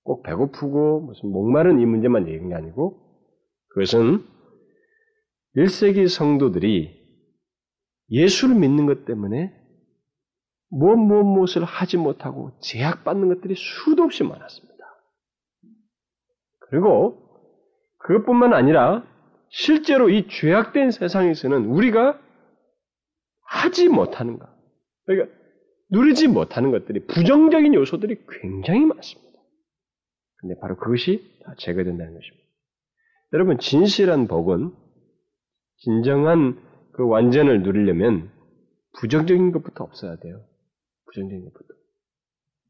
꼭 0.02 0.22
배고프고 0.22 1.00
무슨 1.00 1.30
목마른 1.30 1.80
이 1.80 1.84
문제만 1.84 2.26
얘기한 2.28 2.48
게 2.48 2.54
아니고 2.54 2.96
그것은 3.68 4.24
1세기 5.56 6.08
성도들이 6.08 6.98
예수를 8.10 8.54
믿는 8.56 8.86
것 8.86 9.04
때문에 9.04 9.52
무엇 10.68 10.96
무엇 10.96 11.24
무엇을 11.24 11.64
하지 11.64 11.96
못하고 11.96 12.52
제약받는 12.60 13.28
것들이 13.28 13.54
수도 13.56 14.04
없이 14.04 14.22
많았습니다. 14.22 14.70
그리고 16.60 17.30
그것뿐만 17.98 18.54
아니라 18.54 19.04
실제로 19.48 20.08
이 20.08 20.28
죄악된 20.28 20.92
세상에서는 20.92 21.66
우리가 21.66 22.20
하지 23.42 23.88
못하는 23.88 24.38
것, 24.38 24.48
그러니까 25.04 25.36
누리지 25.90 26.28
못하는 26.28 26.70
것들이 26.70 27.06
부정적인 27.06 27.74
요소들이 27.74 28.24
굉장히 28.40 28.86
많습니다. 28.86 29.38
근데 30.36 30.54
바로 30.60 30.76
그것이 30.76 31.40
다 31.44 31.54
제거된다는 31.58 32.14
것입니다. 32.14 32.46
여러분 33.32 33.58
진실한 33.58 34.28
복은 34.28 34.72
진정한 35.80 36.58
그 36.92 37.06
완전을 37.06 37.62
누리려면 37.62 38.30
부정적인 38.98 39.52
것부터 39.52 39.84
없어야 39.84 40.16
돼요. 40.16 40.42
부정적인 41.06 41.44
것부터. 41.44 41.74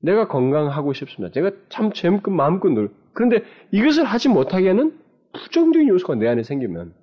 내가 0.03 0.29
건강하고 0.29 0.93
싶습니다. 0.93 1.33
제가 1.33 1.53
참 1.69 1.93
재밌고 1.93 2.31
마음껏 2.31 2.71
놀. 2.71 2.91
그런데 3.13 3.43
이것을 3.71 4.05
하지 4.05 4.29
못하게 4.29 4.69
하는 4.69 4.99
부정적인 5.33 5.89
요소가 5.89 6.15
내 6.15 6.29
안에 6.29 6.43
생기면 6.43 6.95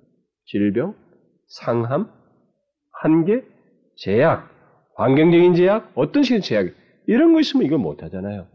질병, 0.46 0.94
상함, 1.48 2.10
한계, 3.02 3.44
제약, 3.96 4.50
환경적인 4.96 5.54
제약, 5.54 5.92
어떤 5.94 6.22
식의 6.22 6.40
제약, 6.42 6.74
이런 7.06 7.32
거 7.32 7.40
있으면 7.40 7.66
이걸 7.66 7.78
못 7.78 8.02
하잖아요. 8.02 8.48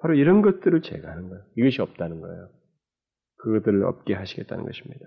바로 0.00 0.14
이런 0.14 0.42
것들을 0.42 0.82
제거하는 0.82 1.28
거예요. 1.28 1.44
이것이 1.56 1.82
없다는 1.82 2.20
거예요. 2.20 2.48
그것들을 3.38 3.84
없게 3.84 4.14
하시겠다는 4.14 4.64
것입니다. 4.64 5.04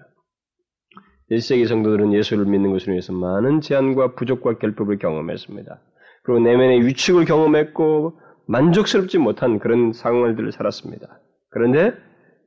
1세기 1.32 1.68
성도들은 1.68 2.14
예수를 2.14 2.46
믿는 2.46 2.72
것으로 2.72 2.94
인해서 2.94 3.14
많은 3.14 3.62
제한과 3.62 4.16
부족과 4.16 4.58
결핍을 4.58 4.98
경험했습니다. 4.98 5.80
그리고 6.24 6.40
내면의 6.40 6.86
위축을 6.86 7.26
경험했고 7.26 8.20
만족스럽지 8.48 9.20
못한 9.20 9.60
그런 9.60 9.94
상황들을 9.94 10.52
살았습니다. 10.52 11.20
그런데 11.52 11.94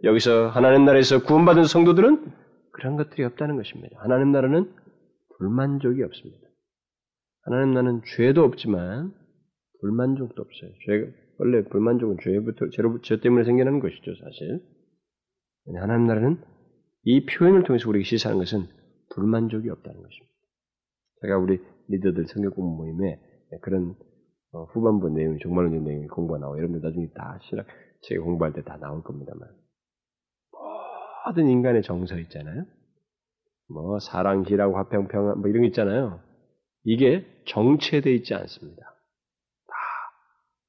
여기서 0.03 0.49
하나님 0.49 0.85
나라에서 0.85 1.22
구원받은 1.22 1.64
성도들은 1.64 2.33
그런 2.72 2.97
것들이 2.97 3.22
없다는 3.24 3.57
것입니다. 3.57 3.97
하나님 4.01 4.33
나라는 4.33 4.68
불만족이 5.39 6.03
없습니다. 6.03 6.43
하나님 7.45 7.74
나라는 7.74 8.03
죄도 8.16 8.43
없지만 8.45 9.12
불만족도 9.80 10.43
없어요. 10.43 10.70
죄, 10.87 11.12
원래 11.39 11.62
불만족은 11.64 12.16
죄부터, 12.22 12.70
죄로, 12.70 13.01
죄 13.03 13.20
때문에 13.20 13.45
생겨나는 13.45 13.80
것이죠, 13.80 14.12
사실. 14.14 14.61
하나님 15.80 16.07
나라는 16.07 16.39
이 17.05 17.26
표현을 17.26 17.64
통해서 17.64 17.88
우리에게 17.88 18.05
시사하는 18.05 18.42
것은 18.44 18.66
불만족이 19.14 19.68
없다는 19.68 20.03
것입니다. 20.03 20.32
제가 21.22 21.38
우리 21.38 21.61
리더들 21.88 22.26
성경 22.28 22.50
공부 22.53 22.84
모임에 22.84 23.20
그런 23.61 23.94
어, 24.53 24.64
후반부 24.64 25.11
내용이 25.11 25.38
정말로 25.42 25.70
내용이 25.70 26.07
공부가 26.09 26.38
나와. 26.38 26.57
여러분들 26.59 26.86
나중에 26.86 27.09
다 27.14 27.38
신학 27.42 27.66
제가 28.03 28.22
공부할 28.22 28.53
때 28.53 28.62
다 28.62 28.76
나올 28.78 29.03
겁니다만 29.03 29.48
모든 31.26 31.48
인간의 31.48 31.82
정서 31.82 32.18
있잖아요. 32.18 32.64
뭐 33.68 33.98
사랑, 34.00 34.44
희라고 34.44 34.76
화평, 34.76 35.09
평안 35.09 35.40
뭐 35.40 35.48
이런 35.48 35.62
거 35.62 35.66
있잖아요. 35.68 36.20
이게 36.84 37.24
정체되어 37.46 38.12
있지 38.12 38.34
않습니다. 38.34 38.82
다 39.66 39.74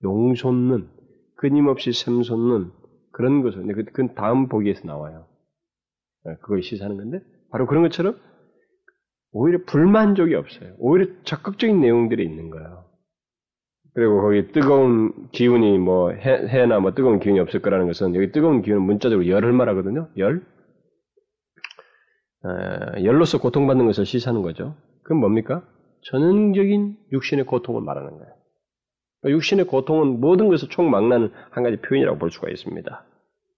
용솟는 0.04 0.90
끊임없이 1.36 1.92
샘솟는 1.92 2.72
그런 3.12 3.42
것을 3.42 3.66
그, 3.68 3.84
그 3.86 4.14
다음 4.14 4.48
보기에서 4.48 4.86
나와요. 4.86 5.28
네, 6.26 6.36
그걸 6.42 6.64
시사하는 6.64 6.98
건데 6.98 7.22
바로 7.52 7.68
그런 7.68 7.84
것처럼 7.84 8.18
오히려 9.32 9.60
불만족이 9.66 10.36
없어요. 10.36 10.76
오히려 10.78 11.08
적극적인 11.24 11.82
내용들이 11.82 12.24
있는 12.24 12.50
거예요. 12.50 12.86
그리고 13.96 14.22
거기 14.22 14.52
뜨거운 14.52 15.30
기운이 15.32 15.78
뭐 15.78 16.12
해, 16.12 16.48
해나 16.48 16.80
뭐 16.80 16.94
뜨거운 16.94 17.20
기운이 17.20 17.40
없을 17.40 17.62
거라는 17.62 17.88
것은 17.88 18.16
여기 18.16 18.32
뜨거운 18.32 18.62
기운은 18.62 18.82
문자적으로 18.82 19.28
열을 19.28 19.54
말하거든요. 19.54 20.10
열. 20.18 20.44
에, 22.46 23.04
열로서 23.04 23.40
고통받는 23.40 23.86
것을 23.86 24.06
시사하는 24.06 24.42
거죠. 24.42 24.76
그건 25.04 25.20
뭡니까? 25.20 25.64
전형적인 26.06 26.98
육신의 27.12 27.46
고통을 27.46 27.82
말하는 27.82 28.18
거예요. 28.18 28.34
육신의 29.26 29.66
고통은 29.66 30.20
모든 30.20 30.50
것을 30.50 30.70
총망라는 30.70 31.32
한 31.52 31.64
가지 31.64 31.78
표현이라고 31.78 32.18
볼 32.18 32.32
수가 32.32 32.50
있습니다. 32.50 33.06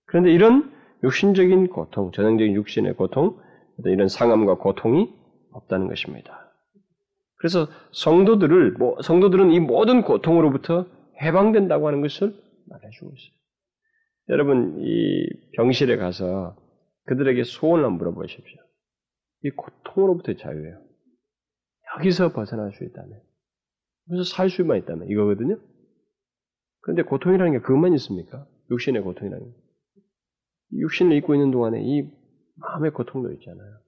그런데 0.06 0.32
이런 0.32 0.75
육신적인 1.04 1.68
고통, 1.68 2.12
전형적인 2.12 2.54
육신의 2.56 2.94
고통, 2.96 3.40
이런 3.86 4.08
상함과 4.08 4.56
고통이 4.56 5.14
없다는 5.52 5.88
것입니다. 5.88 6.52
그래서 7.38 7.68
성도들을 7.92 8.72
뭐, 8.74 9.02
성도들은 9.02 9.52
이 9.52 9.60
모든 9.60 10.02
고통으로부터 10.02 10.88
해방된다고 11.22 11.88
하는 11.88 12.02
것을 12.02 12.34
말해주고 12.68 13.12
있어요. 13.12 13.36
여러분 14.30 14.80
이 14.80 15.28
병실에 15.56 15.98
가서 15.98 16.56
그들에게 17.06 17.44
소원을 17.44 17.92
물어보십시오. 17.92 18.60
이 19.44 19.50
고통으로부터의 19.52 20.38
자유예요. 20.38 20.82
여기서 21.98 22.34
벗어날 22.34 22.74
수 22.74 22.84
있다면, 22.84 23.22
여기서 24.10 24.36
살 24.36 24.50
수만 24.50 24.78
있다면 24.80 25.08
이거거든요. 25.10 25.60
그런데 26.82 27.04
고통이라는 27.04 27.52
게 27.54 27.60
그것만 27.60 27.94
있습니까? 27.94 28.48
육신의 28.72 29.04
고통이라는 29.04 29.46
게. 29.46 29.65
육신을 30.74 31.16
입고 31.18 31.36
있는 31.36 31.52
동안에 31.52 31.82
이 31.84 32.10
마음의 32.56 32.92
고통도 32.92 33.32
있잖아요. 33.34 33.80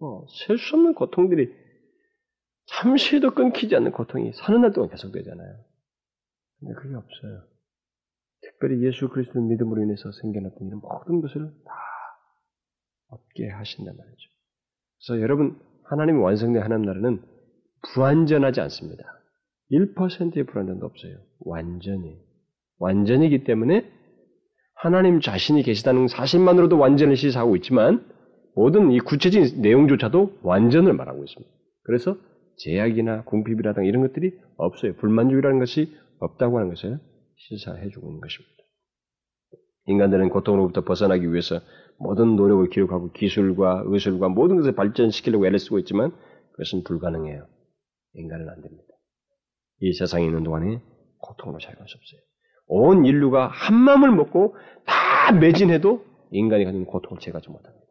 어, 0.00 0.26
셀 0.46 0.58
수 0.58 0.76
없는 0.76 0.94
고통들이 0.94 1.52
잠시도 2.66 3.32
끊기지 3.34 3.74
않는 3.76 3.92
고통이 3.92 4.32
사는 4.34 4.60
날 4.60 4.72
동안 4.72 4.90
계속되잖아요. 4.90 5.64
근데 6.60 6.74
그게 6.74 6.94
없어요. 6.94 7.44
특별히 8.42 8.84
예수 8.84 9.08
그리스도 9.08 9.40
믿음으로 9.40 9.82
인해서 9.82 10.10
생겨났던 10.12 10.66
이런 10.66 10.80
모든 10.80 11.20
것을 11.20 11.52
다 11.64 11.72
얻게 13.08 13.48
하신단 13.48 13.96
말이죠. 13.96 14.30
그래서 15.06 15.22
여러분, 15.22 15.60
하나님이 15.84 16.18
완성된 16.18 16.62
하나님 16.62 16.86
나라는 16.86 17.22
불완전하지 17.82 18.60
않습니다. 18.62 19.04
1%의 19.70 20.44
불완전도 20.44 20.86
없어요. 20.86 21.18
완전히. 21.40 22.18
완전이기 22.78 23.44
때문에 23.44 23.90
하나님 24.82 25.20
자신이 25.20 25.62
계시다는 25.62 26.08
사실만으로도 26.08 26.76
완전을 26.76 27.14
시사하고 27.14 27.54
있지만 27.54 28.04
모든 28.56 28.90
이 28.90 28.98
구체적인 28.98 29.62
내용조차도 29.62 30.40
완전을 30.42 30.92
말하고 30.92 31.22
있습니다. 31.22 31.54
그래서 31.84 32.16
제약이나 32.56 33.22
궁핍이라든가 33.22 33.86
이런 33.86 34.02
것들이 34.02 34.36
없어요. 34.56 34.96
불만족이라는 34.96 35.60
것이 35.60 35.96
없다고 36.18 36.58
하는 36.58 36.70
것을 36.70 36.98
시사해 37.36 37.90
주고 37.90 38.08
있는 38.08 38.20
것입니다. 38.20 38.56
인간들은 39.86 40.30
고통으로부터 40.30 40.80
벗어나기 40.80 41.30
위해서 41.30 41.60
모든 41.96 42.34
노력을 42.34 42.68
기록하고 42.68 43.12
기술과 43.12 43.84
의술과 43.86 44.30
모든 44.30 44.56
것을 44.56 44.74
발전시키려고 44.74 45.46
애를 45.46 45.60
쓰고 45.60 45.78
있지만 45.78 46.10
그것은 46.54 46.82
불가능해요. 46.82 47.46
인간은 48.14 48.48
안 48.48 48.60
됩니다. 48.60 48.88
이 49.80 49.92
세상에 49.92 50.24
있는 50.24 50.42
동안에 50.42 50.82
고통으로 51.18 51.60
자유할 51.60 51.86
수 51.86 51.96
없어요. 51.96 52.31
온 52.66 53.04
인류가 53.04 53.48
한 53.48 53.76
마음을 53.76 54.10
먹고 54.10 54.56
다 54.86 55.32
매진해도 55.32 56.04
인간이 56.30 56.64
가진 56.64 56.84
고통을 56.84 57.20
제거하지 57.20 57.50
못합니다. 57.50 57.82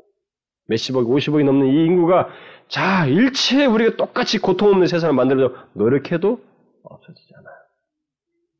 몇십억, 0.67 1.09
오십억이 1.09 1.43
넘는 1.43 1.67
이 1.67 1.85
인구가 1.85 2.29
자, 2.67 3.05
일체 3.05 3.65
우리가 3.65 3.97
똑같이 3.97 4.39
고통 4.39 4.69
없는 4.69 4.87
세상을 4.87 5.13
만들려고 5.13 5.55
노력해도 5.73 6.39
없어지지 6.83 7.33
않아요. 7.35 7.55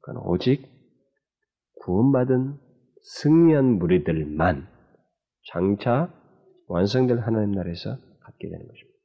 그건 0.02 0.22
오직 0.26 0.68
구원받은 1.84 2.58
승리한 3.04 3.80
무리들만 3.80 4.68
장차 5.52 6.14
완성될 6.68 7.20
하나님 7.20 7.52
나라에서 7.52 7.98
갖게 8.20 8.50
되는 8.50 8.68
것입니다. 8.68 9.00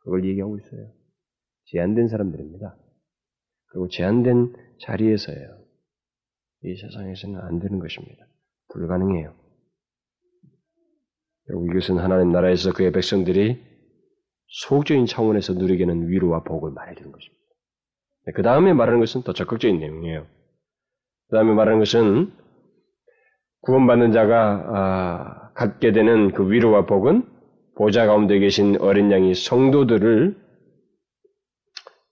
그걸 0.00 0.24
얘기하고 0.26 0.58
있어요. 0.58 0.92
제한된 1.66 2.08
사람들입니다. 2.08 2.76
그리고 3.68 3.88
제한된 3.88 4.52
자리에서예요. 4.80 5.63
이 6.64 6.76
세상에서는 6.76 7.40
안 7.40 7.58
되는 7.60 7.78
것입니다. 7.78 8.24
불가능해요. 8.72 9.34
결국 11.46 11.70
이것은 11.70 11.98
하나님 11.98 12.32
나라에서 12.32 12.72
그의 12.72 12.90
백성들이 12.90 13.60
소극적인 14.46 15.04
차원에서 15.06 15.52
누리게는 15.54 16.08
위로와 16.08 16.42
복을 16.42 16.70
말해주는 16.72 17.12
것입니다. 17.12 17.44
네, 18.26 18.32
그 18.32 18.42
다음에 18.42 18.72
말하는 18.72 19.00
것은 19.00 19.22
더 19.22 19.34
적극적인 19.34 19.78
내용이에요. 19.78 20.26
그 21.28 21.36
다음에 21.36 21.52
말하는 21.52 21.80
것은 21.80 22.32
구원받는 23.60 24.12
자가 24.12 24.64
아, 24.66 25.52
갖게 25.52 25.92
되는 25.92 26.32
그 26.32 26.50
위로와 26.50 26.86
복은 26.86 27.26
보좌 27.76 28.06
가운데 28.06 28.38
계신 28.38 28.80
어린 28.80 29.10
양이 29.10 29.34
성도들을 29.34 30.42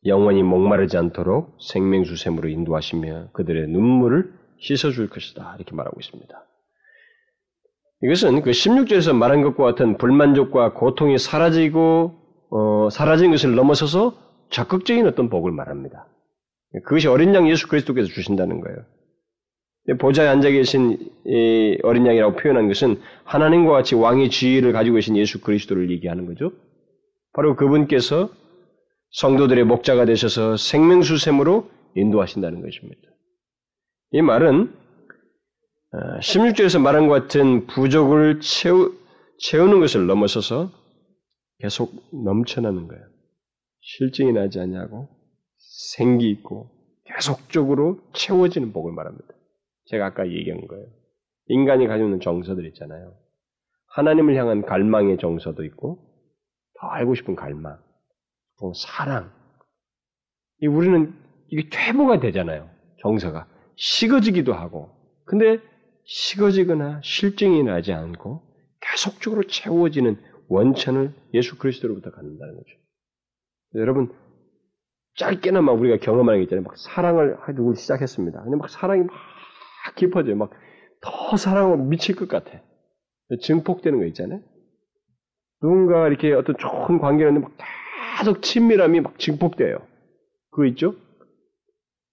영원히 0.05 0.43
목마르지 0.43 0.97
않도록 0.99 1.57
생명수샘으로 1.61 2.49
인도하시며 2.49 3.31
그들의 3.33 3.69
눈물을 3.69 4.42
씻어줄 4.63 5.11
것이다. 5.11 5.55
이렇게 5.57 5.75
말하고 5.75 5.99
있습니다. 6.01 6.45
이것은 8.05 8.43
그 8.43 8.51
16절에서 8.51 9.15
말한 9.15 9.43
것과 9.43 9.65
같은 9.65 9.97
불만족과 9.97 10.73
고통이 10.73 11.19
사라지고 11.19 12.19
어, 12.51 12.89
사라진 12.91 13.31
것을 13.31 13.55
넘어서서 13.55 14.17
적극적인 14.51 15.07
어떤 15.07 15.31
복을 15.31 15.53
말합니다. 15.53 16.07
그것이 16.85 17.09
어린 17.09 17.35
양 17.35 17.49
예수 17.49 17.69
그리스도께서 17.69 18.09
주신다는 18.09 18.61
거예요. 18.61 18.79
보좌에 19.99 20.29
앉아 20.29 20.51
계신 20.51 21.11
어린 21.83 22.07
양이라고 22.07 22.37
표현한 22.37 22.69
것은 22.69 23.01
하나님과 23.25 23.73
같이 23.73 23.95
왕의 23.95 24.31
지위를 24.31 24.73
가지고 24.73 24.97
계신 24.97 25.17
예수 25.17 25.41
그리스도를 25.41 25.91
얘기하는 25.91 26.27
거죠. 26.27 26.53
바로 27.33 27.57
그분께서 27.57 28.31
성도들의 29.11 29.65
목자가 29.65 30.05
되셔서 30.05 30.57
생명수샘으로 30.57 31.69
인도하신다는 31.95 32.63
것입니다. 32.63 33.12
이 34.13 34.21
말은 34.21 34.75
16절에서 36.21 36.77
어, 36.77 36.83
말한 36.83 37.09
것 37.09 37.15
같은 37.15 37.67
부족을 37.67 38.41
채우, 38.41 38.93
채우는 39.39 39.81
것을 39.81 40.07
넘어서서 40.07 40.71
계속 41.59 41.93
넘쳐나는 42.13 42.89
거예요. 42.89 43.03
실증이 43.81 44.33
나지 44.33 44.61
않냐고 44.61 45.09
생기 45.97 46.31
있고 46.31 46.71
계속적으로 47.07 48.01
채워지는 48.13 48.75
복을 48.75 48.93
말합니다. 48.93 49.29
제가 49.87 50.07
아까 50.07 50.29
얘기한 50.29 50.67
거예요. 50.67 50.87
인간이 51.47 51.87
가지고 51.87 52.09
있는 52.09 52.21
정서들 52.21 52.67
있잖아요. 52.69 53.15
하나님을 53.95 54.37
향한 54.37 54.63
갈망의 54.63 55.19
정서도 55.19 55.65
있고 55.65 55.99
더 56.79 56.87
알고 56.89 57.15
싶은 57.15 57.35
갈망, 57.35 57.79
사랑. 58.75 59.33
이 60.61 60.67
우리는 60.67 61.15
이게 61.49 61.69
퇴보가 61.71 62.21
되잖아요. 62.21 62.69
정서가. 63.01 63.52
식어지기도 63.77 64.53
하고. 64.53 64.91
근데 65.25 65.59
식어지거나 66.05 67.01
실증이 67.03 67.63
나지 67.63 67.93
않고 67.93 68.43
계속적으로 68.81 69.45
채워지는 69.45 70.21
원천을 70.49 71.15
예수 71.35 71.59
그리스도로부터 71.59 72.11
갖는다는 72.11 72.57
거죠. 72.57 72.77
여러분, 73.77 74.13
짧게나마 75.17 75.73
우리가 75.73 75.99
경험하는 75.99 76.41
게 76.41 76.45
있잖아요. 76.45 76.65
막 76.65 76.77
사랑을 76.77 77.39
누구 77.55 77.75
시작했습니다. 77.75 78.43
근데 78.43 78.57
막 78.57 78.69
사랑이 78.69 79.05
막 79.05 79.15
깊어져요. 79.97 80.37
막 80.37 80.51
더 81.03 81.37
사랑으로 81.37 81.79
미칠 81.85 82.17
것 82.17 82.29
같아. 82.29 82.63
증폭되는 83.43 83.99
거 83.99 84.07
있잖아요. 84.07 84.41
누군가 85.61 86.07
이렇게 86.09 86.33
어떤 86.33 86.57
좋은 86.57 86.99
관계를 86.99 87.33
막 87.41 87.53
계속 88.19 88.43
친밀함이 88.43 89.01
막 89.01 89.19
증폭돼요. 89.19 89.79
그거 90.51 90.65
있죠? 90.67 90.95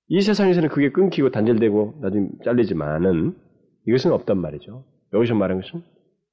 이 0.10 0.22
세상에서는 0.22 0.70
그게 0.70 0.91
끊기고 0.91 1.30
단절되고 1.30 1.99
나중에 2.01 2.30
잘리지만은 2.43 3.38
이것은 3.88 4.12
없단 4.12 4.39
말이죠. 4.39 4.84
여기서 5.14 5.36
말하는 5.36 5.62
것은 5.62 5.84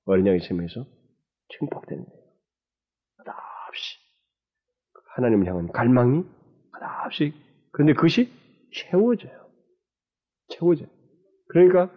어린 0.07 0.27
양의 0.27 0.41
셈에서 0.41 0.87
증폭되는 1.59 2.05
거예요. 2.05 2.23
끝없이. 3.19 3.99
하나님을 5.15 5.47
향한 5.47 5.71
갈망이 5.73 6.25
끝없이. 6.73 7.35
그런데 7.73 7.93
그것이 7.93 8.31
채워져요. 8.73 9.47
채워져요. 10.49 10.89
그러니까 11.49 11.91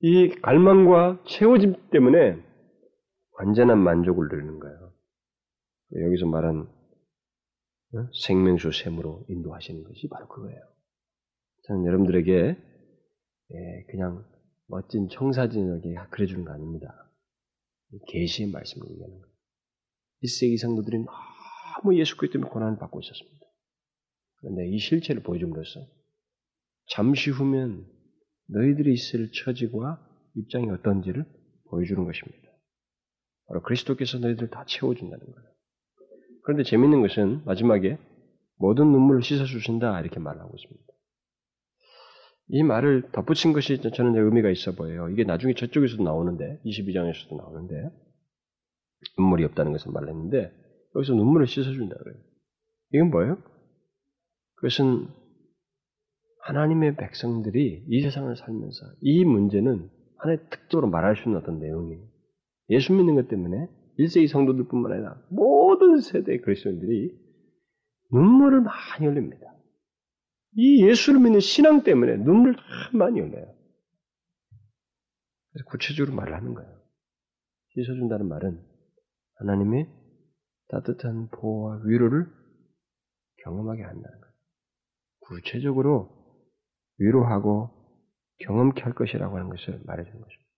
이 0.00 0.28
갈망과 0.42 1.22
채워짐 1.26 1.74
때문에 1.90 2.38
완전한 3.38 3.78
만족을 3.78 4.28
누리는 4.28 4.58
거예요. 4.58 4.92
여기서 6.04 6.26
말한 6.26 6.60
어? 6.60 6.75
생명수 8.24 8.72
샘으로 8.72 9.24
인도하시는 9.28 9.82
것이 9.84 10.08
바로 10.08 10.28
그거예요. 10.28 10.60
저는 11.64 11.86
여러분들에게 11.86 12.32
예, 13.52 13.84
그냥 13.90 14.24
멋진 14.66 15.08
청사진에게 15.08 15.94
그려주는 16.10 16.44
거 16.44 16.52
아닙니다. 16.52 17.12
계시의 18.08 18.50
말씀을 18.50 18.90
얘기하는 18.90 19.20
거예요. 19.20 19.36
1세기 20.24 20.58
성도들이 20.58 20.98
너무 20.98 21.98
예수 21.98 22.16
그리스도 22.16 22.38
때문에 22.38 22.50
고난을 22.50 22.78
받고 22.78 23.00
있었습니다. 23.00 23.46
그런데 24.38 24.68
이 24.68 24.78
실체를 24.78 25.22
보여줌으로써 25.22 25.80
잠시 26.88 27.30
후면 27.30 27.86
너희들이 28.48 28.92
있을 28.92 29.30
처지와 29.32 30.00
입장이 30.34 30.68
어떤지를 30.70 31.24
보여주는 31.68 32.04
것입니다. 32.04 32.46
바로 33.46 33.62
그리스도께서 33.62 34.18
너희들을 34.18 34.50
다 34.50 34.64
채워준다는 34.66 35.24
거예요. 35.24 35.55
그런데 36.46 36.62
재밌는 36.62 37.02
것은 37.02 37.42
마지막에 37.44 37.98
모든 38.56 38.92
눈물을 38.92 39.20
씻어주신다 39.20 40.00
이렇게 40.00 40.20
말하고 40.20 40.54
있습니다. 40.56 40.86
이 42.50 42.62
말을 42.62 43.10
덧붙인 43.10 43.52
것이 43.52 43.80
저는 43.80 44.14
의미가 44.14 44.50
있어 44.50 44.70
보여요. 44.76 45.08
이게 45.08 45.24
나중에 45.24 45.54
저쪽에서도 45.54 46.04
나오는데 46.04 46.60
22장에서도 46.64 47.36
나오는데 47.36 47.90
눈물이 49.18 49.44
없다는 49.44 49.72
것을 49.72 49.90
말했는데 49.90 50.52
여기서 50.94 51.14
눈물을 51.14 51.48
씻어준다 51.48 51.96
그래요. 51.96 52.16
이건 52.94 53.10
뭐예요? 53.10 53.38
그것은 54.54 55.08
하나님의 56.42 56.94
백성들이 56.94 57.86
이 57.88 58.02
세상을 58.02 58.36
살면서 58.36 58.86
이 59.00 59.24
문제는 59.24 59.90
하나의 60.18 60.38
특도로 60.48 60.88
말할 60.90 61.16
수 61.16 61.24
있는 61.24 61.40
어떤 61.40 61.58
내용이에요. 61.58 62.04
예수 62.70 62.92
믿는 62.92 63.16
것 63.16 63.26
때문에 63.26 63.66
1세기 63.98 64.28
성도들뿐만 64.28 64.92
아니라 64.92 65.22
모든 65.30 66.00
세대의 66.00 66.42
그리스도인들이 66.42 67.16
눈물을 68.12 68.60
많이 68.60 69.06
흘립니다. 69.06 69.46
이 70.52 70.86
예수를 70.86 71.20
믿는 71.20 71.40
신앙 71.40 71.82
때문에 71.82 72.16
눈물을 72.16 72.56
참 72.56 72.98
많이 72.98 73.20
흘려요. 73.20 73.54
그래서 75.52 75.64
구체적으로 75.68 76.14
말을 76.14 76.34
하는 76.34 76.54
거예요. 76.54 76.76
씻어준다는 77.74 78.28
말은 78.28 78.62
하나님의 79.36 79.90
따뜻한 80.68 81.28
보호와 81.30 81.82
위로를 81.84 82.26
경험하게 83.44 83.82
한다는 83.82 84.20
거예요. 84.20 84.34
구체적으로 85.20 86.16
위로하고 86.98 87.70
경험케 88.38 88.82
할 88.82 88.94
것이라고 88.94 89.36
하는 89.36 89.50
것을 89.50 89.80
말해주는 89.84 90.20
것입니다. 90.20 90.50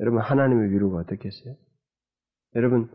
여러분, 0.00 0.20
하나님의 0.20 0.70
위로가 0.72 0.98
어떻겠어요? 1.00 1.56
여러분, 2.56 2.90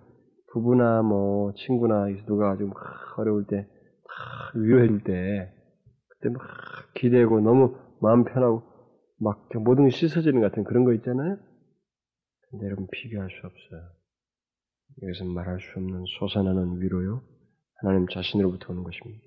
부부나 0.52 1.02
뭐, 1.02 1.54
친구나, 1.54 2.08
누가 2.26 2.58
좀 2.58 2.72
어려울 3.18 3.46
때, 3.48 3.68
위로해줄 4.56 5.04
때, 5.04 5.54
그때 6.10 6.30
막 6.30 6.42
기대고 6.94 7.42
너무 7.42 7.78
마음 8.02 8.24
편하고, 8.26 8.64
막 9.20 9.50
모든 9.64 9.86
게 9.86 9.92
씻어지는 9.92 10.42
같은 10.42 10.64
그런 10.64 10.84
거 10.84 10.94
있잖아요? 10.94 11.38
근데 12.50 12.66
여러분, 12.66 12.88
비교할 12.92 13.30
수 13.30 13.48
없어요. 13.48 13.92
이것은 15.02 15.34
말할 15.34 15.60
수 15.60 15.80
없는 15.80 16.04
솟아나는 16.20 16.82
위로요. 16.82 17.24
하나님 17.82 18.08
자신으로부터 18.08 18.72
오는 18.72 18.84
것입니다. 18.84 19.26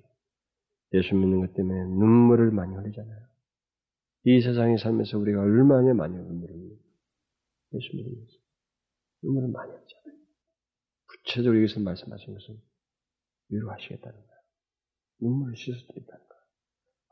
예수 0.93 1.15
믿는 1.15 1.41
것 1.41 1.53
때문에 1.53 1.83
눈물을 1.85 2.51
많이 2.51 2.75
흘리잖아요. 2.75 3.19
이 4.25 4.41
세상에 4.41 4.77
살면서 4.77 5.17
우리가 5.19 5.39
얼마나 5.41 5.93
많이 5.93 6.15
눈물을 6.15 6.55
흘립니까? 6.55 6.83
예수 7.73 7.95
믿으면서. 7.95 8.33
눈물을 9.23 9.49
많이 9.49 9.71
흘리잖아요. 9.71 10.18
구체적으로 11.29 11.61
여기서 11.61 11.79
말씀하신 11.81 12.33
것은 12.33 12.57
위로하시겠다는 13.49 14.17
거예요. 14.17 14.39
눈물을 15.21 15.55
씻어주겠다는 15.55 16.07
거예요. 16.07 16.43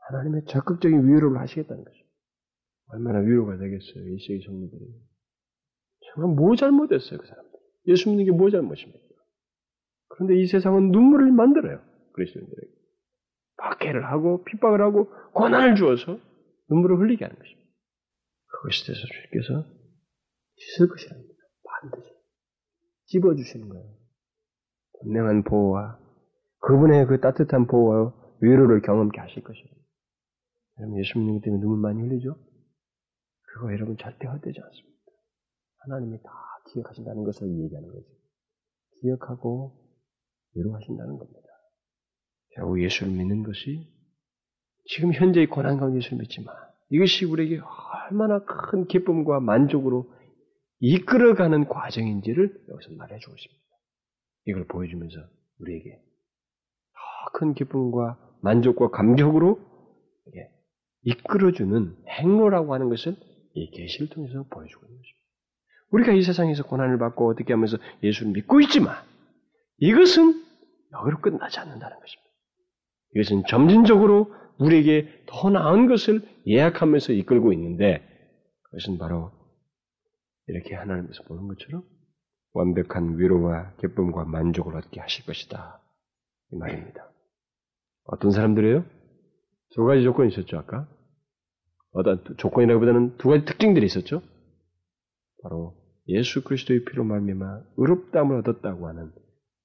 하나님의 0.08 0.44
적극적인 0.46 1.06
위로를 1.06 1.38
하시겠다는 1.40 1.84
것입니다. 1.84 2.08
얼마나 2.88 3.20
위로가 3.20 3.58
되겠어요, 3.58 4.08
이 4.08 4.18
세계 4.26 4.44
성도들이. 4.44 4.80
정말 6.14 6.34
뭐 6.34 6.56
잘못했어요, 6.56 7.20
그 7.20 7.26
사람들. 7.26 7.60
예수 7.88 8.08
믿는 8.08 8.24
게 8.24 8.30
뭐 8.32 8.50
잘못입니까? 8.50 8.98
그런데 10.08 10.36
이 10.40 10.46
세상은 10.46 10.90
눈물을 10.90 11.30
만들어요, 11.32 11.80
그리스도인들에게. 12.14 12.72
박해를 13.58 14.06
하고, 14.06 14.42
핍박을 14.44 14.80
하고, 14.80 15.10
고난을 15.32 15.76
주어서 15.76 16.18
눈물을 16.70 16.98
흘리게 16.98 17.24
하는 17.24 17.36
것입니다. 17.38 17.68
그것에 18.46 18.86
대해서 18.86 19.06
주께서 19.06 19.66
씻을 20.56 20.88
것이랍니다. 20.88 21.34
반드시. 21.62 22.10
찝어주시는 23.06 23.68
거예요. 23.68 23.97
분명한 25.00 25.44
보호와 25.44 25.98
그분의 26.60 27.06
그 27.06 27.20
따뜻한 27.20 27.66
보호와 27.66 28.12
위로를 28.40 28.82
경험케 28.82 29.20
하실 29.20 29.42
것입니다. 29.42 29.76
여러분 30.80 30.98
예수 30.98 31.18
것 31.18 31.40
때문에 31.40 31.60
눈물 31.60 31.80
많이 31.80 32.00
흘리죠? 32.00 32.36
그거 33.42 33.72
여러분 33.72 33.96
절대 33.96 34.26
헛되지 34.26 34.60
않습니다. 34.60 34.98
하나님이 35.78 36.18
다 36.22 36.30
기억하신다는 36.72 37.24
것을 37.24 37.48
얘기하는 37.48 37.88
거죠. 37.88 38.06
기억하고 39.00 39.88
위로하신다는 40.54 41.18
겁니다. 41.18 41.48
결국 42.54 42.82
예수를 42.82 43.12
믿는 43.12 43.42
것이 43.42 43.88
지금 44.86 45.12
현재의 45.12 45.46
고난 45.46 45.78
가운데 45.78 45.98
예수를 45.98 46.18
믿지만 46.18 46.54
이것이 46.90 47.24
우리에게 47.24 47.60
얼마나 48.10 48.44
큰 48.44 48.86
기쁨과 48.86 49.40
만족으로 49.40 50.10
이끌어가는 50.80 51.68
과정인지를 51.68 52.66
여기서 52.68 52.94
말해주고 52.96 53.34
있습니다. 53.34 53.67
이걸 54.48 54.66
보여주면서 54.66 55.18
우리에게 55.60 56.00
더큰 57.32 57.52
기쁨과 57.52 58.18
만족과 58.40 58.88
감격으로 58.88 59.60
이끌어주는 61.02 61.96
행로라고 62.08 62.72
하는 62.72 62.88
것을 62.88 63.14
이 63.54 63.70
계시를 63.70 64.08
통해서 64.08 64.44
보여주고 64.44 64.86
있는 64.86 64.98
것입니다. 64.98 65.18
우리가 65.90 66.12
이 66.12 66.22
세상에서 66.22 66.64
고난을 66.64 66.98
받고 66.98 67.28
어떻게 67.28 67.52
하면서 67.52 67.76
예수를 68.02 68.32
믿고 68.32 68.60
있지만 68.62 68.96
이것은 69.78 70.42
여기로 70.92 71.20
끝나지 71.20 71.58
않는다는 71.60 71.98
것입니다. 72.00 72.30
이것은 73.14 73.42
점진적으로 73.48 74.34
우리에게 74.58 75.24
더 75.26 75.50
나은 75.50 75.88
것을 75.88 76.22
예약하면서 76.46 77.12
이끌고 77.12 77.52
있는데 77.52 78.02
그것은 78.62 78.98
바로 78.98 79.30
이렇게 80.46 80.74
하나님께서 80.74 81.22
보는 81.24 81.48
것처럼 81.48 81.84
완벽한 82.58 83.18
위로와 83.18 83.74
기쁨과 83.76 84.24
만족을 84.24 84.76
얻게 84.76 85.00
하실 85.00 85.24
것이다. 85.24 85.80
이 86.50 86.56
말입니다. 86.56 87.08
어떤 88.04 88.32
사람들이에요? 88.32 88.84
두 89.70 89.84
가지 89.84 90.02
조건이 90.02 90.32
있었죠, 90.32 90.58
아까. 90.58 90.88
어떤 91.92 92.24
조건이라기보다는 92.36 93.16
두 93.18 93.28
가지 93.28 93.44
특징들이 93.44 93.86
있었죠. 93.86 94.22
바로 95.42 95.76
예수 96.08 96.42
그리스도의 96.42 96.84
피로 96.84 97.04
말미암아 97.04 97.62
의롭다함을 97.76 98.38
얻었다고 98.38 98.88
하는 98.88 99.12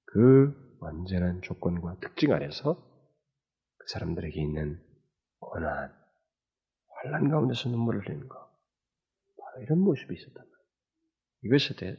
그 0.06 0.54
완전한 0.80 1.42
조건과 1.42 1.98
특징 2.00 2.32
안에서 2.32 2.76
그 2.76 3.88
사람들에게 3.88 4.40
있는 4.40 4.80
고난, 5.40 5.92
환란 7.02 7.30
가운데서 7.30 7.70
눈물을 7.70 8.02
흘리는 8.02 8.28
것, 8.28 8.38
바로 8.38 9.64
이런 9.64 9.80
모습이 9.80 10.14
있었단 10.14 10.36
말이에요. 10.36 10.54
이것에 11.46 11.76
대해 11.76 11.98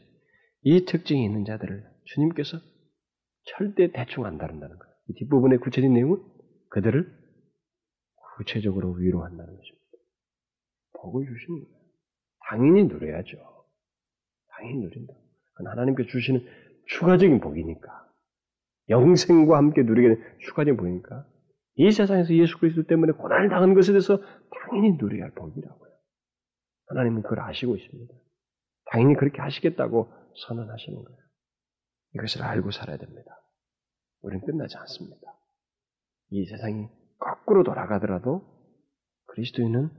이 0.65 0.87
특징이 0.87 1.23
있는 1.25 1.45
자들을 1.45 1.85
주님께서 2.05 2.59
절대 3.45 3.93
대충 3.93 4.25
안 4.25 4.39
다룬다는 4.39 4.79
거예요. 4.79 4.95
이 5.09 5.15
뒷부분의 5.15 5.59
구체적인 5.59 5.93
내용은 5.93 6.23
그들을 6.71 7.07
구체적으로 8.37 8.93
위로한다는 8.93 9.57
것입니다. 9.57 9.85
복을 10.95 11.27
주시는 11.27 11.65
거예요. 11.65 11.79
당연히 12.49 12.85
누려야죠. 12.85 13.37
당연히 14.49 14.79
누린다. 14.81 15.13
그건 15.53 15.71
하나님께 15.71 16.07
주시는 16.07 16.41
추가적인 16.87 17.41
복이니까. 17.41 18.05
영생과 18.89 19.59
함께 19.59 19.83
누리게 19.83 20.09
된 20.09 20.39
추가적인 20.41 20.79
복이니까. 20.79 21.27
이 21.77 21.91
세상에서 21.91 22.35
예수 22.35 22.59
그리스도 22.59 22.87
때문에 22.87 23.13
고난을 23.13 23.51
당한 23.51 23.75
것에 23.75 23.93
대해서 23.93 24.19
당연히 24.51 24.97
누려야 24.97 25.25
할 25.25 25.31
복이라고요. 25.33 25.91
하나님은 26.87 27.23
그걸 27.23 27.41
아시고 27.41 27.77
있습니다. 27.77 28.15
당연히 28.91 29.15
그렇게 29.15 29.43
하시겠다고 29.43 30.24
선언하시는 30.47 31.05
거예요. 31.05 31.19
이것을 32.15 32.43
알고 32.43 32.71
살아야 32.71 32.97
됩니다. 32.97 33.41
우리는 34.23 34.45
끝나지 34.45 34.77
않습니다. 34.77 35.27
이 36.31 36.47
세상이 36.47 36.89
거꾸로 37.19 37.63
돌아가더라도 37.63 38.43
그리스도인은 39.27 39.91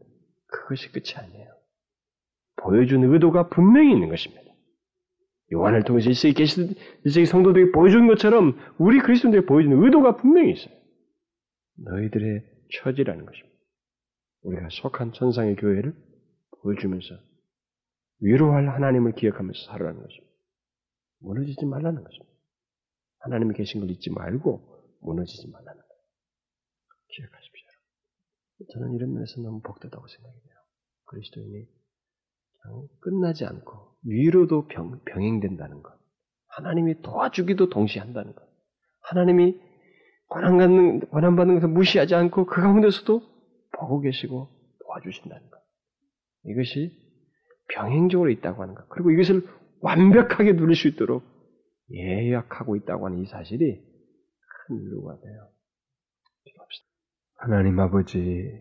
그것이 0.47 0.91
끝이 0.91 1.15
아니에요. 1.15 1.53
보여준 2.57 3.03
의도가 3.03 3.49
분명히 3.49 3.91
있는 3.91 4.09
것입니다. 4.09 4.43
요한을 5.53 5.83
통해서 5.83 6.09
일세기 6.09 6.33
계시, 6.33 6.75
일세기 7.03 7.25
성도들이 7.25 7.71
보여준 7.71 8.07
것처럼 8.07 8.57
우리 8.79 8.99
그리스도인들이 8.99 9.45
보여준 9.45 9.83
의도가 9.83 10.17
분명히 10.17 10.53
있어요. 10.53 10.73
너희들의 11.77 12.43
처지라는 12.73 13.25
것입니다. 13.25 13.55
우리가 14.43 14.69
속한 14.71 15.13
천상의 15.13 15.55
교회를 15.57 15.93
보여주면서 16.61 17.15
위로할 18.25 18.67
하나님을 18.69 19.13
기억하면서 19.13 19.65
살아가는 19.67 20.01
것입니다. 20.01 20.33
무너지지 21.19 21.65
말라는 21.65 22.03
것입니다. 22.03 22.33
하나님이 23.19 23.53
계신 23.53 23.81
걸 23.81 23.91
잊지 23.91 24.09
말고 24.09 24.97
무너지지 25.01 25.47
말라는 25.51 25.79
거예요. 25.79 26.01
기억하십시오. 27.09 27.65
저는 28.73 28.95
이런 28.95 29.13
면에서 29.13 29.41
너무 29.41 29.61
복되다고 29.61 30.07
생각이 30.07 30.39
돼요. 30.41 30.55
그리스도인이 31.05 31.67
끝나지 32.99 33.45
않고 33.45 33.95
위로도 34.03 34.67
병, 34.67 34.99
병행된다는 35.05 35.83
것. 35.83 35.93
하나님이 36.47 37.01
도와주기도 37.01 37.69
동시에 37.69 38.01
한다는 38.01 38.33
것. 38.33 38.43
하나님이 39.01 39.59
고난받는, 40.29 40.99
고난받는 41.11 41.55
것을 41.55 41.69
무시하지 41.69 42.15
않고 42.15 42.47
그 42.47 42.59
가운데서도 42.59 43.21
보고 43.77 43.99
계시고 44.01 44.49
도와주신다는 44.79 45.49
것. 45.49 45.59
이것이 46.45 47.04
병행적으로 47.73 48.29
있다고 48.29 48.61
하는 48.61 48.75
것. 48.75 48.87
그리고 48.89 49.11
이것을 49.11 49.47
완벽하게 49.81 50.55
누릴 50.55 50.75
수 50.75 50.87
있도록 50.87 51.23
예약하고 51.91 52.75
있다고 52.75 53.05
하는 53.05 53.19
이 53.19 53.25
사실이 53.25 53.59
큰 54.67 54.79
위로가 54.79 55.19
돼요. 55.19 55.49
기도합시다. 56.43 56.87
하나님 57.37 57.79
아버지, 57.79 58.51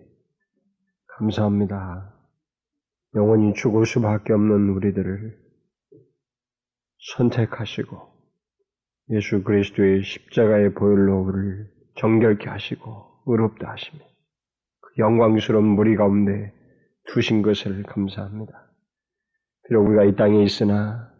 감사합니다. 1.18 2.14
영원히 3.14 3.54
죽을 3.54 3.86
수밖에 3.86 4.32
없는 4.32 4.70
우리들을 4.70 5.38
선택하시고 7.16 8.14
예수 9.10 9.42
그리스도의 9.42 10.02
십자가의 10.02 10.74
보혈로 10.74 11.22
우리를 11.22 11.70
정결케 11.96 12.48
하시고 12.48 13.22
의롭다 13.26 13.70
하시며 13.70 14.02
그 14.80 14.90
영광스러운 14.98 15.64
무리 15.64 15.96
가운데 15.96 16.52
두신 17.06 17.42
것을 17.42 17.82
감사합니다. 17.84 18.73
비록 19.68 19.86
우리가 19.86 20.04
이 20.04 20.14
땅에 20.16 20.42
있으나 20.42 21.10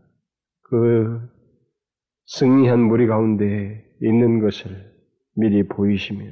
그 0.62 1.20
승리한 2.26 2.80
무리 2.80 3.07
가운데 3.07 3.84
있는 4.01 4.40
것을 4.40 4.92
미리 5.36 5.66
보이시며 5.66 6.24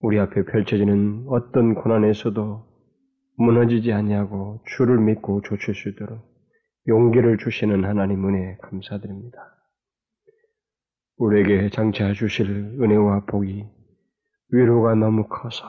우리 0.00 0.18
앞에 0.18 0.44
펼쳐지는 0.44 1.26
어떤 1.28 1.74
고난에서도 1.74 2.66
무너지지 3.36 3.92
아니하고 3.92 4.62
주를 4.66 4.98
믿고 4.98 5.42
조칠 5.42 5.74
수 5.74 5.88
있도록 5.90 6.20
용기를 6.88 7.38
주시는 7.38 7.84
하나님 7.84 8.26
은혜에 8.26 8.56
감사드립니다. 8.62 9.38
우리에게 11.16 11.70
장치해 11.70 12.14
주실 12.14 12.78
은혜와 12.80 13.26
복이 13.26 13.66
위로가 14.52 14.94
너무 14.94 15.26
커서 15.28 15.66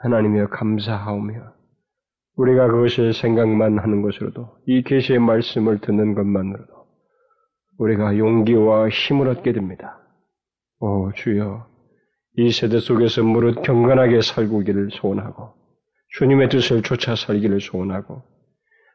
하나님여 0.00 0.48
감사하오며 0.48 1.57
우리가 2.38 2.68
그것을 2.68 3.12
생각만 3.12 3.78
하는 3.78 4.00
것으로도 4.00 4.48
이 4.66 4.82
계시의 4.82 5.18
말씀을 5.18 5.78
듣는 5.78 6.14
것만으로도 6.14 6.72
우리가 7.78 8.16
용기와 8.16 8.88
힘을 8.88 9.28
얻게 9.28 9.52
됩니다. 9.52 9.98
오 10.80 11.10
주여 11.12 11.66
이 12.36 12.52
세대 12.52 12.78
속에서 12.78 13.24
무릇 13.24 13.62
경건하게 13.62 14.20
살고기를 14.20 14.90
소원하고 14.92 15.54
주님의 16.16 16.48
뜻을 16.48 16.82
쫓아 16.82 17.16
살기를 17.16 17.60
소원하고 17.60 18.22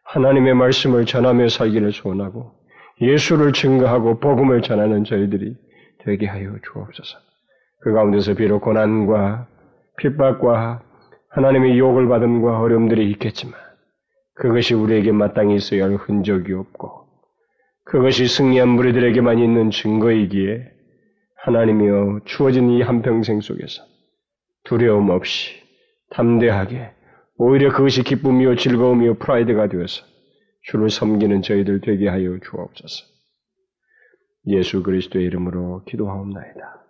하나님의 0.05 0.53
말씀을 0.53 1.05
전하며 1.05 1.49
살기를 1.49 1.91
소원하고 1.91 2.53
예수를 3.01 3.51
증거하고 3.51 4.19
복음을 4.19 4.61
전하는 4.61 5.03
저희들이 5.03 5.55
되게 5.99 6.27
하여 6.27 6.55
주옵소서. 6.63 7.17
그 7.81 7.91
가운데서 7.91 8.35
비록 8.35 8.61
고난과 8.61 9.47
핍박과 9.97 10.81
하나님의 11.33 11.79
욕을 11.79 12.07
받음과 12.07 12.59
어려움들이 12.59 13.09
있겠지만 13.11 13.55
그것이 14.35 14.75
우리에게 14.75 15.11
마땅히 15.11 15.55
있어야 15.55 15.85
할 15.85 15.95
흔적이 15.95 16.53
없고 16.53 17.07
그것이 17.85 18.27
승리한 18.27 18.69
무리들에게만 18.69 19.39
있는 19.39 19.71
증거이기에 19.71 20.71
하나님이여 21.37 22.21
주어진 22.25 22.69
이 22.69 22.81
한평생 22.81 23.41
속에서 23.41 23.83
두려움 24.63 25.09
없이 25.09 25.61
담대하게 26.11 26.91
오히려 27.37 27.71
그것이 27.71 28.03
기쁨이요 28.03 28.55
즐거움이요 28.55 29.15
프라이드가 29.15 29.67
되어서 29.67 30.05
주를 30.61 30.89
섬기는 30.89 31.41
저희들 31.41 31.81
되게 31.81 32.07
하여 32.07 32.37
주옵소서. 32.39 33.05
예수 34.47 34.83
그리스도의 34.83 35.25
이름으로 35.25 35.83
기도하옵나이다. 35.85 36.82